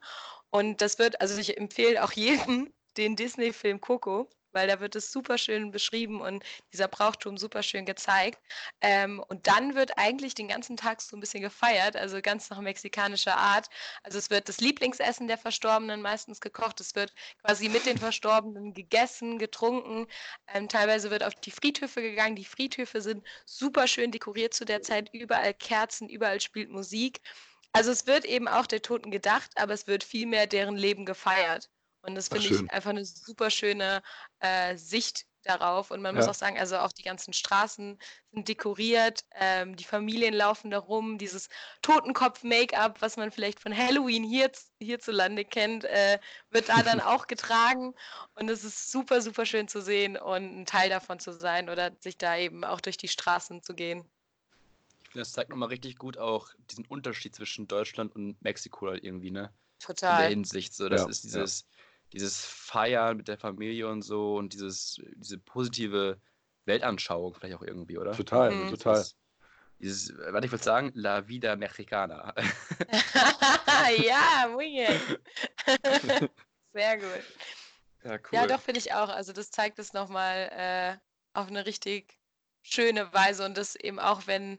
Und 0.51 0.83
das 0.83 0.99
wird, 0.99 1.19
also 1.23 1.39
ich 1.39 1.57
empfehle 1.57 2.05
auch 2.05 2.13
jedem 2.59 2.75
den 2.99 3.17
Disney-Film 3.17 3.81
Coco 3.81 4.29
weil 4.53 4.69
da 4.69 4.81
wird 4.81 4.97
es 4.97 5.13
super 5.13 5.39
schön 5.39 5.71
beschrieben 5.71 6.21
und 6.21 6.45
dieser 6.73 6.89
Brauchtum 6.89 7.39
super 7.39 7.63
schön 7.63 7.85
gezeigt. 7.87 8.39
Ähm, 8.81 9.23
und 9.29 9.47
dann 9.47 9.75
wird 9.75 9.99
eigentlich 9.99 10.35
den 10.35 10.49
ganzen 10.49 10.77
Tag 10.77 11.01
so 11.01 11.17
ein 11.17 11.21
bisschen 11.21 11.43
gefeiert, 11.43 11.97
also 11.97 12.21
ganz 12.23 12.51
nach 12.51 12.61
mexikanischer 12.61 13.37
Art. 13.37 13.69
Also 14.03 14.19
es 14.19 14.31
wird 14.31 14.49
das 14.49 14.61
Lieblingsessen 14.61 15.29
der 15.29 15.39
Verstorbenen 15.39 16.03
meistens 16.03 16.41
gekocht, 16.41 16.81
es 16.81 16.95
wird 16.95 17.13
quasi 17.43 17.69
mit 17.69 17.87
den 17.87 17.99
Verstorbenen 17.99 18.75
gegessen, 18.75 19.39
getrunken. 19.39 20.07
Ähm, 20.49 20.69
teilweise 20.69 21.11
wird 21.11 21.25
auf 21.25 21.35
die 21.35 21.51
Friedhöfe 21.51 22.03
gegangen. 22.03 22.37
Die 22.37 22.45
Friedhöfe 22.45 23.01
sind 23.01 23.27
super 23.47 23.87
schön 23.87 24.11
dekoriert 24.11 24.55
zu 24.55 24.65
der 24.65 24.83
Zeit, 24.83 25.11
überall 25.13 25.55
Kerzen, 25.55 26.09
überall 26.09 26.41
spielt 26.41 26.71
Musik. 26.71 27.21
Also 27.73 27.93
es 27.93 28.07
wird 28.07 28.25
eben 28.25 28.49
auch 28.49 28.67
der 28.67 28.83
Toten 28.83 29.11
gedacht, 29.11 29.51
aber 29.57 29.73
es 29.75 29.87
wird 29.87 30.03
vielmehr 30.05 30.47
deren 30.47 30.77
Leben 30.77 31.07
gefeiert. 31.07 31.71
Und 32.03 32.15
das 32.15 32.29
finde 32.29 32.49
ich 32.49 32.71
einfach 32.73 32.91
eine 32.91 33.05
super 33.05 33.51
schöne 33.51 34.03
äh, 34.41 34.77
Sicht 34.77 35.27
darauf. 35.43 35.91
Und 35.91 36.03
man 36.03 36.15
muss 36.15 36.29
auch 36.29 36.35
sagen, 36.35 36.59
also 36.59 36.79
auch 36.79 36.93
die 36.93 37.03
ganzen 37.03 37.33
Straßen 37.33 37.99
sind 38.33 38.49
dekoriert, 38.49 39.25
ähm, 39.35 39.77
die 39.77 39.85
Familien 39.85 40.35
laufen 40.35 40.71
da 40.71 40.79
rum, 40.79 41.19
dieses 41.19 41.49
Totenkopf-Make-up, 41.83 43.01
was 43.01 43.17
man 43.17 43.31
vielleicht 43.31 43.61
von 43.61 43.77
Halloween 43.77 44.23
hier, 44.23 44.51
hierzulande 44.81 45.45
kennt, 45.45 45.85
äh, 45.85 46.19
wird 46.51 46.69
da 46.69 46.83
dann 46.83 47.01
auch 47.01 47.27
getragen. 47.27 47.95
Und 48.35 48.51
es 48.51 48.65
ist 48.65 48.91
super, 48.91 49.23
super 49.23 49.47
schön 49.47 49.69
zu 49.69 49.81
sehen 49.81 50.17
und 50.17 50.61
ein 50.61 50.67
Teil 50.67 50.91
davon 50.91 51.19
zu 51.19 51.33
sein 51.33 51.69
oder 51.69 51.93
sich 52.01 52.19
da 52.19 52.37
eben 52.37 52.65
auch 52.65 52.81
durch 52.81 52.97
die 52.97 53.09
Straßen 53.09 53.63
zu 53.63 53.75
gehen. 53.75 54.05
Ich 55.03 55.11
finde, 55.13 55.21
das 55.21 55.33
zeigt 55.33 55.51
nochmal 55.51 55.71
richtig 55.71 55.97
gut 55.97 56.19
auch 56.19 56.51
diesen 56.71 56.85
Unterschied 56.87 57.35
zwischen 57.35 57.67
Deutschland 57.67 58.15
und 58.15 58.41
Mexiko 58.43 58.89
halt 58.89 59.03
irgendwie, 59.03 59.31
ne? 59.31 59.53
Total. 59.81 60.13
In 60.13 60.19
der 60.19 60.29
Hinsicht. 60.29 60.75
So, 60.75 60.89
das 60.89 61.03
ja, 61.03 61.09
ist 61.09 61.25
dieses. 61.25 61.61
Ja 61.61 61.80
dieses 62.13 62.45
Feiern 62.45 63.17
mit 63.17 63.29
der 63.29 63.39
Familie 63.39 63.89
und 63.89 64.03
so 64.03 64.37
und 64.37 64.53
dieses, 64.53 65.01
diese 65.17 65.39
positive 65.39 66.21
Weltanschauung 66.65 67.35
vielleicht 67.35 67.57
auch 67.57 67.63
irgendwie, 67.63 67.99
oder? 67.99 68.13
Total, 68.13 68.51
mhm. 68.51 68.71
total. 68.71 69.05
Dieses, 69.79 70.13
was 70.19 70.45
ich 70.45 70.53
wollte 70.53 70.65
sagen, 70.65 70.93
La 70.95 71.27
Vida 71.27 71.57
Mexicana. 71.57 72.35
ja, 74.05 74.49
muy 74.53 74.71
bien. 74.71 75.01
Sehr 76.73 76.99
gut. 76.99 77.25
Ja, 78.05 78.13
cool. 78.13 78.21
Ja, 78.33 78.47
doch, 78.47 78.61
finde 78.61 78.79
ich 78.81 78.93
auch. 78.93 79.09
Also 79.09 79.33
das 79.33 79.51
zeigt 79.51 79.79
es 79.79 79.93
nochmal 79.93 80.51
äh, 80.53 81.39
auf 81.39 81.49
eine 81.49 81.65
richtig 81.65 82.19
schöne 82.63 83.13
Weise 83.15 83.45
und 83.45 83.57
das 83.57 83.75
eben 83.75 83.99
auch, 83.99 84.27
wenn 84.27 84.59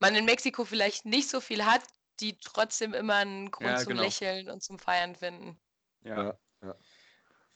man 0.00 0.14
in 0.14 0.26
Mexiko 0.26 0.64
vielleicht 0.64 1.06
nicht 1.06 1.30
so 1.30 1.40
viel 1.40 1.64
hat, 1.64 1.82
die 2.20 2.38
trotzdem 2.38 2.92
immer 2.92 3.16
einen 3.16 3.50
Grund 3.50 3.70
ja, 3.70 3.78
zum 3.78 3.88
genau. 3.88 4.02
Lächeln 4.02 4.50
und 4.50 4.62
zum 4.62 4.78
Feiern 4.78 5.16
finden. 5.16 5.58
Ja, 6.04 6.38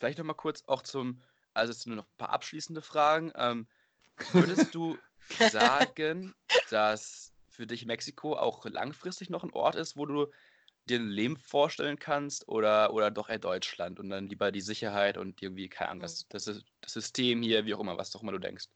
Vielleicht 0.03 0.19
nochmal 0.19 0.35
kurz 0.35 0.65
auch 0.67 0.83
zum, 0.83 1.23
also 1.55 1.73
jetzt 1.73 1.87
nur 1.87 1.95
noch 1.95 2.07
ein 2.07 2.17
paar 2.17 2.31
abschließende 2.31 2.83
Fragen. 2.83 3.31
Ähm, 3.37 3.69
würdest 4.33 4.75
du 4.75 4.99
sagen, 5.53 6.35
dass 6.71 7.33
für 7.49 7.69
dich 7.69 7.87
Mexiko 7.87 8.35
auch 8.35 8.65
langfristig 8.65 9.31
noch 9.31 9.45
ein 9.45 9.53
Ort 9.53 9.77
ist, 9.77 9.97
wo 9.97 10.05
du 10.05 10.27
dir 10.87 10.99
ein 10.99 11.07
Leben 11.07 11.37
vorstellen 11.37 12.01
kannst 12.01 12.49
oder, 12.49 12.93
oder 12.93 13.13
doch 13.13 13.29
eher 13.29 13.39
Deutschland 13.39 14.01
und 14.01 14.11
dann 14.11 14.27
lieber 14.27 14.51
die 14.51 14.61
Sicherheit 14.61 15.19
und 15.19 15.41
irgendwie, 15.41 15.69
keine 15.69 15.91
Ahnung, 15.91 16.03
das, 16.03 16.27
das, 16.29 16.47
das 16.47 16.65
System 16.85 17.41
hier, 17.41 17.65
wie 17.65 17.75
auch 17.75 17.79
immer, 17.79 17.97
was 17.97 18.11
doch 18.11 18.25
immer 18.25 18.33
du 18.33 18.41
denkst? 18.41 18.67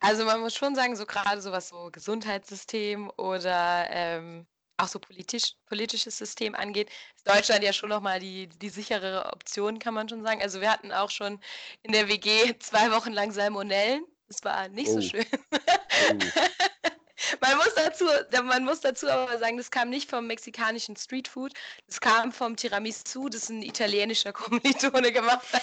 Also 0.00 0.26
man 0.26 0.40
muss 0.40 0.54
schon 0.54 0.74
sagen, 0.74 0.96
so 0.96 1.06
gerade 1.06 1.40
so 1.40 1.50
was 1.50 1.70
so 1.70 1.88
Gesundheitssystem 1.90 3.10
oder 3.16 3.86
ähm, 3.88 4.46
auch 4.80 4.88
so 4.88 4.98
politisch, 4.98 5.54
politisches 5.66 6.16
System 6.16 6.54
angeht, 6.54 6.90
ist 7.16 7.28
Deutschland 7.28 7.62
ja 7.62 7.72
schon 7.72 7.90
nochmal 7.90 8.20
die, 8.20 8.48
die 8.48 8.68
sicherere 8.68 9.32
Option, 9.32 9.78
kann 9.78 9.94
man 9.94 10.08
schon 10.08 10.22
sagen. 10.22 10.42
Also 10.42 10.60
wir 10.60 10.70
hatten 10.70 10.92
auch 10.92 11.10
schon 11.10 11.40
in 11.82 11.92
der 11.92 12.08
WG 12.08 12.58
zwei 12.58 12.90
Wochen 12.92 13.12
lang 13.12 13.32
Salmonellen. 13.32 14.04
Das 14.28 14.44
war 14.44 14.68
nicht 14.68 14.88
oh. 14.88 14.94
so 14.94 15.00
schön. 15.00 15.26
Oh. 15.52 16.14
man, 17.40 17.56
muss 17.56 17.74
dazu, 17.74 18.04
man 18.44 18.64
muss 18.64 18.80
dazu 18.80 19.08
aber 19.08 19.38
sagen, 19.38 19.56
das 19.56 19.70
kam 19.70 19.90
nicht 19.90 20.08
vom 20.08 20.26
mexikanischen 20.26 20.96
Streetfood, 20.96 21.52
das 21.86 22.00
kam 22.00 22.32
vom 22.32 22.56
Tiramisu, 22.56 23.28
das 23.28 23.48
ein 23.48 23.62
italienischer 23.62 24.32
Kommilitone 24.32 25.12
gemacht 25.12 25.46
hat. 25.52 25.62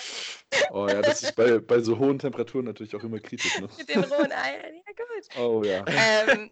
Oh 0.72 0.88
ja, 0.88 1.02
das 1.02 1.24
ist 1.24 1.36
bei, 1.36 1.60
bei 1.60 1.80
so 1.80 1.98
hohen 1.98 2.20
Temperaturen 2.20 2.66
natürlich 2.66 2.96
auch 2.96 3.04
immer 3.04 3.20
kritisch. 3.20 3.60
Ne? 3.60 3.70
Mit 3.78 3.90
den 3.90 4.04
rohen 4.04 4.32
Eiern, 4.34 4.76
ja 4.76 4.94
gut. 4.96 5.38
Oh 5.38 5.64
ja. 5.64 5.86
Ähm, 5.88 6.52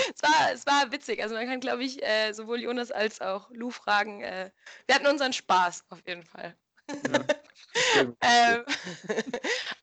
es, 0.14 0.22
war, 0.22 0.52
es 0.52 0.66
war 0.66 0.92
witzig. 0.92 1.22
Also 1.22 1.34
man 1.34 1.46
kann, 1.46 1.60
glaube 1.60 1.84
ich, 1.84 2.02
äh, 2.02 2.32
sowohl 2.32 2.60
Jonas 2.60 2.90
als 2.90 3.20
auch 3.20 3.50
Lou 3.50 3.70
fragen. 3.70 4.22
Äh, 4.22 4.50
wir 4.86 4.94
hatten 4.94 5.06
unseren 5.06 5.32
Spaß 5.32 5.84
auf 5.90 6.00
jeden 6.06 6.24
Fall. 6.24 6.56
Ja. 6.88 7.24
ähm, 8.20 8.64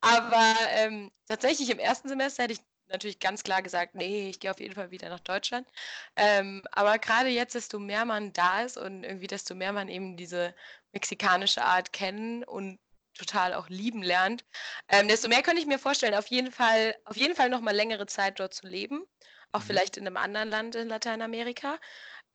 aber 0.02 0.56
ähm, 0.72 1.12
tatsächlich 1.28 1.70
im 1.70 1.80
ersten 1.80 2.10
Semester 2.10 2.44
hätte 2.44 2.54
ich 2.54 2.62
natürlich 2.90 3.20
ganz 3.20 3.44
klar 3.44 3.62
gesagt, 3.62 3.96
nee, 3.96 4.30
ich 4.30 4.40
gehe 4.40 4.52
auf 4.52 4.60
jeden 4.60 4.76
Fall 4.76 4.92
wieder 4.92 5.10
nach 5.10 5.20
Deutschland. 5.20 5.68
Ähm, 6.16 6.64
aber 6.72 6.98
gerade 7.00 7.30
jetzt, 7.30 7.56
desto 7.56 7.80
mehr 7.80 8.06
man 8.06 8.34
da 8.34 8.62
ist 8.62 8.78
und 8.78 9.04
irgendwie 9.04 9.28
desto 9.28 9.56
mehr 9.56 9.74
man 9.74 9.90
eben 9.90 10.18
diese 10.18 10.56
mexikanische 10.94 11.64
Art 11.64 11.92
kennen 11.94 12.44
und 12.44 12.80
total 13.18 13.54
auch 13.54 13.68
lieben 13.70 14.04
lernt, 14.04 14.46
ähm, 14.90 15.08
desto 15.08 15.28
mehr 15.28 15.42
könnte 15.42 15.62
ich 15.62 15.68
mir 15.68 15.80
vorstellen, 15.80 16.14
auf 16.14 16.28
jeden 16.28 16.52
Fall, 16.52 16.96
auf 17.06 17.18
jeden 17.18 17.36
Fall 17.36 17.50
noch 17.50 17.62
mal 17.62 17.76
längere 17.76 18.06
Zeit 18.06 18.40
dort 18.40 18.54
zu 18.54 18.68
leben, 18.68 19.04
auch 19.52 19.62
mhm. 19.62 19.66
vielleicht 19.66 19.98
in 19.98 20.08
einem 20.08 20.18
anderen 20.18 20.50
Land 20.50 20.76
in 20.76 20.88
Lateinamerika. 20.88 21.78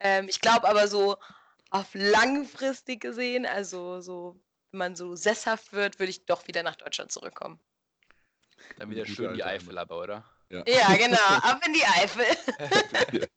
Ähm, 0.01 0.29
ich 0.29 0.41
glaube 0.41 0.69
aber 0.69 0.89
so 0.89 1.17
auf 1.71 1.89
langfristig 1.95 3.01
gesehen, 3.01 3.47
also 3.47 4.01
so, 4.01 4.41
wenn 4.71 4.79
man 4.79 4.97
so 4.97 5.15
sesshaft 5.15 5.73
wird, 5.73 5.99
würde 5.99 6.11
ich 6.11 6.27
doch 6.27 6.47
wieder 6.47 6.63
nach 6.63 6.77
Deutschland 6.77 7.13
zurückkommen. 7.13 7.59
Dann 8.79 8.91
wieder 8.91 9.07
schön 9.07 9.35
die 9.35 9.45
Eifel 9.45 9.79
aber, 9.79 10.01
oder? 10.01 10.25
Ja, 10.51 10.63
ja 10.67 10.95
genau, 10.97 11.17
ab 11.43 11.63
in 11.67 11.73
die 11.73 11.85
Eifel. 11.85 12.25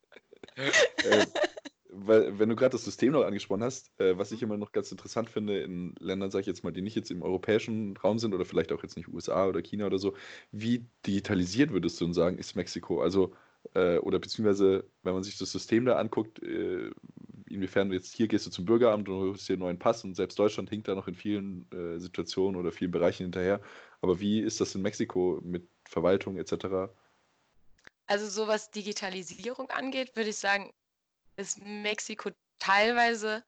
äh, 0.56 1.26
weil, 1.88 2.38
wenn 2.38 2.48
du 2.48 2.56
gerade 2.56 2.72
das 2.72 2.84
System 2.84 3.12
noch 3.12 3.24
angesprochen 3.24 3.62
hast, 3.62 3.90
äh, 3.98 4.18
was 4.18 4.32
ich 4.32 4.42
immer 4.42 4.56
noch 4.56 4.72
ganz 4.72 4.92
interessant 4.92 5.30
finde 5.30 5.60
in 5.60 5.94
Ländern, 5.98 6.30
sage 6.30 6.42
ich 6.42 6.46
jetzt 6.46 6.62
mal, 6.62 6.72
die 6.72 6.82
nicht 6.82 6.96
jetzt 6.96 7.10
im 7.10 7.22
europäischen 7.22 7.96
Raum 7.96 8.18
sind 8.18 8.34
oder 8.34 8.44
vielleicht 8.44 8.72
auch 8.72 8.82
jetzt 8.82 8.96
nicht 8.96 9.08
USA 9.08 9.46
oder 9.46 9.62
China 9.62 9.86
oder 9.86 9.98
so, 9.98 10.14
wie 10.52 10.86
digitalisiert 11.06 11.70
würdest 11.70 12.00
du 12.00 12.04
denn 12.04 12.14
sagen, 12.14 12.38
ist 12.38 12.54
Mexiko? 12.54 13.00
Also, 13.00 13.34
äh, 13.74 13.98
oder 13.98 14.18
beziehungsweise, 14.18 14.84
wenn 15.02 15.14
man 15.14 15.22
sich 15.22 15.38
das 15.38 15.52
System 15.52 15.84
da 15.84 15.96
anguckt, 15.96 16.42
äh, 16.42 16.90
inwiefern 17.48 17.92
jetzt 17.92 18.14
hier 18.14 18.28
gehst 18.28 18.46
du 18.46 18.50
zum 18.50 18.64
Bürgeramt 18.64 19.08
und 19.08 19.16
holst 19.16 19.48
dir 19.48 19.54
einen 19.54 19.60
neuen 19.60 19.78
Pass 19.78 20.04
und 20.04 20.14
selbst 20.14 20.38
Deutschland 20.38 20.68
hinkt 20.68 20.88
da 20.88 20.94
noch 20.94 21.08
in 21.08 21.14
vielen 21.14 21.70
äh, 21.72 21.98
Situationen 21.98 22.60
oder 22.60 22.72
vielen 22.72 22.90
Bereichen 22.90 23.24
hinterher. 23.24 23.60
Aber 24.00 24.20
wie 24.20 24.40
ist 24.40 24.60
das 24.60 24.74
in 24.74 24.82
Mexiko 24.82 25.40
mit 25.42 25.68
Verwaltung 25.88 26.36
etc.? 26.36 26.92
Also 28.06 28.28
so 28.28 28.46
was 28.46 28.70
Digitalisierung 28.70 29.70
angeht, 29.70 30.14
würde 30.16 30.30
ich 30.30 30.36
sagen, 30.36 30.72
ist 31.36 31.60
Mexiko 31.64 32.30
teilweise, 32.58 33.44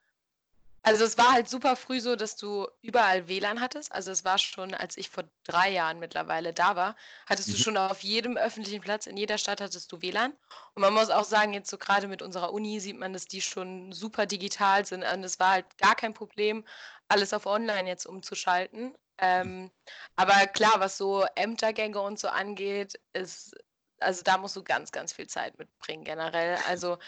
also 0.83 1.05
es 1.05 1.19
war 1.19 1.33
halt 1.33 1.49
super 1.49 1.77
früh 1.77 2.01
so, 2.01 2.17
dass 2.17 2.37
du 2.37 2.67
überall 2.83 3.29
WLAN 3.29 3.61
hattest. 3.61 3.93
Also 3.93 4.11
es 4.11 4.25
war 4.25 4.39
schon, 4.39 4.75
als 4.75 4.97
ich 4.97 5.11
vor 5.11 5.25
drei 5.45 5.71
Jahren 5.71 5.99
mittlerweile 5.99 6.53
da 6.53 6.77
war, 6.77 6.97
hattest 7.27 7.49
mhm. 7.49 7.53
du 7.53 7.59
schon 7.59 7.77
auf 7.77 8.01
jedem 8.01 8.37
öffentlichen 8.37 8.81
Platz 8.81 9.07
in 9.07 9.17
jeder 9.17 9.39
Stadt 9.39 9.61
hattest 9.61 9.91
du 9.93 10.01
WLAN. 10.01 10.33
Und 10.75 10.83
man 10.83 10.95
muss 10.95 11.11
auch 11.11 11.25
sagen, 11.25 11.53
jetzt 11.53 11.71
so 11.71 11.79
gerade 11.79 12.09
mit 12.09 12.23
unserer 12.23 12.53
Uni 12.53 12.81
sieht 12.81 12.99
man, 12.99 13.13
dass 13.13 13.27
die 13.27 13.43
schon 13.43 13.93
super 13.93 14.27
digital 14.27 14.85
sind. 14.87 15.03
Und 15.05 15.25
es 15.25 15.39
war 15.39 15.53
halt 15.53 15.79
gar 15.79 15.95
kein 15.95 16.15
Problem, 16.15 16.65
alles 17.09 17.33
auf 17.33 17.47
Online 17.47 17.89
jetzt 17.89 18.07
umzuschalten. 18.07 18.95
Ähm, 19.19 19.71
aber 20.17 20.47
klar, 20.47 20.75
was 20.79 20.97
so 20.97 21.27
Ämtergänge 21.35 22.01
und 22.01 22.21
so 22.21 22.29
angeht, 22.29 23.01
ist 23.13 23.57
also 24.01 24.23
da 24.23 24.39
musst 24.39 24.57
du 24.57 24.63
ganz, 24.63 24.93
ganz 24.93 25.13
viel 25.13 25.27
Zeit 25.27 25.59
mitbringen 25.59 26.05
generell. 26.05 26.59
Also 26.69 26.99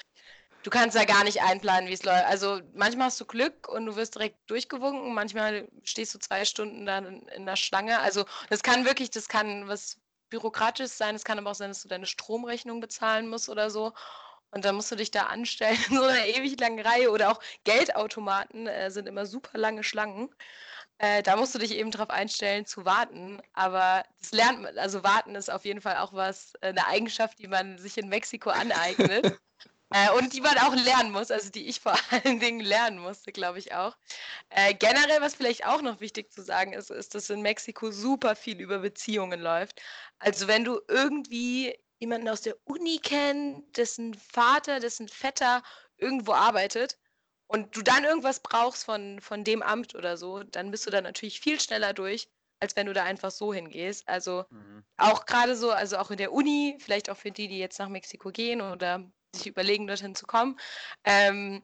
du 0.63 0.71
kannst 0.71 0.97
ja 0.97 1.05
gar 1.05 1.25
nicht 1.25 1.43
einplanen, 1.43 1.89
wie 1.89 1.95
es 1.95 2.03
läuft. 2.03 2.25
Also 2.27 2.61
manchmal 2.75 3.07
hast 3.07 3.21
du 3.21 3.25
Glück 3.25 3.69
und 3.69 3.87
du 3.87 3.97
wirst 3.97 4.15
direkt 4.15 4.39
durchgewunken, 4.47 5.15
manchmal 5.15 5.69
stehst 5.85 6.15
du 6.15 6.19
zwei 6.19 6.45
Stunden 6.45 6.87
dann 6.87 7.23
in 7.29 7.47
der 7.47 7.57
Schlange. 7.57 7.99
Also 8.01 8.25
das 8.49 8.63
kann 8.63 8.85
wirklich, 8.85 9.11
das 9.11 9.29
kann 9.29 9.69
was 9.69 9.99
bürokratisch 10.31 10.91
sein, 10.93 11.15
es 11.15 11.25
kann 11.25 11.39
aber 11.39 11.51
auch 11.51 11.55
sein, 11.55 11.71
dass 11.71 11.83
du 11.83 11.89
deine 11.89 12.07
Stromrechnung 12.07 12.81
bezahlen 12.81 13.29
musst 13.29 13.49
oder 13.49 13.71
so. 13.71 13.93
Und 14.53 14.65
dann 14.65 14.75
musst 14.75 14.91
du 14.91 14.97
dich 14.97 15.11
da 15.11 15.25
anstellen 15.25 15.79
in 15.89 15.97
so 15.97 16.03
einer 16.03 16.27
ewig 16.27 16.59
langen 16.59 16.85
Reihe 16.85 17.11
oder 17.11 17.31
auch 17.31 17.41
Geldautomaten 17.65 18.67
äh, 18.67 18.91
sind 18.91 19.07
immer 19.07 19.27
super 19.27 19.59
lange 19.59 19.85
Schlangen. 19.85 20.29
Äh, 20.99 21.23
da 21.23 21.37
musst 21.37 21.55
du 21.55 21.59
dich 21.59 21.73
eben 21.73 21.91
darauf 21.91 22.11
einstellen, 22.11 22.67
zu 22.67 22.85
warten. 22.85 23.41
Aber 23.55 24.05
das 24.21 24.33
lernt 24.33 24.63
man, 24.63 24.77
also 24.79 25.03
warten 25.03 25.35
ist 25.35 25.51
auf 25.51 25.65
jeden 25.65 25.81
Fall 25.81 25.99
auch 25.99 26.13
was, 26.13 26.55
äh, 26.61 26.69
eine 26.69 26.87
Eigenschaft, 26.87 27.39
die 27.39 27.49
man 27.49 27.79
sich 27.79 27.97
in 27.97 28.09
Mexiko 28.09 28.51
aneignet. 28.51 29.39
äh, 29.93 30.11
und 30.13 30.33
die 30.33 30.41
man 30.41 30.57
auch 30.59 30.75
lernen 30.75 31.13
muss, 31.13 31.31
also 31.31 31.51
die 31.51 31.69
ich 31.69 31.81
vor 31.81 31.95
allen 32.11 32.41
Dingen 32.41 32.61
lernen 32.61 32.99
musste, 32.99 33.33
glaube 33.33 33.59
ich 33.59 33.75
auch. 33.75 33.97
Äh, 34.51 34.75
generell, 34.75 35.21
was 35.21 35.35
vielleicht 35.35 35.67
auch 35.67 35.83
noch 35.83 36.01
wichtig 36.01 36.33
zu 36.33 36.43
sagen 36.43 36.73
ist, 36.73 36.91
ist, 36.91 37.15
dass 37.15 37.31
in 37.31 37.43
Mexiko 37.43 37.91
super 37.91 38.37
viel 38.37 38.61
über 38.61 38.79
Beziehungen 38.79 39.41
läuft. 39.41 39.81
Also 40.19 40.49
wenn 40.49 40.65
du 40.65 40.81
irgendwie 40.89 41.79
jemanden 41.99 42.29
aus 42.29 42.43
der 42.43 42.57
Uni 42.65 42.99
kennst, 43.03 43.77
dessen 43.77 44.15
Vater, 44.15 44.81
dessen 44.81 45.09
Vetter 45.09 45.63
irgendwo 45.99 46.33
arbeitet, 46.33 46.97
und 47.51 47.77
du 47.77 47.83
dann 47.83 48.05
irgendwas 48.05 48.39
brauchst 48.41 48.85
von, 48.85 49.21
von 49.21 49.43
dem 49.43 49.61
Amt 49.61 49.97
oder 49.97 50.17
so, 50.17 50.45
dann 50.45 50.71
bist 50.71 50.87
du 50.87 50.91
da 50.91 51.01
natürlich 51.01 51.41
viel 51.41 51.59
schneller 51.59 51.93
durch, 51.93 52.29
als 52.61 52.77
wenn 52.77 52.87
du 52.87 52.93
da 52.93 53.03
einfach 53.03 53.33
so 53.33 53.53
hingehst. 53.53 54.09
Also 54.09 54.45
mhm. 54.51 54.85
auch 54.97 55.27
gerade 55.27 55.57
so, 55.57 55.73
also 55.73 55.99
auch 55.99 56.13
in 56.13 56.19
der 56.19 56.33
Uni, 56.33 56.77
vielleicht 56.79 57.11
auch 57.11 57.17
für 57.17 57.33
die, 57.33 57.49
die 57.49 57.59
jetzt 57.59 57.81
nach 57.81 57.89
Mexiko 57.89 58.31
gehen 58.31 58.61
oder 58.61 59.11
sich 59.35 59.47
überlegen, 59.47 59.87
dorthin 59.87 60.15
zu 60.15 60.27
kommen. 60.27 60.59
Ähm, 61.05 61.63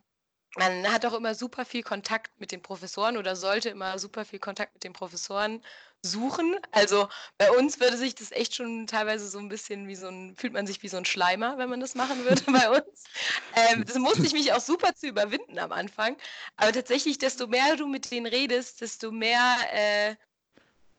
man 0.56 0.90
hat 0.90 1.04
auch 1.04 1.12
immer 1.12 1.34
super 1.34 1.64
viel 1.64 1.82
Kontakt 1.82 2.40
mit 2.40 2.50
den 2.50 2.62
Professoren 2.62 3.18
oder 3.18 3.36
sollte 3.36 3.68
immer 3.68 3.98
super 3.98 4.24
viel 4.24 4.38
Kontakt 4.38 4.74
mit 4.74 4.84
den 4.84 4.94
Professoren 4.94 5.62
suchen. 6.02 6.56
Also 6.72 7.08
bei 7.36 7.50
uns 7.50 7.78
würde 7.80 7.98
sich 7.98 8.14
das 8.14 8.32
echt 8.32 8.54
schon 8.54 8.86
teilweise 8.86 9.28
so 9.28 9.38
ein 9.38 9.48
bisschen 9.48 9.86
wie 9.86 9.96
so 9.96 10.08
ein, 10.08 10.34
fühlt 10.36 10.54
man 10.54 10.66
sich 10.66 10.82
wie 10.82 10.88
so 10.88 10.96
ein 10.96 11.04
Schleimer, 11.04 11.58
wenn 11.58 11.68
man 11.68 11.80
das 11.80 11.94
machen 11.94 12.24
würde 12.24 12.42
bei 12.50 12.70
uns. 12.70 13.04
Ähm, 13.54 13.84
das 13.84 13.96
musste 13.96 14.26
ich 14.26 14.32
mich 14.32 14.52
auch 14.52 14.60
super 14.60 14.94
zu 14.94 15.08
überwinden 15.08 15.58
am 15.58 15.72
Anfang. 15.72 16.16
Aber 16.56 16.72
tatsächlich, 16.72 17.18
desto 17.18 17.46
mehr 17.48 17.76
du 17.76 17.86
mit 17.86 18.10
denen 18.10 18.26
redest, 18.26 18.80
desto 18.80 19.10
mehr 19.10 19.56
äh, 19.72 20.16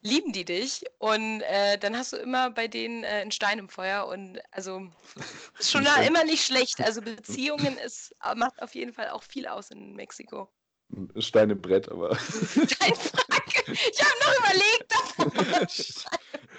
lieben 0.02 0.32
die 0.32 0.46
dich. 0.46 0.84
Und 1.00 1.42
äh, 1.42 1.78
dann 1.78 1.98
hast 1.98 2.14
du 2.14 2.18
immer 2.18 2.50
bei 2.50 2.68
denen 2.68 3.04
äh, 3.04 3.08
einen 3.08 3.32
Stein 3.32 3.60
im 3.60 3.70
Feuer. 3.70 4.08
Und 4.08 4.40
also 4.52 4.88
ist 5.60 5.72
schon 5.72 5.84
da 5.84 6.02
immer 6.02 6.24
nicht 6.24 6.46
schlecht. 6.46 6.82
Also 6.82 7.02
Beziehungen 7.04 7.78
ist, 7.78 8.16
macht 8.36 8.62
auf 8.62 8.76
jeden 8.76 8.94
Fall 8.94 9.10
auch 9.10 9.24
viel 9.24 9.48
aus 9.48 9.72
in 9.72 9.96
Mexiko. 9.96 10.50
Ein 10.90 11.22
Stein 11.22 11.50
im 11.50 11.62
Brett, 11.62 11.90
aber. 11.90 12.16
Steinfrack! 12.20 13.68
Ich 13.68 14.02
habe 14.02 14.20
noch 14.22 14.40
überlegt. 14.40 14.94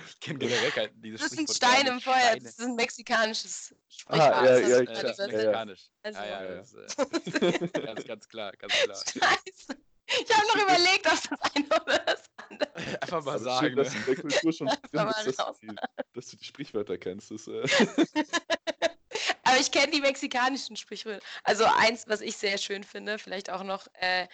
ich 0.06 0.20
kenne 0.20 0.38
generell 0.38 0.70
kein, 0.70 1.00
dieses 1.00 1.22
Das 1.22 1.32
ist 1.32 1.38
ein 1.38 1.48
Stein 1.48 1.86
im 1.86 1.98
Feuer, 1.98 2.18
Steine. 2.18 2.42
das 2.42 2.58
ist 2.58 2.60
ein 2.60 2.74
mexikanisches 2.74 3.74
Sprichwort. 3.88 4.30
Ah, 4.30 4.44
ja, 4.44 4.58
ja, 4.58 4.68
ja, 4.68 4.84
klar. 4.84 5.02
Das 5.02 5.18
ist 5.18 5.30
mexikanisch. 5.30 5.88
Also, 6.02 6.18
ja, 6.18 6.26
ja, 6.26 6.42
ja. 6.44 6.54
Das, 6.56 6.74
äh, 6.74 7.68
ganz, 7.68 8.04
ganz 8.04 8.28
klar, 8.28 8.52
ganz 8.52 8.74
klar. 8.74 8.96
Scheiße. 8.96 9.87
Ich 10.08 10.36
habe 10.36 10.46
noch 10.46 10.62
überlegt, 10.62 11.06
ob 11.06 11.12
das 11.12 11.54
eine 11.54 11.66
oder 11.66 11.98
das 11.98 12.22
andere 12.36 12.76
Einfach 13.02 13.24
mal 13.24 13.38
sagen. 13.38 13.66
Schön, 13.66 13.76
dass 13.76 13.92
du 13.92 13.98
in 13.98 14.04
der 14.06 14.16
Kultur 14.16 14.52
schon 14.52 14.66
drin 14.92 15.12
bist, 15.24 15.38
dass, 15.38 15.60
dass, 16.14 16.26
du 16.28 16.36
die 16.36 16.44
Sprichwörter 16.44 16.98
kennst. 16.98 17.30
Das, 17.30 17.46
äh 17.46 17.62
Aber 19.44 19.58
ich 19.58 19.70
kenne 19.70 19.92
die 19.92 20.00
mexikanischen 20.00 20.76
Sprichwörter. 20.76 21.24
Also 21.44 21.64
eins, 21.64 22.06
was 22.08 22.20
ich 22.20 22.36
sehr 22.36 22.58
schön 22.58 22.84
finde, 22.84 23.18
vielleicht 23.18 23.50
auch 23.50 23.62
noch, 23.62 23.86
äh, 23.94 24.26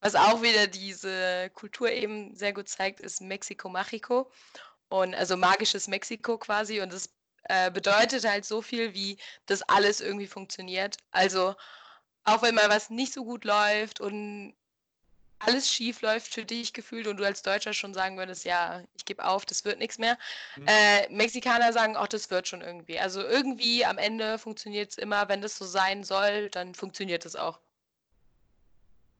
was 0.00 0.14
auch 0.14 0.42
wieder 0.42 0.66
diese 0.66 1.50
Kultur 1.54 1.90
eben 1.90 2.34
sehr 2.34 2.52
gut 2.52 2.68
zeigt, 2.68 3.00
ist 3.00 3.20
Mexiko 3.20 3.68
Mágico. 3.68 4.30
Und 4.88 5.14
also 5.14 5.36
magisches 5.36 5.88
Mexiko 5.88 6.38
quasi. 6.38 6.80
Und 6.80 6.92
das 6.92 7.10
äh, 7.44 7.70
bedeutet 7.70 8.24
halt 8.24 8.44
so 8.44 8.62
viel, 8.62 8.94
wie 8.94 9.18
das 9.46 9.62
alles 9.62 10.00
irgendwie 10.00 10.26
funktioniert. 10.26 10.96
Also 11.10 11.54
auch 12.24 12.42
wenn 12.42 12.54
mal 12.54 12.68
was 12.68 12.90
nicht 12.90 13.12
so 13.12 13.24
gut 13.24 13.44
läuft 13.44 14.00
und 14.00 14.54
alles 15.40 15.72
schief 15.72 16.02
läuft 16.02 16.32
für 16.32 16.44
dich 16.44 16.72
gefühlt 16.72 17.06
und 17.06 17.18
du 17.18 17.24
als 17.24 17.42
Deutscher 17.42 17.72
schon 17.72 17.94
sagen 17.94 18.18
würdest, 18.18 18.44
ja, 18.44 18.82
ich 18.96 19.04
gebe 19.04 19.24
auf, 19.24 19.46
das 19.46 19.64
wird 19.64 19.78
nichts 19.78 19.98
mehr. 19.98 20.18
Mhm. 20.56 20.66
Äh, 20.66 21.08
Mexikaner 21.10 21.72
sagen, 21.72 21.96
auch 21.96 22.08
das 22.08 22.30
wird 22.30 22.48
schon 22.48 22.60
irgendwie. 22.60 22.98
Also 22.98 23.22
irgendwie 23.22 23.84
am 23.84 23.98
Ende 23.98 24.38
funktioniert 24.38 24.90
es 24.90 24.98
immer, 24.98 25.28
wenn 25.28 25.40
das 25.40 25.56
so 25.56 25.64
sein 25.64 26.04
soll, 26.04 26.50
dann 26.50 26.74
funktioniert 26.74 27.24
es 27.24 27.36
auch. 27.36 27.60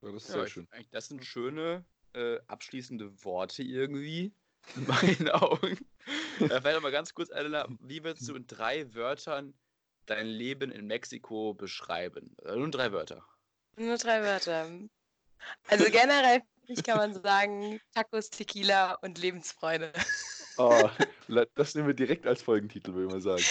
Ja, 0.03 0.12
das 0.12 0.25
ist 0.25 0.29
ja, 0.29 0.35
sehr 0.41 0.47
schön. 0.49 0.69
Das 0.91 1.09
sind 1.09 1.25
schöne 1.25 1.85
äh, 2.14 2.39
abschließende 2.47 3.25
Worte 3.25 3.62
irgendwie, 3.62 4.33
in 4.77 4.87
meinen 4.87 5.31
Augen. 5.31 5.79
äh, 6.41 6.61
vielleicht 6.61 6.83
mal 6.83 6.93
ganz 6.93 7.14
kurz, 7.14 7.31
Elena, 7.31 7.66
wie 7.81 8.03
würdest 8.03 8.29
du 8.29 8.35
in 8.35 8.47
drei 8.47 8.93
Wörtern 8.95 9.55
dein 10.07 10.27
Leben 10.27 10.71
in 10.73 10.87
Mexiko 10.87 11.55
beschreiben? 11.55 12.35
Äh, 12.45 12.57
nur 12.57 12.71
drei 12.71 12.93
Wörter. 12.93 13.25
Nur 13.77 13.97
drei 13.97 14.23
Wörter. 14.23 14.69
Also 15.68 15.84
generell 15.91 16.43
kann 16.84 16.99
man 16.99 17.22
sagen, 17.22 17.80
Tacos, 17.95 18.28
Tequila 18.30 18.95
und 19.03 19.18
Lebensfreude. 19.18 19.93
Oh, 20.59 20.91
das 21.55 21.74
nehmen 21.74 21.86
wir 21.86 21.95
direkt 21.95 22.26
als 22.26 22.43
Folgentitel, 22.43 22.93
würde 22.93 23.07
ich 23.07 23.12
mal 23.12 23.20
sagen. 23.20 23.45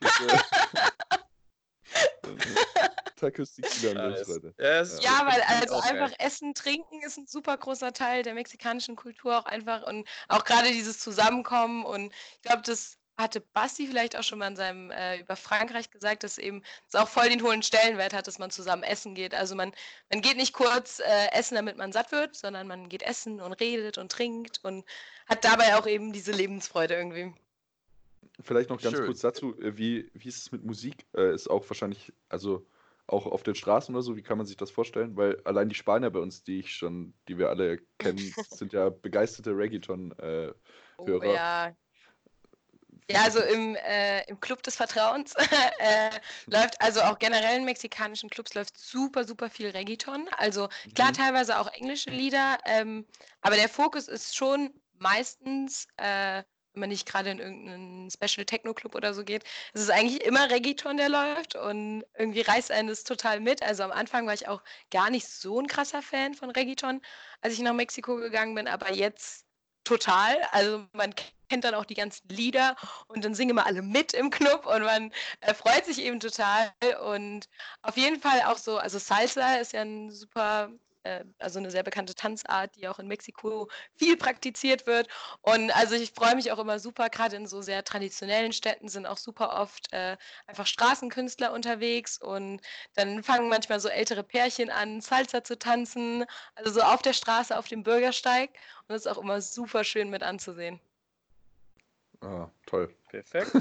Tacos, 3.16 3.54
Tequila 3.54 3.90
und 3.90 4.10
Lebensfreude. 4.10 4.54
Ja, 4.58 4.82
ja, 4.82 5.26
weil 5.26 5.42
also 5.42 5.76
einfach 5.76 6.10
geil. 6.10 6.16
Essen, 6.18 6.54
Trinken 6.54 7.02
ist 7.02 7.18
ein 7.18 7.26
super 7.26 7.56
großer 7.56 7.92
Teil 7.92 8.22
der 8.22 8.34
mexikanischen 8.34 8.96
Kultur 8.96 9.38
auch 9.38 9.46
einfach 9.46 9.86
und 9.86 10.06
auch 10.28 10.44
gerade 10.44 10.70
dieses 10.70 10.98
Zusammenkommen 10.98 11.84
und 11.84 12.12
ich 12.34 12.42
glaube, 12.42 12.62
das 12.62 12.98
hatte 13.18 13.40
Basti 13.40 13.86
vielleicht 13.86 14.16
auch 14.16 14.22
schon 14.22 14.38
mal 14.38 14.48
in 14.48 14.56
seinem 14.56 14.90
äh, 14.90 15.20
über 15.20 15.36
Frankreich 15.36 15.90
gesagt, 15.90 16.22
dass 16.22 16.38
eben 16.38 16.62
es 16.88 16.94
auch 16.94 17.08
voll 17.08 17.28
den 17.28 17.42
hohen 17.42 17.62
Stellenwert 17.62 18.12
hat, 18.12 18.26
dass 18.26 18.38
man 18.38 18.50
zusammen 18.50 18.82
essen 18.82 19.14
geht. 19.14 19.34
Also 19.34 19.54
man, 19.54 19.72
man 20.10 20.20
geht 20.20 20.36
nicht 20.36 20.52
kurz 20.52 21.00
äh, 21.00 21.32
essen, 21.32 21.54
damit 21.54 21.76
man 21.76 21.92
satt 21.92 22.12
wird, 22.12 22.36
sondern 22.36 22.66
man 22.66 22.88
geht 22.88 23.02
essen 23.02 23.40
und 23.40 23.54
redet 23.54 23.98
und 23.98 24.12
trinkt 24.12 24.60
und 24.64 24.84
hat 25.26 25.44
dabei 25.44 25.76
auch 25.76 25.86
eben 25.86 26.12
diese 26.12 26.32
Lebensfreude 26.32 26.94
irgendwie. 26.94 27.34
Vielleicht 28.40 28.68
noch 28.68 28.80
ganz 28.80 28.96
Schön. 28.96 29.06
kurz 29.06 29.20
dazu, 29.20 29.58
äh, 29.60 29.76
wie, 29.78 30.10
wie 30.12 30.28
ist 30.28 30.38
es 30.38 30.52
mit 30.52 30.64
Musik? 30.64 31.06
Äh, 31.16 31.34
ist 31.34 31.48
auch 31.48 31.68
wahrscheinlich, 31.70 32.12
also 32.28 32.66
auch 33.06 33.24
auf 33.24 33.42
den 33.42 33.54
Straßen 33.54 33.94
oder 33.94 34.02
so, 34.02 34.16
wie 34.16 34.22
kann 34.22 34.36
man 34.36 34.46
sich 34.46 34.56
das 34.56 34.70
vorstellen? 34.70 35.16
Weil 35.16 35.40
allein 35.44 35.68
die 35.68 35.74
Spanier 35.74 36.10
bei 36.10 36.18
uns, 36.18 36.42
die 36.42 36.58
ich 36.60 36.74
schon, 36.74 37.14
die 37.28 37.38
wir 37.38 37.48
alle 37.48 37.78
kennen, 37.98 38.18
sind 38.50 38.72
ja 38.72 38.90
begeisterte 38.90 39.56
Reggaeton-Hörer. 39.56 40.54
Oh, 40.98 41.22
ja, 41.22 41.74
ja, 43.10 43.22
also 43.22 43.40
im, 43.40 43.76
äh, 43.76 44.22
im 44.24 44.40
Club 44.40 44.62
des 44.62 44.76
Vertrauens 44.76 45.34
äh, 45.78 46.10
läuft, 46.46 46.80
also 46.80 47.02
auch 47.02 47.18
generell 47.18 47.58
in 47.58 47.64
mexikanischen 47.64 48.28
Clubs 48.30 48.54
läuft 48.54 48.76
super, 48.76 49.24
super 49.24 49.48
viel 49.48 49.70
Reggaeton. 49.70 50.28
Also 50.36 50.68
klar, 50.94 51.08
mhm. 51.08 51.14
teilweise 51.14 51.58
auch 51.58 51.72
englische 51.72 52.10
Lieder, 52.10 52.58
ähm, 52.64 53.06
aber 53.42 53.56
der 53.56 53.68
Fokus 53.68 54.08
ist 54.08 54.34
schon 54.34 54.72
meistens, 54.98 55.86
äh, 55.98 56.42
wenn 56.72 56.80
man 56.80 56.88
nicht 56.88 57.06
gerade 57.06 57.30
in 57.30 57.38
irgendeinen 57.38 58.10
Special 58.10 58.44
Techno 58.44 58.74
Club 58.74 58.94
oder 58.96 59.14
so 59.14 59.22
geht, 59.22 59.44
es 59.72 59.82
ist 59.82 59.90
eigentlich 59.90 60.22
immer 60.24 60.50
Reggaeton, 60.50 60.96
der 60.96 61.08
läuft 61.08 61.54
und 61.54 62.04
irgendwie 62.18 62.42
reißt 62.42 62.72
einen 62.72 62.88
das 62.88 63.04
total 63.04 63.40
mit. 63.40 63.62
Also 63.62 63.84
am 63.84 63.92
Anfang 63.92 64.26
war 64.26 64.34
ich 64.34 64.48
auch 64.48 64.62
gar 64.90 65.10
nicht 65.10 65.28
so 65.28 65.60
ein 65.60 65.68
krasser 65.68 66.02
Fan 66.02 66.34
von 66.34 66.50
Reggaeton, 66.50 67.00
als 67.40 67.54
ich 67.54 67.60
nach 67.60 67.72
Mexiko 67.72 68.16
gegangen 68.16 68.56
bin, 68.56 68.66
aber 68.66 68.92
jetzt 68.92 69.46
total. 69.84 70.36
Also 70.50 70.86
man 70.92 71.14
kennt 71.14 71.35
dann 71.48 71.74
auch 71.74 71.84
die 71.84 71.94
ganzen 71.94 72.28
Lieder 72.28 72.76
und 73.08 73.24
dann 73.24 73.34
singen 73.34 73.56
wir 73.56 73.66
alle 73.66 73.82
mit 73.82 74.12
im 74.12 74.30
Club 74.30 74.66
und 74.66 74.82
man 74.82 75.12
äh, 75.40 75.54
freut 75.54 75.84
sich 75.86 76.00
eben 76.02 76.20
total. 76.20 76.72
Und 77.04 77.48
auf 77.82 77.96
jeden 77.96 78.20
Fall 78.20 78.42
auch 78.42 78.58
so, 78.58 78.78
also 78.78 78.98
Salsa 78.98 79.56
ist 79.56 79.72
ja 79.72 79.82
ein 79.82 80.10
super 80.10 80.70
äh, 81.06 81.24
also 81.38 81.58
eine 81.58 81.70
sehr 81.70 81.82
bekannte 81.82 82.14
Tanzart, 82.14 82.74
die 82.76 82.88
auch 82.88 82.98
in 82.98 83.06
Mexiko 83.06 83.68
viel 83.94 84.16
praktiziert 84.16 84.86
wird. 84.86 85.08
Und 85.42 85.70
also 85.76 85.94
ich 85.94 86.12
freue 86.12 86.34
mich 86.34 86.52
auch 86.52 86.58
immer 86.58 86.78
super, 86.78 87.08
gerade 87.10 87.36
in 87.36 87.46
so 87.46 87.62
sehr 87.62 87.84
traditionellen 87.84 88.52
Städten 88.52 88.88
sind 88.88 89.06
auch 89.06 89.16
super 89.18 89.60
oft 89.60 89.92
äh, 89.92 90.16
einfach 90.46 90.66
Straßenkünstler 90.66 91.52
unterwegs 91.52 92.18
und 92.18 92.60
dann 92.94 93.22
fangen 93.22 93.48
manchmal 93.48 93.80
so 93.80 93.88
ältere 93.88 94.24
Pärchen 94.24 94.70
an, 94.70 95.00
Salsa 95.00 95.44
zu 95.44 95.58
tanzen, 95.58 96.24
also 96.56 96.72
so 96.72 96.80
auf 96.82 97.02
der 97.02 97.12
Straße, 97.12 97.56
auf 97.56 97.68
dem 97.68 97.82
Bürgersteig. 97.82 98.50
Und 98.88 98.94
das 98.94 99.02
ist 99.02 99.06
auch 99.06 99.18
immer 99.18 99.40
super 99.40 99.84
schön 99.84 100.10
mit 100.10 100.22
anzusehen. 100.22 100.80
Ah, 102.20 102.48
toll. 102.66 102.94
Perfekt. 103.08 103.52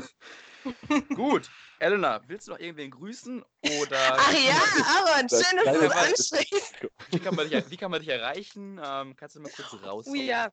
Gut. 1.16 1.49
Elena, 1.80 2.22
willst 2.28 2.47
du 2.47 2.51
noch 2.51 2.60
irgendwen 2.60 2.91
grüßen? 2.91 3.43
Oder 3.80 4.18
Ach 4.18 4.34
ja, 4.34 4.56
Aaron, 4.56 5.30
schön, 5.30 5.58
dass 5.64 5.78
du 5.78 5.88
das 5.88 5.91
ansprichst. 5.91 6.76
Wie 7.12 7.20
kann 7.20 7.36
man 7.36 7.49
dich, 7.49 7.70
wie 7.70 7.78
kann 7.78 7.91
man 7.91 7.99
dich 7.99 8.10
erreichen? 8.10 8.80
Ähm, 8.84 9.16
kannst 9.16 9.36
du 9.36 9.41
mal 9.41 9.51
kurz 9.51 9.84
raus? 9.84 10.06
Oh, 10.08 10.16
ja. 10.16 10.51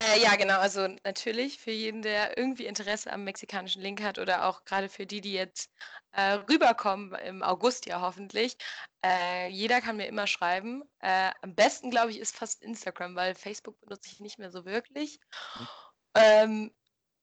Äh, 0.00 0.22
ja, 0.22 0.36
genau. 0.36 0.58
Also 0.58 0.88
natürlich 1.04 1.58
für 1.58 1.70
jeden, 1.70 2.00
der 2.00 2.38
irgendwie 2.38 2.66
Interesse 2.66 3.12
am 3.12 3.24
mexikanischen 3.24 3.82
Link 3.82 4.02
hat 4.02 4.18
oder 4.18 4.46
auch 4.46 4.64
gerade 4.64 4.88
für 4.88 5.04
die, 5.04 5.20
die 5.20 5.34
jetzt 5.34 5.70
äh, 6.12 6.38
rüberkommen 6.48 7.14
im 7.14 7.42
August 7.42 7.84
ja 7.86 8.00
hoffentlich. 8.00 8.56
Äh, 9.04 9.48
jeder 9.48 9.82
kann 9.82 9.98
mir 9.98 10.06
immer 10.06 10.26
schreiben. 10.26 10.82
Äh, 11.00 11.30
am 11.42 11.54
besten, 11.54 11.90
glaube 11.90 12.10
ich, 12.10 12.18
ist 12.18 12.36
fast 12.36 12.62
Instagram, 12.62 13.16
weil 13.16 13.34
Facebook 13.34 13.78
benutze 13.80 14.08
ich 14.10 14.20
nicht 14.20 14.38
mehr 14.38 14.50
so 14.50 14.64
wirklich. 14.64 15.20
Hm. 15.54 15.68
Ähm, 16.14 16.74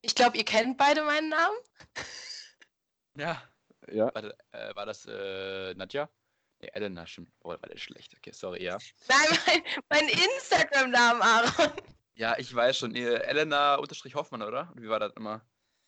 ich 0.03 0.13
glaube, 0.13 0.37
ihr 0.37 0.45
kennt 0.45 0.77
beide 0.77 1.03
meinen 1.03 1.29
Namen. 1.29 1.57
Ja. 3.15 3.43
Ja. 3.91 4.09
Warte, 4.15 4.35
äh, 4.53 4.75
war 4.75 4.87
das 4.87 5.05
äh, 5.05 5.75
Nadja? 5.75 6.09
Nee, 6.59 6.69
Elena, 6.73 7.05
stimmt. 7.05 7.31
Oh, 7.43 7.49
war 7.49 7.57
der 7.59 7.77
schlecht. 7.77 8.15
Okay, 8.17 8.31
sorry, 8.31 8.63
ja. 8.63 8.79
Nein, 9.07 9.39
mein, 9.45 9.63
mein 9.89 10.09
Instagram-Namen, 10.09 11.21
Aaron. 11.21 11.73
Ja, 12.15 12.35
ich 12.39 12.55
weiß 12.55 12.75
schon. 12.75 12.95
Elena-Hoffmann, 12.95 14.41
oder? 14.41 14.71
Wie 14.73 14.89
war 14.89 14.99
das 14.99 15.13
immer? 15.15 15.45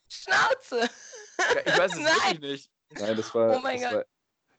Schnauze. 0.08 0.82
Ja, 0.82 1.62
ich 1.66 1.78
weiß 1.80 1.94
es 1.94 2.00
wirklich 2.04 2.40
nicht. 2.42 2.72
Nein, 2.92 3.18
das 3.18 3.34
war, 3.34 3.58
oh 3.58 3.60
mein 3.60 3.82
das 3.82 3.92
Gott. 3.92 4.00
war 4.00 4.06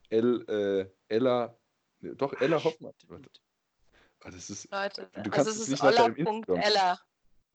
El, 0.09 0.44
äh, 0.48 1.14
Ella, 1.14 1.57
doch, 2.00 2.32
Ella 2.40 2.62
Hoffmann. 2.62 2.94
Oh, 3.11 4.28
das 4.28 4.50
ist, 4.50 4.70
Leute, 4.72 5.09
du 5.22 5.30
kannst 5.30 5.48
also 5.48 5.62
es 5.62 5.68
ist 5.68 5.82
Olla.ella. 5.82 6.98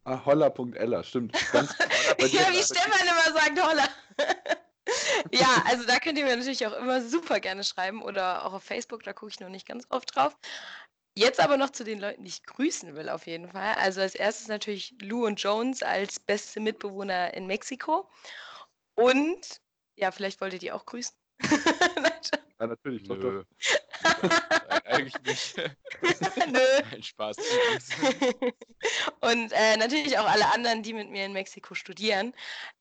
Ah, 0.04 0.26
holla.ella, 0.26 1.04
stimmt. 1.04 1.34
Ganz, 1.52 1.76
ja, 2.20 2.52
wie 2.52 2.64
Stefan 2.64 3.08
immer 3.08 3.40
sagt, 3.40 3.62
holla. 3.62 3.88
ja, 5.32 5.64
also 5.66 5.86
da 5.86 6.00
könnt 6.00 6.18
ihr 6.18 6.26
mir 6.26 6.36
natürlich 6.36 6.66
auch 6.66 6.74
immer 6.74 7.02
super 7.02 7.40
gerne 7.40 7.64
schreiben 7.64 8.02
oder 8.02 8.46
auch 8.46 8.54
auf 8.54 8.64
Facebook, 8.64 9.04
da 9.04 9.14
gucke 9.14 9.32
ich 9.32 9.40
noch 9.40 9.50
nicht 9.50 9.68
ganz 9.68 9.86
oft 9.90 10.16
drauf. 10.16 10.36
Jetzt 11.16 11.42
aber 11.42 11.58
noch 11.58 11.72
zu 11.72 11.84
den 11.84 12.00
Leuten, 12.00 12.24
die 12.24 12.30
ich 12.30 12.44
grüßen 12.44 12.96
will, 12.96 13.10
auf 13.10 13.28
jeden 13.28 13.50
Fall. 13.50 13.76
Also 13.76 14.02
als 14.02 14.16
erstes 14.16 14.48
natürlich 14.48 14.96
Lou 15.02 15.26
und 15.26 15.42
Jones 15.42 15.84
als 15.84 16.20
beste 16.20 16.62
Mitbewohner 16.62 17.34
in 17.34 17.48
Mexiko. 17.48 18.10
Und 18.96 19.62
ja, 19.98 20.12
vielleicht 20.12 20.40
wollt 20.40 20.54
ihr 20.54 20.60
die 20.60 20.72
auch 20.72 20.86
grüßen. 20.86 21.14
ja, 22.60 22.68
natürlich, 22.68 23.04
doch, 23.04 23.20
doch. 23.20 23.44
Eigentlich 24.86 25.22
nicht. 25.24 25.58
Nö. 26.52 26.60
Nein, 26.92 27.04
Spaß. 27.04 27.38
und 29.22 29.52
äh, 29.52 29.78
natürlich 29.78 30.18
auch 30.18 30.26
alle 30.26 30.52
anderen, 30.54 30.84
die 30.84 30.94
mit 30.94 31.10
mir 31.10 31.26
in 31.26 31.34
Mexiko 31.34 31.76
studieren. 31.76 32.34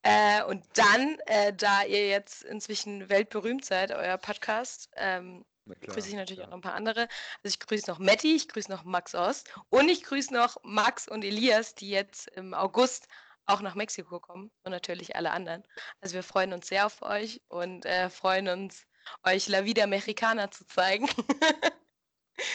Äh, 0.03 0.43
und 0.45 0.65
dann, 0.75 1.19
äh, 1.27 1.53
da 1.53 1.85
ihr 1.85 2.09
jetzt 2.09 2.43
inzwischen 2.43 3.09
weltberühmt 3.09 3.65
seid, 3.65 3.93
euer 3.93 4.19
Podcast, 4.19 4.91
ähm, 4.97 5.45
grüße 5.67 6.09
ich 6.09 6.15
natürlich 6.15 6.39
klar. 6.39 6.49
auch 6.49 6.51
noch 6.51 6.59
ein 6.59 6.63
paar 6.63 6.75
andere. 6.75 7.03
Also 7.43 7.55
ich 7.55 7.61
grüße 7.61 7.91
noch 7.91 7.99
Matti, 7.99 8.35
ich 8.35 8.49
grüße 8.49 8.71
noch 8.71 8.85
Max 8.85 9.15
Ost 9.15 9.53
und 9.69 9.89
ich 9.89 10.03
grüße 10.03 10.33
noch 10.33 10.57
Max 10.63 11.09
und 11.09 11.25
Elias, 11.25 11.75
die 11.75 11.91
jetzt 11.91 12.29
im 12.29 12.55
August 12.55 13.09
auch 13.47 13.61
nach 13.61 13.75
Mexiko 13.75 14.21
kommen 14.21 14.51
und 14.65 14.71
natürlich 14.71 15.17
alle 15.17 15.33
anderen. 15.33 15.65
Also 16.01 16.15
wir 16.15 16.23
freuen 16.23 16.53
uns 16.53 16.69
sehr 16.69 16.87
auf 16.87 17.03
euch 17.03 17.43
und 17.49 17.85
äh, 17.85 18.09
freuen 18.11 18.49
uns, 18.49 18.87
euch 19.25 19.49
La 19.49 19.65
Vida 19.65 19.87
Mexicana 19.87 20.51
zu 20.51 20.67
zeigen. 20.67 21.09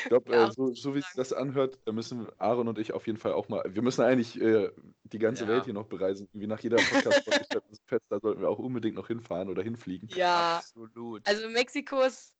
Ich 0.04 0.10
glaube, 0.10 0.34
äh, 0.34 0.52
so, 0.52 0.74
so 0.74 0.96
wie 0.96 1.02
sich 1.02 1.14
das 1.16 1.34
anhört, 1.34 1.80
da 1.86 1.92
müssen 1.92 2.28
Aaron 2.40 2.68
und 2.68 2.80
ich 2.80 2.94
auf 2.94 3.08
jeden 3.08 3.20
Fall 3.20 3.34
auch 3.34 3.50
mal. 3.50 3.64
Wir 3.68 3.82
müssen 3.82 4.02
eigentlich 4.02 4.40
äh, 4.40 4.72
die 5.04 5.20
ganze 5.20 5.44
ja. 5.44 5.50
Welt 5.50 5.66
hier 5.66 5.74
noch 5.74 5.88
bereisen. 5.88 6.28
Wie 6.34 6.48
nach 6.48 6.60
jeder 6.60 6.78
Podcast-Folge 6.78 7.46
fest, 7.86 8.06
da 8.10 8.20
sollten 8.20 8.42
wir 8.42 8.50
auch 8.50 8.60
unbedingt 8.60 8.96
noch 8.96 9.08
hinfahren 9.08 9.50
oder 9.50 9.64
hinfliegen. 9.64 10.10
Ja, 10.10 10.58
absolut. 10.58 11.28
Also 11.28 11.48
Mexiko 11.50 12.02
ist, 12.02 12.36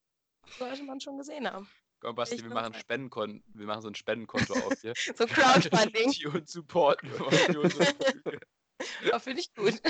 sollte 0.58 0.84
man 0.84 1.00
schon 1.00 1.18
gesehen 1.18 1.50
haben. 1.52 1.68
Komm, 2.00 2.16
Basti, 2.16 2.44
wir 2.44 2.50
machen, 2.50 2.74
Spendenkon 2.74 3.44
wir 3.54 3.66
machen 3.66 3.82
so 3.82 3.88
ein 3.88 3.96
Spendenkonto 3.96 4.54
auf 4.54 4.74
hier. 4.82 4.94
so 5.16 5.26
Crowdfunding. 5.26 6.12
die 6.12 6.28
uns 6.28 6.52
supporten. 6.52 7.10
oh, 7.20 7.30
Finde 9.20 9.42
ich 9.42 9.54
gut. 9.56 9.82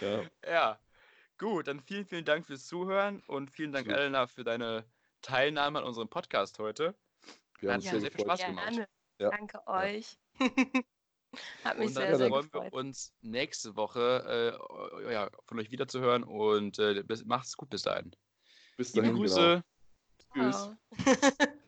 ja. 0.00 0.22
ja. 0.46 0.78
Gut, 1.42 1.66
dann 1.66 1.80
vielen, 1.80 2.06
vielen 2.06 2.24
Dank 2.24 2.46
fürs 2.46 2.68
Zuhören 2.68 3.20
und 3.26 3.50
vielen 3.50 3.72
Dank, 3.72 3.88
Elena, 3.88 4.28
für 4.28 4.44
deine 4.44 4.84
Teilnahme 5.22 5.80
an 5.80 5.84
unserem 5.84 6.08
Podcast 6.08 6.60
heute. 6.60 6.94
Wir 7.58 7.70
haben 7.70 7.80
uns 7.80 7.90
sehr, 7.90 8.00
sehr 8.00 8.12
viel 8.12 8.20
Spaß 8.20 8.46
gemacht. 8.46 8.88
Ja. 9.18 9.30
Danke 9.30 9.66
euch. 9.66 10.20
Hat 11.64 11.78
mich 11.78 11.88
und 11.88 11.94
sehr, 11.94 12.10
dann 12.10 12.18
sehr 12.18 12.28
freuen 12.28 12.44
gefreut. 12.44 12.72
wir 12.72 12.78
uns 12.78 13.12
nächste 13.22 13.74
Woche 13.74 14.54
äh, 15.04 15.12
ja, 15.12 15.30
von 15.46 15.58
euch 15.58 15.72
wiederzuhören 15.72 16.22
und 16.22 16.78
äh, 16.78 17.02
macht's 17.24 17.56
gut 17.56 17.70
bis 17.70 17.82
dahin. 17.82 18.14
Bis 18.76 18.92
dahin. 18.92 19.10
Liebe 19.10 19.26
Grüße. 19.26 19.64
Genau. 20.34 20.76
Tschüss. 20.94 21.48